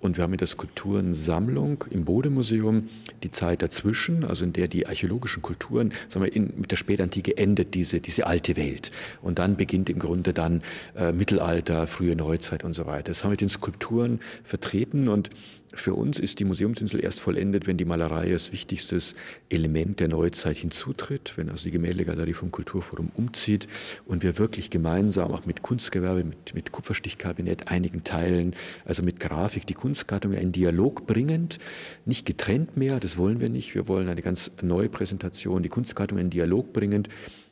Und 0.00 0.16
wir 0.16 0.22
haben 0.22 0.32
in 0.32 0.38
der 0.38 0.46
Skulpturensammlung 0.46 1.84
im 1.90 2.04
Bodemuseum 2.04 2.88
die 3.24 3.30
Zeit 3.32 3.62
dazwischen, 3.62 4.24
also 4.24 4.44
in 4.44 4.52
der 4.52 4.68
die 4.68 4.86
archäologischen 4.86 5.42
Kulturen, 5.42 5.92
sagen 6.08 6.24
wir, 6.24 6.32
in, 6.32 6.52
mit 6.56 6.70
der 6.70 6.76
Spätantike 6.76 7.36
endet 7.36 7.74
diese, 7.74 8.00
diese 8.00 8.26
alte 8.26 8.56
Welt. 8.56 8.92
Und 9.22 9.40
dann 9.40 9.56
beginnt 9.56 9.90
im 9.90 9.98
Grunde 9.98 10.32
dann 10.32 10.62
äh, 10.96 11.10
Mittelalter, 11.10 11.88
frühe 11.88 12.14
Neuzeit 12.14 12.62
und 12.62 12.74
so 12.74 12.86
weiter. 12.86 13.04
Das 13.04 13.24
haben 13.24 13.32
wir 13.32 13.36
den 13.36 13.48
Skulpturen 13.48 14.20
vertreten 14.44 15.08
und 15.08 15.30
für 15.74 15.94
uns 15.94 16.18
ist 16.18 16.40
die 16.40 16.44
Museumsinsel 16.44 17.02
erst 17.02 17.20
vollendet, 17.20 17.66
wenn 17.66 17.76
die 17.76 17.84
Malerei 17.84 18.32
als 18.32 18.52
wichtigstes 18.52 19.14
Element 19.48 20.00
der 20.00 20.08
Neuzeit 20.08 20.56
hinzutritt, 20.56 21.34
wenn 21.36 21.50
also 21.50 21.64
die 21.64 21.70
Gemäldegalerie 21.70 22.32
vom 22.32 22.50
Kulturforum 22.50 23.10
umzieht 23.14 23.66
und 24.06 24.22
wir 24.22 24.38
wirklich 24.38 24.70
gemeinsam 24.70 25.32
auch 25.32 25.44
mit 25.44 25.62
Kunstgewerbe, 25.62 26.24
mit, 26.24 26.54
mit 26.54 26.72
Kupferstichkabinett, 26.72 27.68
einigen 27.68 28.02
Teilen, 28.02 28.54
also 28.84 29.02
mit 29.02 29.20
Grafik, 29.20 29.66
die 29.66 29.74
Kunstgattung 29.74 30.32
in 30.32 30.52
Dialog 30.52 31.06
bringend, 31.06 31.58
nicht 32.06 32.24
getrennt 32.24 32.76
mehr, 32.76 32.98
das 32.98 33.18
wollen 33.18 33.40
wir 33.40 33.50
nicht, 33.50 33.74
wir 33.74 33.88
wollen 33.88 34.08
eine 34.08 34.22
ganz 34.22 34.50
neue 34.62 34.88
Präsentation, 34.88 35.62
die 35.62 35.68
Kunstgattung 35.68 36.18
in 36.18 36.30
Dialog 36.30 36.72
bringend, 36.72 37.08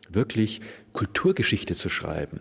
wirklich 0.08 0.60
Kulturgeschichte 0.92 1.74
zu 1.74 1.88
schreiben. 1.88 2.40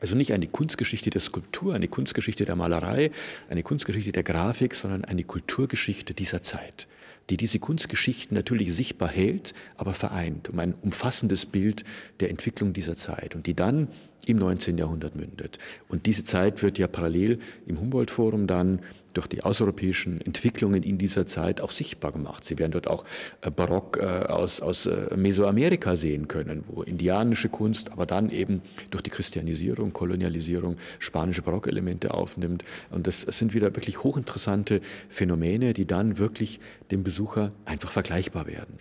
Also 0.00 0.16
nicht 0.16 0.32
eine 0.32 0.46
Kunstgeschichte 0.46 1.10
der 1.10 1.20
Skulptur, 1.20 1.74
eine 1.74 1.88
Kunstgeschichte 1.88 2.44
der 2.44 2.56
Malerei, 2.56 3.10
eine 3.48 3.62
Kunstgeschichte 3.62 4.12
der 4.12 4.22
Grafik, 4.22 4.74
sondern 4.74 5.04
eine 5.04 5.24
Kulturgeschichte 5.24 6.14
dieser 6.14 6.42
Zeit, 6.42 6.86
die 7.30 7.36
diese 7.36 7.58
Kunstgeschichten 7.58 8.34
natürlich 8.34 8.74
sichtbar 8.74 9.08
hält, 9.08 9.54
aber 9.76 9.94
vereint, 9.94 10.50
um 10.50 10.58
ein 10.58 10.74
umfassendes 10.74 11.46
Bild 11.46 11.84
der 12.20 12.30
Entwicklung 12.30 12.72
dieser 12.72 12.96
Zeit 12.96 13.34
und 13.34 13.46
die 13.46 13.54
dann 13.54 13.88
im 14.26 14.38
19. 14.38 14.76
Jahrhundert 14.76 15.14
mündet. 15.14 15.58
Und 15.88 16.06
diese 16.06 16.24
Zeit 16.24 16.62
wird 16.62 16.78
ja 16.78 16.88
parallel 16.88 17.38
im 17.66 17.80
Humboldt-Forum 17.80 18.46
dann 18.46 18.80
durch 19.16 19.26
die 19.26 19.42
außereuropäischen 19.42 20.20
Entwicklungen 20.20 20.82
in 20.82 20.98
dieser 20.98 21.26
Zeit 21.26 21.60
auch 21.60 21.70
sichtbar 21.70 22.12
gemacht. 22.12 22.44
Sie 22.44 22.58
werden 22.58 22.72
dort 22.72 22.86
auch 22.86 23.04
äh, 23.40 23.50
Barock 23.50 23.96
äh, 23.96 24.04
aus, 24.04 24.60
aus 24.60 24.86
äh, 24.86 25.16
Mesoamerika 25.16 25.96
sehen 25.96 26.28
können, 26.28 26.64
wo 26.68 26.82
indianische 26.82 27.48
Kunst, 27.48 27.92
aber 27.92 28.06
dann 28.06 28.30
eben 28.30 28.62
durch 28.90 29.02
die 29.02 29.10
Christianisierung, 29.10 29.92
Kolonialisierung 29.92 30.76
spanische 30.98 31.42
Barockelemente 31.42 32.12
aufnimmt. 32.12 32.64
Und 32.90 33.06
das 33.06 33.22
sind 33.22 33.54
wieder 33.54 33.74
wirklich 33.74 34.02
hochinteressante 34.02 34.80
Phänomene, 35.08 35.72
die 35.72 35.86
dann 35.86 36.18
wirklich 36.18 36.60
dem 36.90 37.02
Besucher 37.02 37.52
einfach 37.64 37.90
vergleichbar 37.90 38.46
werden. 38.46 38.76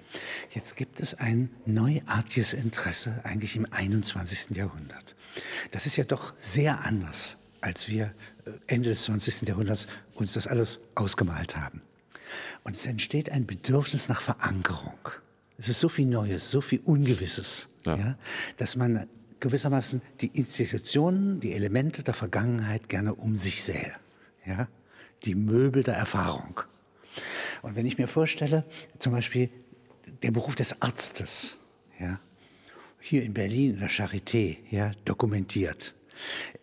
Jetzt 0.52 0.76
gibt 0.76 1.00
es 1.00 1.13
ein 1.15 1.50
neuartiges 1.65 2.54
Interesse 2.54 3.21
eigentlich 3.24 3.56
im 3.56 3.67
21. 3.71 4.56
Jahrhundert. 4.56 5.15
Das 5.71 5.86
ist 5.86 5.95
ja 5.98 6.04
doch 6.04 6.34
sehr 6.36 6.86
anders, 6.86 7.38
als 7.62 7.89
wir 7.89 8.13
Ende 8.67 8.89
des 8.89 9.03
20. 9.03 9.47
Jahrhunderts 9.47 9.88
uns 10.13 10.34
das 10.34 10.47
alles 10.47 10.79
ausgemalt 10.95 11.55
haben. 11.55 11.81
Und 12.63 12.75
es 12.75 12.86
entsteht 12.86 13.29
ein 13.29 13.45
Bedürfnis 13.45 14.10
nach 14.10 14.21
Verankerung. 14.21 14.99
Es 15.58 15.69
ist 15.69 15.79
so 15.79 15.89
viel 15.89 16.05
Neues, 16.05 16.51
so 16.51 16.62
viel 16.62 16.79
Ungewisses, 16.84 17.69
ja. 17.86 17.95
ja. 17.95 18.17
dass 18.58 18.75
man 18.75 19.08
gewissermaßen 19.39 20.01
die 20.21 20.27
Institutionen, 20.27 21.39
die 21.39 21.53
Elemente 21.53 22.03
der 22.03 22.13
Vergangenheit 22.13 22.89
gerne 22.89 23.15
um 23.15 23.36
sich 23.36 23.63
sähe. 23.63 23.93
Ja? 24.45 24.67
Die 25.23 25.36
Möbel 25.36 25.84
der 25.84 25.95
Erfahrung. 25.95 26.62
Und 27.62 27.75
wenn 27.75 27.86
ich 27.86 27.97
mir 27.97 28.08
vorstelle, 28.08 28.65
zum 28.99 29.13
Beispiel 29.13 29.49
der 30.23 30.31
Beruf 30.31 30.55
des 30.55 30.81
Arztes, 30.81 31.58
ja, 31.99 32.19
hier 32.99 33.23
in 33.23 33.34
Berlin 33.34 33.75
in 33.75 33.79
der 33.79 33.89
Charité, 33.89 34.58
ja, 34.69 34.91
dokumentiert, 35.05 35.94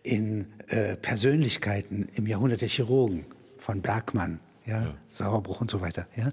in 0.03 0.47
äh, 0.67 0.95
Persönlichkeiten 0.95 2.09
im 2.15 2.27
Jahrhundert 2.27 2.61
der 2.61 2.69
Chirurgen 2.69 3.25
von 3.57 3.81
Bergmann, 3.81 4.39
ja, 4.65 4.83
ja. 4.83 4.97
Sauerbruch 5.07 5.61
und 5.61 5.69
so 5.69 5.81
weiter, 5.81 6.07
ja, 6.15 6.31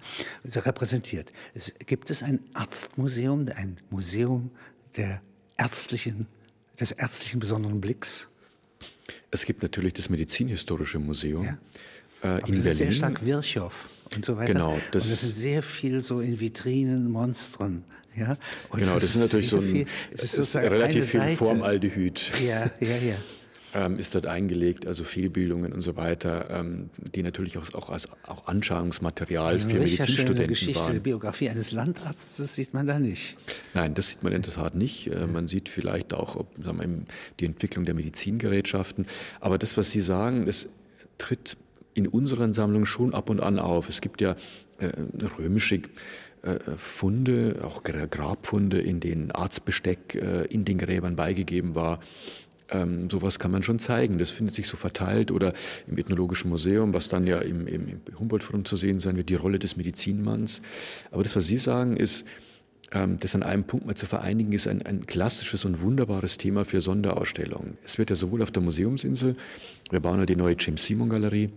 repräsentiert. 0.61 1.33
Es, 1.55 1.73
gibt 1.87 2.11
es 2.11 2.23
ein 2.23 2.41
Arztmuseum, 2.55 3.47
ein 3.55 3.79
Museum 3.91 4.51
der 4.97 5.23
ärztlichen, 5.57 6.27
des 6.79 6.93
ärztlichen 6.93 7.41
besonderen 7.41 7.81
Blicks? 7.81 8.31
Es 9.31 9.45
gibt 9.45 9.63
natürlich 9.63 9.93
das 9.95 10.09
Medizinhistorische 10.09 10.99
Museum 10.99 11.45
ja. 11.45 11.59
Äh, 12.23 12.27
in 12.27 12.39
das 12.39 12.47
Berlin. 12.47 12.67
Ist 12.67 12.77
sehr 12.77 12.93
stark 12.93 13.25
Virchow 13.25 13.89
und 14.15 14.25
so 14.25 14.37
weiter. 14.37 14.53
Genau, 14.53 14.79
das, 14.93 15.05
und 15.05 15.13
das 15.13 15.21
sind 15.21 15.35
sehr 15.35 15.63
viel 15.63 16.03
so 16.03 16.21
in 16.21 16.41
Vitrinen, 16.41 17.11
Monstren. 17.11 17.85
Ja? 18.17 18.37
Und 18.71 18.81
genau, 18.81 18.95
das, 18.95 19.05
ist 19.05 19.17
natürlich 19.17 19.49
so 19.49 19.59
ein, 19.59 19.63
viel, 19.63 19.87
es 20.11 20.35
ist 20.35 20.57
relativ 20.57 21.11
viel 21.11 21.37
Formaldehyd. 21.37 22.33
Ja, 22.47 22.71
ja, 22.81 22.97
ja. 22.97 23.17
Ähm, 23.73 24.01
ist 24.01 24.17
dort 24.17 24.27
eingelegt, 24.27 24.85
also 24.85 25.05
Fehlbildungen 25.05 25.73
und 25.73 25.81
so 25.81 25.95
weiter, 25.95 26.51
ähm, 26.51 26.91
die 27.15 27.23
natürlich 27.23 27.57
auch, 27.57 27.73
auch 27.75 27.89
als 27.89 28.09
auch 28.27 28.49
Anschauungsmaterial 28.49 29.47
also 29.47 29.69
für 29.69 29.79
Medizinstudenten 29.79 30.49
Geschichte, 30.49 30.81
waren. 30.81 30.95
Die 30.95 30.99
Biografie 30.99 31.51
eines 31.51 31.71
Landarztes 31.71 32.57
sieht 32.57 32.75
man 32.75 32.89
da 32.89 32.99
nicht. 32.99 33.37
Nein, 33.73 33.95
das 33.95 34.09
sieht 34.09 34.25
man 34.25 34.33
in 34.33 34.43
der 34.43 34.53
Tat 34.53 34.75
nicht. 34.75 35.07
Äh, 35.07 35.29
man 35.29 35.47
sieht 35.47 35.69
vielleicht 35.69 36.13
auch 36.15 36.35
ob, 36.35 36.49
wir, 36.57 36.75
die 37.39 37.45
Entwicklung 37.45 37.85
der 37.85 37.95
Medizingerätschaften. 37.95 39.07
Aber 39.39 39.57
das, 39.57 39.77
was 39.77 39.93
Sie 39.93 40.01
sagen, 40.01 40.47
das 40.47 40.69
tritt 41.19 41.57
in 41.95 42.07
unseren 42.07 42.53
Sammlungen 42.53 42.87
schon 42.87 43.15
ab 43.15 43.31
und 43.31 43.41
an 43.41 43.59
auf. 43.59 43.89
Es 43.89 44.01
gibt 44.01 44.21
ja 44.21 44.37
äh, 44.79 44.91
römische 45.39 45.83
äh, 46.43 46.59
Funde, 46.77 47.61
auch 47.63 47.83
Grabfunde, 47.83 48.81
in 48.81 49.01
denen 49.01 49.31
Arztbesteck 49.31 50.15
äh, 50.15 50.45
in 50.47 50.65
den 50.65 50.79
Gräbern 50.79 51.17
beigegeben 51.17 51.75
war. 51.75 52.01
Ähm, 52.71 53.11
sowas 53.11 53.39
kann 53.39 53.51
man 53.51 53.63
schon 53.63 53.79
zeigen. 53.79 54.19
Das 54.19 54.31
findet 54.31 54.55
sich 54.55 54.69
so 54.69 54.77
verteilt 54.77 55.33
oder 55.33 55.53
im 55.87 55.99
Ethnologischen 55.99 56.49
Museum, 56.51 56.95
was 56.95 57.09
dann 57.09 57.27
ja 57.27 57.41
im, 57.41 57.67
im, 57.67 57.89
im 57.89 58.19
Humboldt-Forum 58.19 58.65
zu 58.65 58.77
sehen 58.77 59.01
sein 59.01 59.17
wird, 59.17 59.29
die 59.29 59.35
Rolle 59.35 59.59
des 59.59 59.77
Medizinmanns. 59.77 60.63
Aber 61.11 61.23
das, 61.23 61.35
was 61.37 61.47
Sie 61.47 61.59
sagen, 61.59 61.97
ist, 61.97 62.25
ähm, 62.93 63.19
das 63.21 63.35
an 63.35 63.43
einem 63.43 63.65
Punkt 63.65 63.87
mal 63.87 63.95
zu 63.95 64.07
vereinigen, 64.07 64.53
ist 64.53 64.67
ein, 64.67 64.83
ein 64.87 65.07
klassisches 65.07 65.65
und 65.65 65.81
wunderbares 65.81 66.39
Thema 66.39 66.65
für 66.65 66.81
Sonderausstellungen. 66.81 67.77
Es 67.85 67.99
wird 67.99 68.11
ja 68.11 68.17
sowohl 68.17 68.43
auf 68.43 68.51
der 68.51 68.63
Museumsinsel, 68.63 69.37
wir 69.91 70.01
bauen 70.01 70.21
ja 70.21 70.27
die 70.27 70.37
neue 70.37 70.57
James 70.59 70.85
Simon 70.85 71.09
Galerie, 71.09 71.51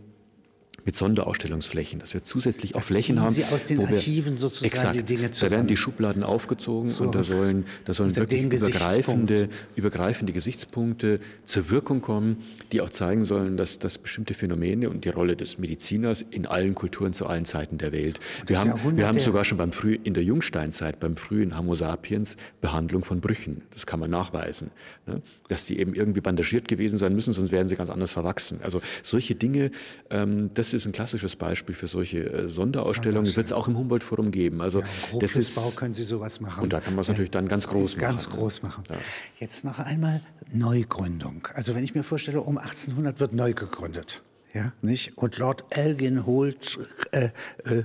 mit 0.86 0.96
Sonderausstellungsflächen, 0.96 2.00
dass 2.00 2.14
wir 2.14 2.24
zusätzlich 2.24 2.76
auch 2.76 2.82
Flächen 2.82 3.22
haben. 3.22 3.32
Sie 3.32 3.46
aus 3.46 3.64
den 3.64 3.78
wo 3.78 3.86
Archiven 3.86 4.38
sozusagen 4.38 4.74
exakt, 4.74 4.96
die 4.96 5.04
Dinge 5.04 5.32
zusammen. 5.32 5.52
Da 5.52 5.58
werden 5.58 5.68
die 5.68 5.78
Schubladen 5.78 6.24
aufgezogen 6.24 6.90
so. 6.90 7.06
und 7.06 7.16
da 7.16 7.24
sollen, 7.24 7.66
da 7.86 7.94
sollen 7.94 8.16
wirklich 8.16 8.44
übergreifende, 8.44 9.50
übergreifende 9.76 10.34
Gesichtspunkte 10.34 11.20
zur 11.46 11.70
Wirkung 11.70 12.02
kommen, 12.02 12.44
die 12.72 12.82
auch 12.82 12.90
zeigen 12.90 13.24
sollen, 13.24 13.56
dass, 13.56 13.80
dass 13.80 13.98
bestimmte 13.98 14.34
Phänomene 14.34 14.90
und 14.90 15.06
die 15.06 15.10
Rolle 15.10 15.38
des 15.38 15.58
Mediziners 15.58 16.26
in 16.30 16.46
allen 16.46 16.76
Kulturen 16.76 17.14
zu 17.14 17.28
allen 17.28 17.46
Zeiten 17.46 17.78
der 17.78 17.94
Welt. 17.94 18.20
Wir 18.48 18.60
haben, 18.60 18.98
wir 18.98 19.08
haben 19.08 19.20
sogar 19.20 19.46
schon 19.46 19.58
beim 19.58 19.72
früh, 19.72 19.98
in 20.04 20.14
der 20.14 20.24
Jungsteinzeit, 20.24 21.00
beim 21.00 21.16
frühen 21.16 21.58
Homo 21.58 21.76
sapiens, 21.76 22.36
Behandlung 22.60 23.06
von 23.06 23.22
Brüchen. 23.22 23.62
Das 23.72 23.86
kann 23.86 24.00
man 24.00 24.10
nachweisen. 24.10 24.72
Ne? 25.06 25.22
Dass 25.48 25.66
die 25.66 25.80
eben 25.80 25.94
irgendwie 25.94 26.22
bandagiert 26.22 26.68
gewesen 26.68 26.98
sein 26.98 27.16
müssen, 27.16 27.32
sonst 27.32 27.52
wären 27.52 27.68
sie 27.68 27.76
ganz 27.76 27.90
anders 27.90 28.12
verwachsen. 28.12 28.60
Also 28.64 28.82
solche 29.02 29.36
Dinge, 29.36 29.72
ähm, 30.10 30.50
das 30.54 30.73
ist 30.74 30.86
ein 30.86 30.92
klassisches 30.92 31.36
Beispiel 31.36 31.76
für 31.76 31.88
solche 31.88 32.20
äh, 32.20 32.50
Sonderausstellungen. 32.50 33.36
Wird 33.36 33.46
es 33.46 33.52
auch 33.52 33.68
im 33.68 33.78
Humboldt-Forum 33.78 34.32
geben. 34.32 34.62
Also 34.62 34.82
ja, 34.82 34.88
das 35.20 35.36
ist 35.36 35.56
Bau 35.56 35.70
können 35.72 35.94
Sie 35.94 36.04
sowas 36.04 36.40
machen. 36.40 36.64
Und 36.64 36.74
da 36.74 36.80
kann 36.80 36.94
man 36.94 37.02
es 37.02 37.08
natürlich 37.08 37.32
dann 37.32 37.48
ganz 37.48 37.68
groß 37.68 37.96
machen. 37.96 38.02
Ganz 38.02 38.30
groß 38.30 38.64
machen. 38.64 38.84
Ja. 38.90 38.96
Jetzt 39.40 39.64
noch 39.64 39.80
einmal 39.80 40.22
Neugründung. 40.52 41.48
Also 41.54 41.76
wenn 41.76 41.84
ich 41.84 41.96
mir 41.96 42.04
vorstelle, 42.04 42.42
um 42.42 42.58
1800 42.58 43.20
wird 43.20 43.34
neu 43.34 43.54
gegründet. 43.54 44.22
Ja, 44.54 44.72
nicht? 44.82 45.18
Und 45.18 45.38
Lord 45.40 45.66
Elgin 45.72 46.28
holt, 46.28 46.78
äh, 47.12 47.30
äh, 47.66 47.84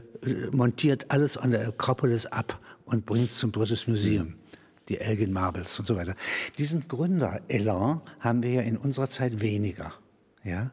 montiert 0.53 1.11
alles 1.11 1.39
an 1.39 1.51
der 1.51 1.66
Akropolis 1.66 2.26
ab 2.26 2.59
und 2.84 3.07
bringt 3.07 3.30
es 3.30 3.39
zum 3.39 3.53
British 3.53 3.89
Museum. 3.89 4.34
Die 4.89 4.99
Elgin 4.99 5.32
Marbles 5.32 5.78
und 5.78 5.86
so 5.86 5.97
weiter. 5.97 6.14
Diesen 6.59 6.86
Gründer-Elan 6.89 8.03
haben 8.20 8.43
wir 8.43 8.51
ja 8.51 8.62
in 8.62 8.76
unserer 8.76 9.09
Zeit 9.09 9.41
weniger. 9.41 9.93
Ja? 10.45 10.70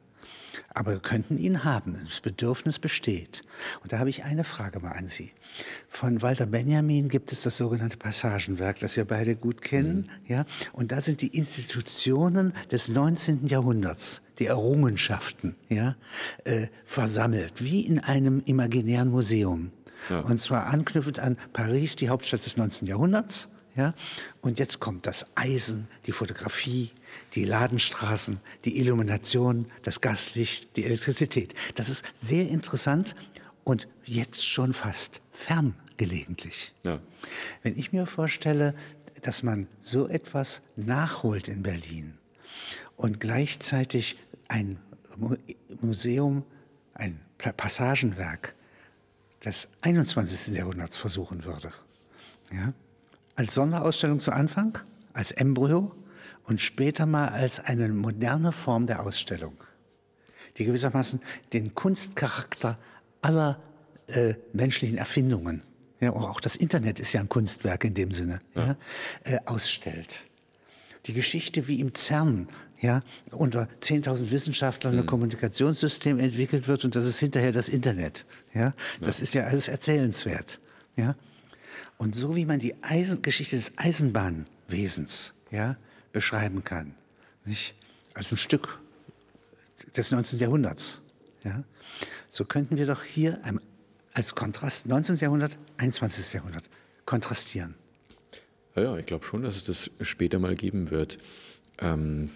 Aber 0.73 0.91
wir 0.91 0.99
könnten 0.99 1.37
ihn 1.37 1.63
haben. 1.63 1.97
Das 2.05 2.21
Bedürfnis 2.21 2.79
besteht. 2.79 3.43
Und 3.81 3.91
da 3.93 3.99
habe 3.99 4.09
ich 4.09 4.23
eine 4.23 4.43
Frage 4.43 4.79
mal 4.79 4.91
an 4.91 5.07
Sie. 5.07 5.31
Von 5.89 6.21
Walter 6.21 6.45
Benjamin 6.45 7.09
gibt 7.09 7.31
es 7.31 7.43
das 7.43 7.57
sogenannte 7.57 7.97
Passagenwerk, 7.97 8.79
das 8.79 8.95
wir 8.95 9.05
beide 9.05 9.35
gut 9.35 9.61
kennen. 9.61 10.09
Mhm. 10.25 10.31
Ja? 10.33 10.45
Und 10.73 10.91
da 10.91 11.01
sind 11.01 11.21
die 11.21 11.27
Institutionen 11.27 12.53
des 12.71 12.89
19. 12.89 13.47
Jahrhunderts, 13.47 14.21
die 14.39 14.47
Errungenschaften, 14.47 15.55
ja, 15.69 15.95
äh, 16.43 16.67
versammelt, 16.83 17.63
wie 17.63 17.81
in 17.81 17.99
einem 17.99 18.41
imaginären 18.45 19.09
Museum. 19.09 19.71
Ja. 20.09 20.19
Und 20.19 20.39
zwar 20.39 20.67
anknüpfend 20.67 21.19
an 21.19 21.37
Paris, 21.53 21.95
die 21.95 22.09
Hauptstadt 22.09 22.45
des 22.45 22.57
19. 22.57 22.87
Jahrhunderts. 22.87 23.49
Ja? 23.75 23.93
Und 24.41 24.59
jetzt 24.59 24.79
kommt 24.79 25.07
das 25.07 25.25
Eisen, 25.35 25.87
die 26.05 26.11
Fotografie, 26.11 26.91
die 27.34 27.45
Ladenstraßen, 27.45 28.39
die 28.66 28.80
Illumination, 28.80 29.72
das 29.84 30.01
Gaslicht, 30.01 30.76
die 30.78 30.86
Elektrizität. 30.86 31.53
Das 31.76 31.89
ist 31.89 32.05
sehr 32.13 32.47
interessant 32.49 33.16
und 33.63 33.88
jetzt 34.03 34.47
schon 34.47 34.74
fast 34.74 35.22
fern 35.32 35.76
gelegentlich. 35.97 36.74
Ja. 36.84 36.99
Wenn 37.63 37.78
ich 37.78 37.91
mir 37.91 38.05
vorstelle, 38.05 38.76
dass 39.22 39.43
man 39.43 39.68
so 39.80 40.07
etwas 40.07 40.61
nachholt 40.76 41.47
in 41.47 41.63
Berlin 41.63 42.18
und 42.95 43.20
gleichzeitig 43.20 44.18
ein 44.47 44.78
Museum, 45.82 46.43
ein 46.93 47.20
Passagenwerk 47.38 48.55
des 49.43 49.70
21. 49.82 50.55
Jahrhunderts 50.55 50.97
versuchen 50.97 51.45
würde. 51.45 51.72
Ja? 52.51 52.74
Als 53.36 53.53
Sonderausstellung 53.53 54.20
zu 54.20 54.32
Anfang, 54.32 54.78
als 55.13 55.32
Embryo 55.32 55.91
und 56.45 56.61
später 56.61 57.05
mal 57.05 57.29
als 57.29 57.59
eine 57.59 57.89
moderne 57.89 58.51
Form 58.51 58.87
der 58.87 59.03
Ausstellung, 59.03 59.57
die 60.57 60.65
gewissermaßen 60.65 61.19
den 61.53 61.75
Kunstcharakter 61.75 62.77
aller 63.21 63.59
äh, 64.07 64.35
menschlichen 64.53 64.97
Erfindungen, 64.97 65.63
ja, 65.99 66.11
auch 66.11 66.39
das 66.39 66.55
Internet 66.55 66.99
ist 66.99 67.13
ja 67.13 67.21
ein 67.21 67.29
Kunstwerk 67.29 67.83
in 67.83 67.93
dem 67.93 68.11
Sinne, 68.11 68.41
ja. 68.53 68.65
Ja, 68.65 68.77
äh, 69.23 69.39
ausstellt. 69.45 70.23
Die 71.05 71.13
Geschichte, 71.13 71.67
wie 71.67 71.79
im 71.79 71.93
CERN 71.93 72.47
ja, 72.81 73.01
unter 73.31 73.69
10.000 73.81 74.31
Wissenschaftlern 74.31 74.93
mhm. 74.93 75.01
ein 75.01 75.05
Kommunikationssystem 75.05 76.19
entwickelt 76.19 76.67
wird 76.67 76.83
und 76.85 76.95
das 76.95 77.05
ist 77.05 77.19
hinterher 77.19 77.51
das 77.51 77.69
Internet. 77.69 78.25
Ja, 78.53 78.73
das 79.01 79.21
ist 79.21 79.33
ja 79.33 79.45
alles 79.45 79.67
erzählenswert. 79.67 80.59
Ja, 80.95 81.15
und 81.97 82.15
so 82.15 82.35
wie 82.35 82.45
man 82.45 82.59
die 82.59 82.75
Eisen 82.83 83.21
Geschichte 83.21 83.55
des 83.55 83.73
Eisenbahnwesens 83.77 85.33
ja, 85.51 85.77
beschreiben 86.16 86.63
kann, 86.63 86.95
nicht? 87.43 87.76
also 88.13 88.36
ein 88.36 88.38
Stück 88.38 88.80
des 89.97 90.11
19. 90.11 90.39
Jahrhunderts, 90.39 91.01
ja, 91.43 91.66
so 92.30 92.45
könnten 92.45 92.78
wir 92.78 92.86
doch 92.86 93.03
hier 93.03 93.38
als 94.13 94.34
Kontrast 94.34 94.88
19. 94.88 95.18
Jahrhundert, 95.18 95.57
21. 95.76 96.34
Jahrhundert 96.34 96.70
kontrastieren. 97.05 97.76
Ja, 98.78 98.84
ja 98.84 98.97
ich 98.97 99.05
glaube 99.05 99.26
schon, 99.26 99.43
dass 99.43 99.57
es 99.57 99.66
das 99.66 99.91
später 100.07 100.39
mal 100.39 100.55
geben 100.55 100.89
wird. 100.89 101.18
Ähm, 101.80 102.30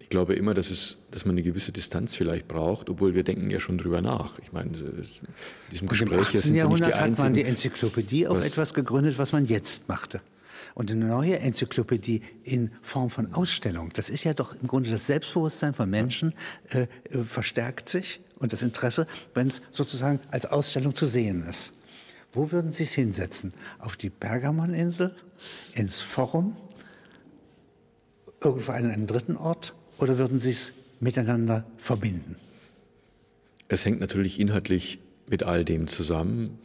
ich 0.00 0.08
glaube 0.08 0.34
immer, 0.34 0.52
dass, 0.52 0.70
es, 0.70 0.98
dass 1.12 1.24
man 1.24 1.34
eine 1.34 1.42
gewisse 1.42 1.70
Distanz 1.70 2.16
vielleicht 2.16 2.48
braucht, 2.48 2.90
obwohl 2.90 3.14
wir 3.14 3.22
denken 3.22 3.48
ja 3.48 3.60
schon 3.60 3.78
drüber 3.78 4.02
nach. 4.02 4.40
Ich 4.40 4.50
meine, 4.50 4.70
in 4.76 5.02
diesem 5.70 5.86
Gespräch 5.86 6.34
Im 6.34 6.38
18. 6.38 6.54
Jahrhundert 6.56 7.00
hat 7.00 7.16
man 7.18 7.32
die 7.32 7.44
Enzyklopädie 7.44 8.26
auf 8.26 8.44
etwas 8.44 8.74
gegründet, 8.74 9.18
was 9.18 9.30
man 9.30 9.46
jetzt 9.46 9.88
machte. 9.88 10.20
Und 10.74 10.90
eine 10.90 11.06
neue 11.06 11.38
Enzyklopädie 11.38 12.22
in 12.42 12.70
Form 12.82 13.10
von 13.10 13.32
Ausstellung, 13.34 13.90
das 13.92 14.10
ist 14.10 14.24
ja 14.24 14.34
doch 14.34 14.54
im 14.54 14.68
Grunde 14.68 14.90
das 14.90 15.06
Selbstbewusstsein 15.06 15.74
von 15.74 15.88
Menschen, 15.88 16.34
äh, 16.70 16.86
äh, 17.10 17.24
verstärkt 17.24 17.88
sich 17.88 18.20
und 18.38 18.52
das 18.52 18.62
Interesse, 18.62 19.06
wenn 19.34 19.48
es 19.48 19.62
sozusagen 19.70 20.20
als 20.30 20.46
Ausstellung 20.46 20.94
zu 20.94 21.06
sehen 21.06 21.44
ist. 21.48 21.74
Wo 22.32 22.52
würden 22.52 22.70
Sie 22.70 22.84
es 22.84 22.94
hinsetzen? 22.94 23.52
Auf 23.78 23.96
die 23.96 24.10
Pergamoninsel? 24.10 25.16
Ins 25.74 26.00
Forum? 26.00 26.56
Irgendwo 28.40 28.72
an 28.72 28.90
einen 28.90 29.06
dritten 29.06 29.36
Ort? 29.36 29.74
oder 30.00 30.18
würden 30.18 30.38
Sie 30.38 30.50
es 30.50 30.72
miteinander 30.98 31.64
verbinden? 31.76 32.36
Es 33.68 33.84
hängt 33.84 34.00
natürlich 34.00 34.40
inhaltlich 34.40 34.98
mit 35.28 35.42
all 35.42 35.64
dem 35.64 35.86
zusammen. 35.86 36.58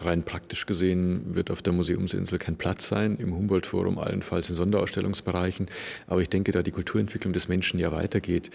Rein 0.00 0.22
praktisch 0.24 0.66
gesehen 0.66 1.34
wird 1.34 1.50
auf 1.50 1.62
der 1.62 1.72
Museumsinsel 1.72 2.38
kein 2.38 2.56
Platz 2.56 2.88
sein, 2.88 3.16
im 3.16 3.34
Humboldt-Forum 3.34 3.98
allenfalls 3.98 4.48
in 4.50 4.54
Sonderausstellungsbereichen. 4.54 5.66
Aber 6.06 6.20
ich 6.20 6.28
denke, 6.28 6.52
da 6.52 6.62
die 6.62 6.70
Kulturentwicklung 6.70 7.32
des 7.32 7.48
Menschen 7.48 7.80
ja 7.80 7.92
weitergeht, 7.92 8.50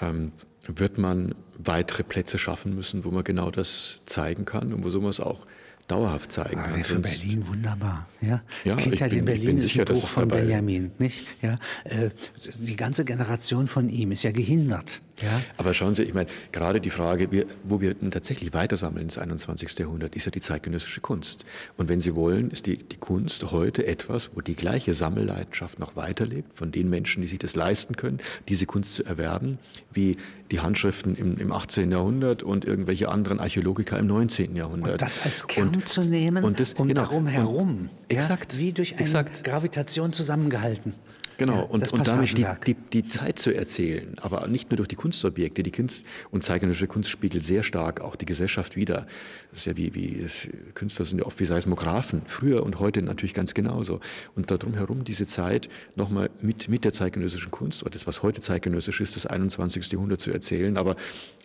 ähm, 0.00 0.32
wird 0.66 0.98
man 0.98 1.34
weitere 1.58 2.02
Plätze 2.02 2.38
schaffen 2.38 2.74
müssen, 2.74 3.04
wo 3.04 3.10
man 3.10 3.24
genau 3.24 3.50
das 3.50 4.00
zeigen 4.06 4.44
kann 4.44 4.72
und 4.72 4.84
wo 4.84 4.90
sowas 4.90 5.20
auch 5.20 5.46
dauerhaft 5.88 6.32
zeigen 6.32 6.58
ah, 6.58 6.68
kann. 6.68 6.84
Für 6.84 6.98
Berlin 6.98 7.46
wunderbar. 7.46 8.08
Ja? 8.20 8.42
ja 8.64 8.76
Kindheit 8.76 9.10
bin, 9.10 9.20
in 9.20 9.24
Berlin 9.26 9.56
ist 9.58 9.64
sicher, 9.64 9.86
ein 9.86 9.92
Buch 9.92 10.08
von 10.08 10.28
Benjamin. 10.28 10.92
Nicht? 10.98 11.26
Ja? 11.42 11.58
Äh, 11.84 12.10
die 12.58 12.76
ganze 12.76 13.04
Generation 13.04 13.66
von 13.66 13.88
ihm 13.88 14.12
ist 14.12 14.22
ja 14.22 14.32
gehindert. 14.32 15.02
Ja? 15.22 15.42
Aber 15.56 15.74
schauen 15.74 15.94
Sie, 15.94 16.02
ich 16.02 16.14
meine, 16.14 16.28
gerade 16.50 16.80
die 16.80 16.90
Frage, 16.90 17.46
wo 17.62 17.80
wir 17.80 17.98
tatsächlich 18.10 18.52
weitersammeln 18.52 19.04
ins 19.04 19.18
21. 19.18 19.78
Jahrhundert, 19.78 20.16
ist 20.16 20.24
ja 20.24 20.30
die 20.30 20.40
zeitgenössische 20.40 21.00
Kunst. 21.00 21.44
Und 21.76 21.88
wenn 21.88 22.00
Sie 22.00 22.14
wollen, 22.14 22.50
ist 22.50 22.66
die, 22.66 22.76
die 22.76 22.96
Kunst 22.96 23.50
heute 23.52 23.86
etwas, 23.86 24.30
wo 24.34 24.40
die 24.40 24.56
gleiche 24.56 24.92
Sammelleidenschaft 24.92 25.78
noch 25.78 25.94
weiterlebt, 25.96 26.58
von 26.58 26.72
den 26.72 26.90
Menschen, 26.90 27.22
die 27.22 27.28
sich 27.28 27.38
das 27.38 27.54
leisten 27.54 27.96
können, 27.96 28.18
diese 28.48 28.66
Kunst 28.66 28.96
zu 28.96 29.04
erwerben, 29.04 29.58
wie 29.92 30.16
die 30.50 30.60
Handschriften 30.60 31.16
im, 31.16 31.38
im 31.38 31.52
18. 31.52 31.90
Jahrhundert 31.90 32.42
und 32.42 32.64
irgendwelche 32.64 33.08
anderen 33.08 33.38
Archäologiker 33.38 33.98
im 33.98 34.06
19. 34.06 34.56
Jahrhundert. 34.56 34.92
Und 34.92 35.02
das 35.02 35.24
als 35.24 35.46
Kern 35.46 35.68
und, 35.68 35.88
zu 35.88 36.02
nehmen 36.02 36.44
und, 36.44 36.58
das, 36.58 36.74
und 36.74 36.88
genau, 36.88 37.02
darum 37.02 37.26
herum. 37.26 37.68
Und, 37.68 37.90
exakt. 38.08 38.54
Ja, 38.54 38.58
wie 38.58 38.72
durch 38.72 38.92
eine 38.92 39.02
exakt. 39.02 39.44
Gravitation 39.44 40.12
zusammengehalten. 40.12 40.94
Genau, 41.36 41.54
ja, 41.54 41.62
und, 41.62 41.92
und 41.92 42.06
damit 42.06 42.36
die, 42.38 42.46
die, 42.66 42.74
die, 42.74 43.08
Zeit 43.08 43.38
zu 43.38 43.52
erzählen, 43.52 44.16
aber 44.20 44.46
nicht 44.46 44.70
nur 44.70 44.76
durch 44.76 44.88
die 44.88 44.94
Kunstobjekte. 44.94 45.62
Die 45.62 45.72
Kunst 45.72 46.06
und 46.30 46.44
zeitgenössische 46.44 46.86
Kunst 46.86 47.10
spiegelt 47.10 47.42
sehr 47.42 47.62
stark 47.62 48.00
auch 48.00 48.16
die 48.16 48.26
Gesellschaft 48.26 48.76
wider. 48.76 49.06
Das 49.50 49.60
ist 49.60 49.66
ja 49.66 49.76
wie, 49.76 49.94
wie 49.94 50.26
Künstler 50.74 51.04
sind 51.04 51.18
ja 51.18 51.26
oft 51.26 51.38
wie 51.40 51.44
Seismographen, 51.44 52.22
früher 52.26 52.62
und 52.62 52.78
heute 52.78 53.02
natürlich 53.02 53.34
ganz 53.34 53.54
genauso. 53.54 54.00
Und 54.34 54.50
darum 54.50 54.74
herum 54.74 55.04
diese 55.04 55.26
Zeit 55.26 55.68
nochmal 55.96 56.30
mit, 56.40 56.68
mit 56.68 56.84
der 56.84 56.92
zeitgenössischen 56.92 57.50
Kunst, 57.50 57.82
oder 57.82 57.90
das, 57.90 58.06
was 58.06 58.22
heute 58.22 58.40
zeitgenössisch 58.40 59.00
ist, 59.00 59.16
das 59.16 59.26
21. 59.26 59.90
Jahrhundert 59.92 60.20
zu 60.20 60.30
erzählen. 60.30 60.76
Aber 60.76 60.96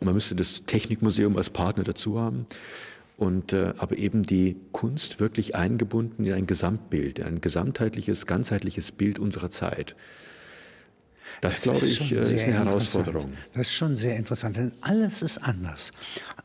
man 0.01 0.13
müsste 0.13 0.35
das 0.35 0.63
Technikmuseum 0.65 1.35
als 1.37 1.49
Partner 1.49 1.83
dazu 1.83 2.19
haben 2.19 2.45
und 3.19 3.51
äh, 3.51 3.73
aber 3.77 3.97
eben 3.97 4.23
die 4.23 4.55
Kunst 4.71 5.19
wirklich 5.19 5.53
eingebunden 5.53 6.25
in 6.25 6.33
ein 6.33 6.47
Gesamtbild, 6.47 7.19
in 7.19 7.25
ein 7.25 7.41
gesamtheitliches, 7.41 8.25
ganzheitliches 8.25 8.93
Bild 8.93 9.19
unserer 9.19 9.49
Zeit. 9.49 9.97
Das, 11.41 11.55
das 11.55 11.63
glaube 11.63 11.85
ich, 11.85 12.11
äh, 12.13 12.15
ist, 12.15 12.31
ist 12.31 12.45
eine 12.45 12.53
Herausforderung. 12.53 13.33
Das 13.53 13.67
ist 13.67 13.73
schon 13.73 13.97
sehr 13.97 14.15
interessant, 14.15 14.55
denn 14.55 14.71
alles 14.79 15.21
ist 15.21 15.37
anders. 15.37 15.91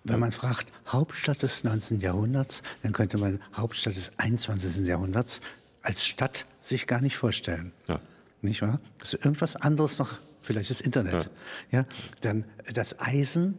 Wenn 0.03 0.19
man 0.19 0.33
fragt, 0.33 0.73
Hauptstadt 0.89 1.43
des 1.43 1.63
19. 1.63 2.01
Jahrhunderts, 2.01 2.63
dann 2.83 2.93
könnte 2.93 3.19
man 3.19 3.41
Hauptstadt 3.55 3.95
des 3.95 4.19
21. 4.19 4.85
Jahrhunderts 4.85 5.41
als 5.83 6.05
Stadt 6.05 6.45
sich 6.59 6.89
gar 6.89 7.01
nicht 7.01 7.17
vorstellen. 7.17 7.73
Ja. 7.87 8.01
Nicht 8.43 8.63
wahr? 8.63 8.81
Das 8.99 9.15
ist 9.15 9.25
irgendwas 9.25 9.55
anderes 9.55 9.99
noch, 10.01 10.19
vielleicht 10.43 10.71
das 10.71 10.81
Internet. 10.81 11.31
Ja. 11.71 11.79
ja. 11.79 11.87
Dann 12.21 12.45
das 12.73 12.99
Eisen, 12.99 13.59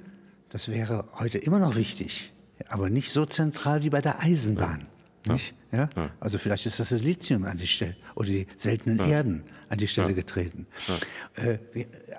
das 0.49 0.69
wäre 0.69 1.07
heute 1.17 1.37
immer 1.37 1.59
noch 1.59 1.75
wichtig, 1.75 2.33
aber 2.67 2.89
nicht 2.89 3.11
so 3.11 3.25
zentral 3.25 3.83
wie 3.83 3.89
bei 3.89 4.01
der 4.01 4.21
Eisenbahn. 4.21 4.87
Nicht? 5.27 5.55
Ja. 5.71 5.89
ja? 5.95 6.11
Also 6.19 6.37
vielleicht 6.37 6.65
ist 6.65 6.79
das 6.79 6.89
das 6.89 7.01
Lithium 7.01 7.45
an 7.45 7.57
die 7.57 7.67
Stelle 7.67 7.95
oder 8.15 8.27
die 8.27 8.47
seltenen 8.57 8.99
ja. 8.99 9.07
Erden 9.07 9.43
an 9.69 9.77
die 9.77 9.87
Stelle 9.87 10.13
getreten. 10.13 10.67
Äh, 11.35 11.57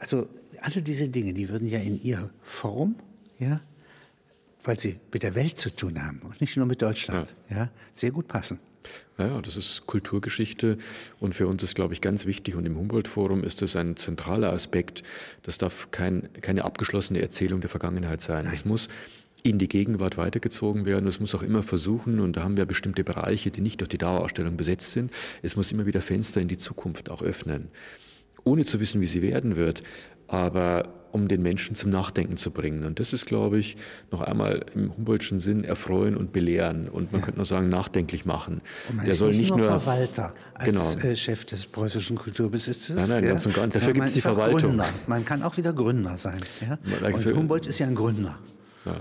also 0.01 0.29
alle 0.61 0.83
diese 0.83 1.09
Dinge, 1.09 1.33
die 1.33 1.49
würden 1.49 1.69
ja 1.69 1.79
in 1.79 2.03
ihrer 2.03 2.31
Form, 2.43 2.97
ja, 3.39 3.61
weil 4.65 4.79
sie 4.79 4.99
mit 5.13 5.23
der 5.23 5.35
Welt 5.35 5.59
zu 5.59 5.75
tun 5.75 6.03
haben 6.03 6.21
und 6.23 6.41
nicht 6.41 6.57
nur 6.57 6.67
mit 6.67 6.83
Deutschland, 6.83 7.35
ja, 7.49 7.71
sehr 7.93 8.11
gut 8.11 8.27
passen. 8.27 8.59
Ja, 9.19 9.41
das 9.41 9.57
ist 9.57 9.87
Kulturgeschichte 9.87 10.79
und 11.19 11.35
für 11.35 11.47
uns 11.47 11.63
ist, 11.63 11.75
glaube 11.75 11.95
ich, 11.95 12.01
ganz 12.01 12.27
wichtig 12.27 12.55
und 12.55 12.67
im 12.67 12.77
Humboldt-Forum 12.77 13.43
ist 13.43 13.63
das 13.63 13.75
ein 13.75 13.97
zentraler 13.97 14.53
Aspekt. 14.53 15.03
Das 15.43 15.59
darf 15.59 15.91
kein, 15.91 16.29
keine 16.41 16.65
abgeschlossene 16.65 17.21
Erzählung 17.21 17.61
der 17.61 17.71
Vergangenheit 17.71 18.21
sein. 18.21 18.49
Es 18.53 18.65
muss 18.65 18.89
in 19.49 19.59
die 19.59 19.69
Gegenwart 19.69 20.19
weitergezogen 20.19 20.85
werden. 20.87 21.07
Es 21.07 21.21
muss 21.21 21.35
auch 21.35 21.43
immer 21.43 21.63
versuchen, 21.63 22.21
und 22.21 22.37
da 22.37 22.43
haben 22.43 22.57
wir 22.57 22.67
bestimmte 22.67 23.05
Bereiche, 23.05 23.51
die 23.51 23.61
nicht 23.61 23.81
durch 23.81 23.89
die 23.89 23.99
Dauerausstellung 23.99 24.57
besetzt 24.57 24.91
sind, 24.91 25.13
es 25.43 25.57
muss 25.57 25.73
immer 25.73 25.87
wieder 25.87 26.01
Fenster 26.01 26.41
in 26.41 26.49
die 26.49 26.57
Zukunft 26.57 27.11
auch 27.11 27.23
öffnen. 27.23 27.69
Ohne 28.45 28.65
zu 28.65 28.81
wissen, 28.81 29.01
wie 29.01 29.07
sie 29.07 29.23
werden 29.23 29.57
wird, 29.57 29.83
aber 30.29 30.93
um 31.13 31.29
den 31.29 31.41
Menschen 31.41 31.75
zum 31.75 31.91
Nachdenken 31.91 32.37
zu 32.37 32.51
bringen. 32.51 32.85
Und 32.85 33.01
das 33.01 33.15
ist, 33.15 33.25
glaube 33.25 33.59
ich, 33.59 33.77
noch 34.11 34.21
einmal 34.21 34.67
im 34.75 34.95
Humboldtschen 34.95 35.41
Sinn 35.41 35.65
erfreuen 35.65 36.15
und 36.15 36.33
belehren 36.33 36.89
und 36.89 37.11
man 37.13 37.23
könnte 37.23 37.39
noch 37.41 37.47
sagen, 37.47 37.71
nachdenklich 37.71 38.27
machen. 38.27 38.61
Der 39.07 39.15
soll 39.15 39.31
nicht 39.31 39.49
nur, 39.49 39.59
nur 39.59 39.69
Verwalter 39.69 40.35
als 40.53 40.67
genau. 40.67 40.93
Äh, 40.99 41.17
Chef 41.17 41.47
des 41.47 41.67
preußischen 41.67 42.19
Kulturbesitzes. 42.19 42.97
Nein, 42.97 43.09
nein, 43.09 43.25
ja. 43.25 43.31
ganz 43.31 43.47
und 43.47 43.55
gar 43.55 43.65
nicht. 43.65 43.77
Dafür 43.77 43.95
gibt 43.95 44.07
es 44.09 44.15
die 44.15 44.21
Verwaltung. 44.21 44.61
Gründer. 44.61 44.89
Man 45.07 45.25
kann 45.25 45.43
auch 45.43 45.57
wieder 45.57 45.73
Gründer 45.73 46.19
sein. 46.19 46.41
Ja? 46.61 46.79
Und 47.09 47.25
Humboldt 47.25 47.67
ist 47.67 47.79
ja 47.79 47.87
ein 47.87 47.95
Gründer. 47.95 48.39
Ja. 48.87 49.01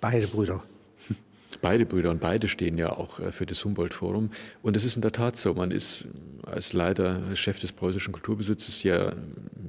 Beide 0.00 0.26
Brüder. 0.26 0.62
Beide 1.62 1.84
Brüder 1.84 2.10
und 2.10 2.20
beide 2.20 2.48
stehen 2.48 2.78
ja 2.78 2.92
auch 2.92 3.20
äh, 3.20 3.32
für 3.32 3.46
das 3.46 3.64
Humboldt-Forum. 3.64 4.30
Und 4.62 4.76
es 4.76 4.84
ist 4.84 4.96
in 4.96 5.02
der 5.02 5.12
Tat 5.12 5.36
so, 5.36 5.52
man 5.54 5.70
ist 5.70 6.06
als 6.42 6.72
Leiter, 6.72 7.36
Chef 7.36 7.60
des 7.60 7.72
preußischen 7.72 8.12
Kulturbesitzes 8.12 8.82
ja 8.82 9.12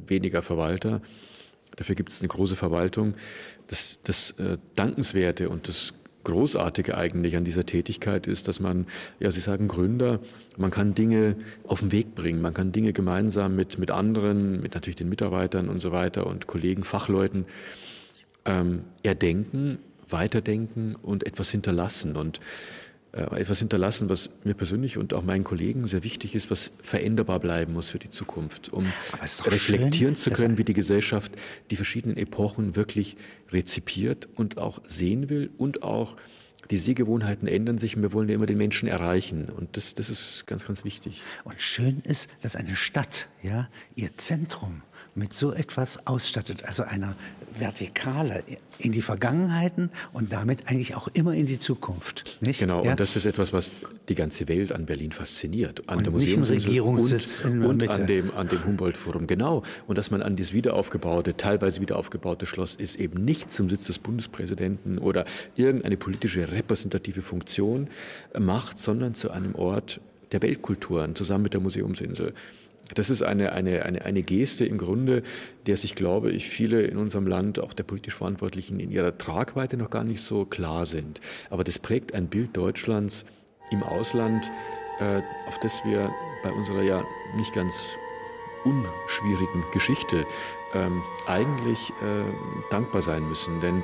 weniger 0.08 0.42
Verwalter. 0.42 1.02
Dafür 1.76 1.96
gibt 1.96 2.12
es 2.12 2.22
eine 2.22 2.30
große 2.30 2.56
Verwaltung. 2.56 3.16
Das, 3.68 4.00
das 4.04 4.32
äh, 4.32 4.58
Dankenswerte 4.76 5.50
und 5.50 5.68
das 5.68 5.94
Großartige 6.24 6.98
eigentlich 6.98 7.36
an 7.36 7.46
dieser 7.46 7.66
Tätigkeit 7.66 8.28
ist, 8.28 8.48
dass 8.48 8.60
man, 8.60 8.86
ja, 9.20 9.32
Sie 9.32 9.40
sagen 9.40 9.68
Gründer, 9.68 10.20
man 10.58 10.70
kann 10.70 10.94
Dinge 10.94 11.36
auf 11.66 11.80
den 11.80 11.92
Weg 11.92 12.14
bringen, 12.14 12.42
man 12.42 12.54
kann 12.54 12.72
Dinge 12.72 12.94
gemeinsam 12.94 13.56
mit, 13.56 13.80
mit 13.80 13.90
anderen, 13.90 14.62
mit 14.62 14.76
natürlich 14.76 14.98
den 14.98 15.10
Mitarbeitern 15.10 15.70
und 15.70 15.80
so 15.80 15.92
weiter 15.92 16.28
und 16.28 16.46
Kollegen, 16.46 16.84
Fachleuten 16.84 17.46
ähm, 18.46 18.84
erdenken, 19.04 19.80
weiterdenken 20.10 20.96
und 20.96 21.26
etwas 21.26 21.52
hinterlassen. 21.52 22.16
Und 22.16 22.40
äh, 23.14 23.24
etwas 23.42 23.60
hinterlassen, 23.60 24.10
was 24.10 24.30
mir 24.46 24.54
persönlich 24.54 24.98
und 24.98 25.14
auch 25.14 25.24
meinen 25.24 25.44
Kollegen 25.44 25.86
sehr 25.86 26.04
wichtig 26.04 26.34
ist, 26.34 26.50
was 26.50 26.72
veränderbar 26.82 27.42
bleiben 27.42 27.74
muss 27.74 27.90
für 27.90 28.00
die 28.00 28.10
Zukunft, 28.10 28.72
um 28.72 28.86
reflektieren 29.22 29.92
schön, 29.92 30.16
zu 30.16 30.32
können, 30.32 30.58
wie 30.58 30.64
die 30.64 30.74
Gesellschaft 30.74 31.34
die 31.72 31.76
verschiedenen 31.76 32.16
Epochen 32.16 32.78
wirklich 32.78 33.18
rezipiert 33.52 34.30
und 34.36 34.58
auch 34.58 34.82
sehen 34.88 35.30
will 35.30 35.50
und 35.58 35.84
auch 35.84 36.16
die 36.70 36.78
Sehgewohnheiten 36.78 37.50
ändern 37.50 37.78
sich 37.78 37.98
und 37.98 38.02
wir 38.02 38.14
wollen 38.14 38.30
ja 38.30 38.36
immer 38.36 38.46
den 38.46 38.58
Menschen 38.58 38.88
erreichen. 38.88 39.50
Und 39.50 39.76
das, 39.76 39.94
das 39.94 40.10
ist 40.10 40.48
ganz, 40.48 40.66
ganz 40.66 40.86
wichtig. 40.86 41.22
Und 41.44 41.62
schön 41.62 42.00
ist, 42.06 42.30
dass 42.42 42.56
eine 42.56 42.78
Stadt, 42.78 43.28
ja, 43.42 43.68
ihr 43.96 44.16
Zentrum 44.16 44.84
mit 45.16 45.36
so 45.36 45.52
etwas 45.52 46.06
ausstattet, 46.08 46.64
also 46.66 46.84
einer 46.84 47.16
Vertikale 47.58 48.44
in 48.78 48.92
die 48.92 49.02
Vergangenheiten 49.02 49.90
und 50.14 50.32
damit 50.32 50.68
eigentlich 50.68 50.96
auch 50.96 51.08
immer 51.14 51.34
in 51.34 51.46
die 51.46 51.60
Zukunft. 51.60 52.38
Nicht? 52.42 52.60
Genau, 52.60 52.84
ja? 52.84 52.92
und 52.92 53.00
das 53.00 53.16
ist 53.16 53.26
etwas, 53.26 53.54
was 53.54 53.72
die 54.10 54.16
ganze 54.16 54.48
Welt 54.48 54.72
an 54.72 54.86
Berlin 54.86 55.12
fasziniert. 55.12 55.88
An 55.88 55.98
und 55.98 56.04
der 56.06 56.14
Museumsinsel 56.14 56.82
und, 56.82 57.66
und 57.66 57.90
an 57.90 58.08
dem, 58.08 58.32
an 58.36 58.48
dem 58.48 58.66
Humboldt-Forum. 58.66 59.28
Genau. 59.28 59.64
Und 59.88 59.98
dass 59.98 60.12
man 60.12 60.22
an 60.22 60.36
dieses 60.36 60.54
wiederaufgebaute, 60.54 61.38
teilweise 61.38 61.82
wiederaufgebaute 61.82 62.46
Schloss 62.46 62.76
ist 62.76 62.96
eben 62.96 63.24
nicht 63.24 63.52
zum 63.52 63.70
Sitz 63.70 63.86
des 63.86 64.00
Bundespräsidenten 64.00 64.98
oder 64.98 65.26
irgendeine 65.56 65.98
politische 65.98 66.52
repräsentative 66.52 67.22
Funktion 67.22 67.90
macht, 68.38 68.80
sondern 68.80 69.14
zu 69.14 69.32
einem 69.32 69.56
Ort 69.56 70.00
der 70.32 70.42
Weltkulturen 70.42 71.16
zusammen 71.16 71.44
mit 71.44 71.54
der 71.54 71.62
Museumsinsel. 71.62 72.34
Das 72.96 73.10
ist 73.10 73.22
eine, 73.22 73.52
eine, 73.52 73.86
eine, 73.86 74.04
eine 74.04 74.24
Geste 74.24 74.66
im 74.66 74.78
Grunde, 74.78 75.24
der 75.66 75.78
sich, 75.78 75.96
glaube 75.96 76.32
ich, 76.32 76.50
viele 76.50 76.82
in 76.84 76.98
unserem 76.98 77.28
Land, 77.28 77.60
auch 77.60 77.74
der 77.74 77.84
politisch 77.84 78.16
Verantwortlichen, 78.16 78.80
in 78.80 78.92
ihrer 78.92 79.18
Tragweite 79.18 79.78
noch 79.78 79.90
gar 79.90 80.04
nicht 80.04 80.22
so 80.22 80.46
klar 80.46 80.86
sind. 80.86 81.22
Aber 81.50 81.64
das 81.64 81.80
prägt 81.80 82.14
ein 82.14 82.28
Bild 82.28 82.56
Deutschlands 82.56 83.26
im 83.72 83.84
Ausland, 83.84 84.52
äh, 85.00 85.22
auf 85.48 85.60
das 85.60 85.84
wir 85.86 86.12
bei 86.44 86.52
unserer 86.52 86.84
ja 86.84 87.04
nicht 87.38 87.54
ganz 87.54 87.74
unschwierigen 88.64 89.64
Geschichte 89.72 90.26
ähm, 90.74 91.02
eigentlich 91.26 91.92
äh, 92.02 92.24
dankbar 92.70 93.02
sein 93.02 93.28
müssen. 93.28 93.60
Denn 93.62 93.84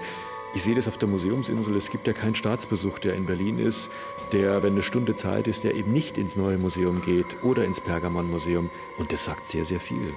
ich 0.57 0.63
sehe 0.63 0.73
das 0.73 0.87
auf 0.87 0.97
der 0.97 1.07
Museumsinsel. 1.07 1.75
Es 1.75 1.91
gibt 1.91 2.07
ja 2.07 2.13
keinen 2.13 2.33
Staatsbesuch, 2.33 2.97
der 2.97 3.13
in 3.13 3.27
Berlin 3.27 3.59
ist, 3.59 3.91
der, 4.31 4.63
wenn 4.63 4.73
eine 4.73 4.81
Stunde 4.81 5.13
Zeit 5.13 5.47
ist, 5.47 5.63
der 5.63 5.75
eben 5.75 5.93
nicht 5.93 6.17
ins 6.17 6.35
neue 6.35 6.57
Museum 6.57 7.03
geht 7.03 7.43
oder 7.43 7.63
ins 7.63 7.79
Pergamonmuseum. 7.79 8.71
Und 8.97 9.13
das 9.13 9.23
sagt 9.23 9.45
sehr, 9.45 9.65
sehr 9.65 9.79
viel. 9.79 10.15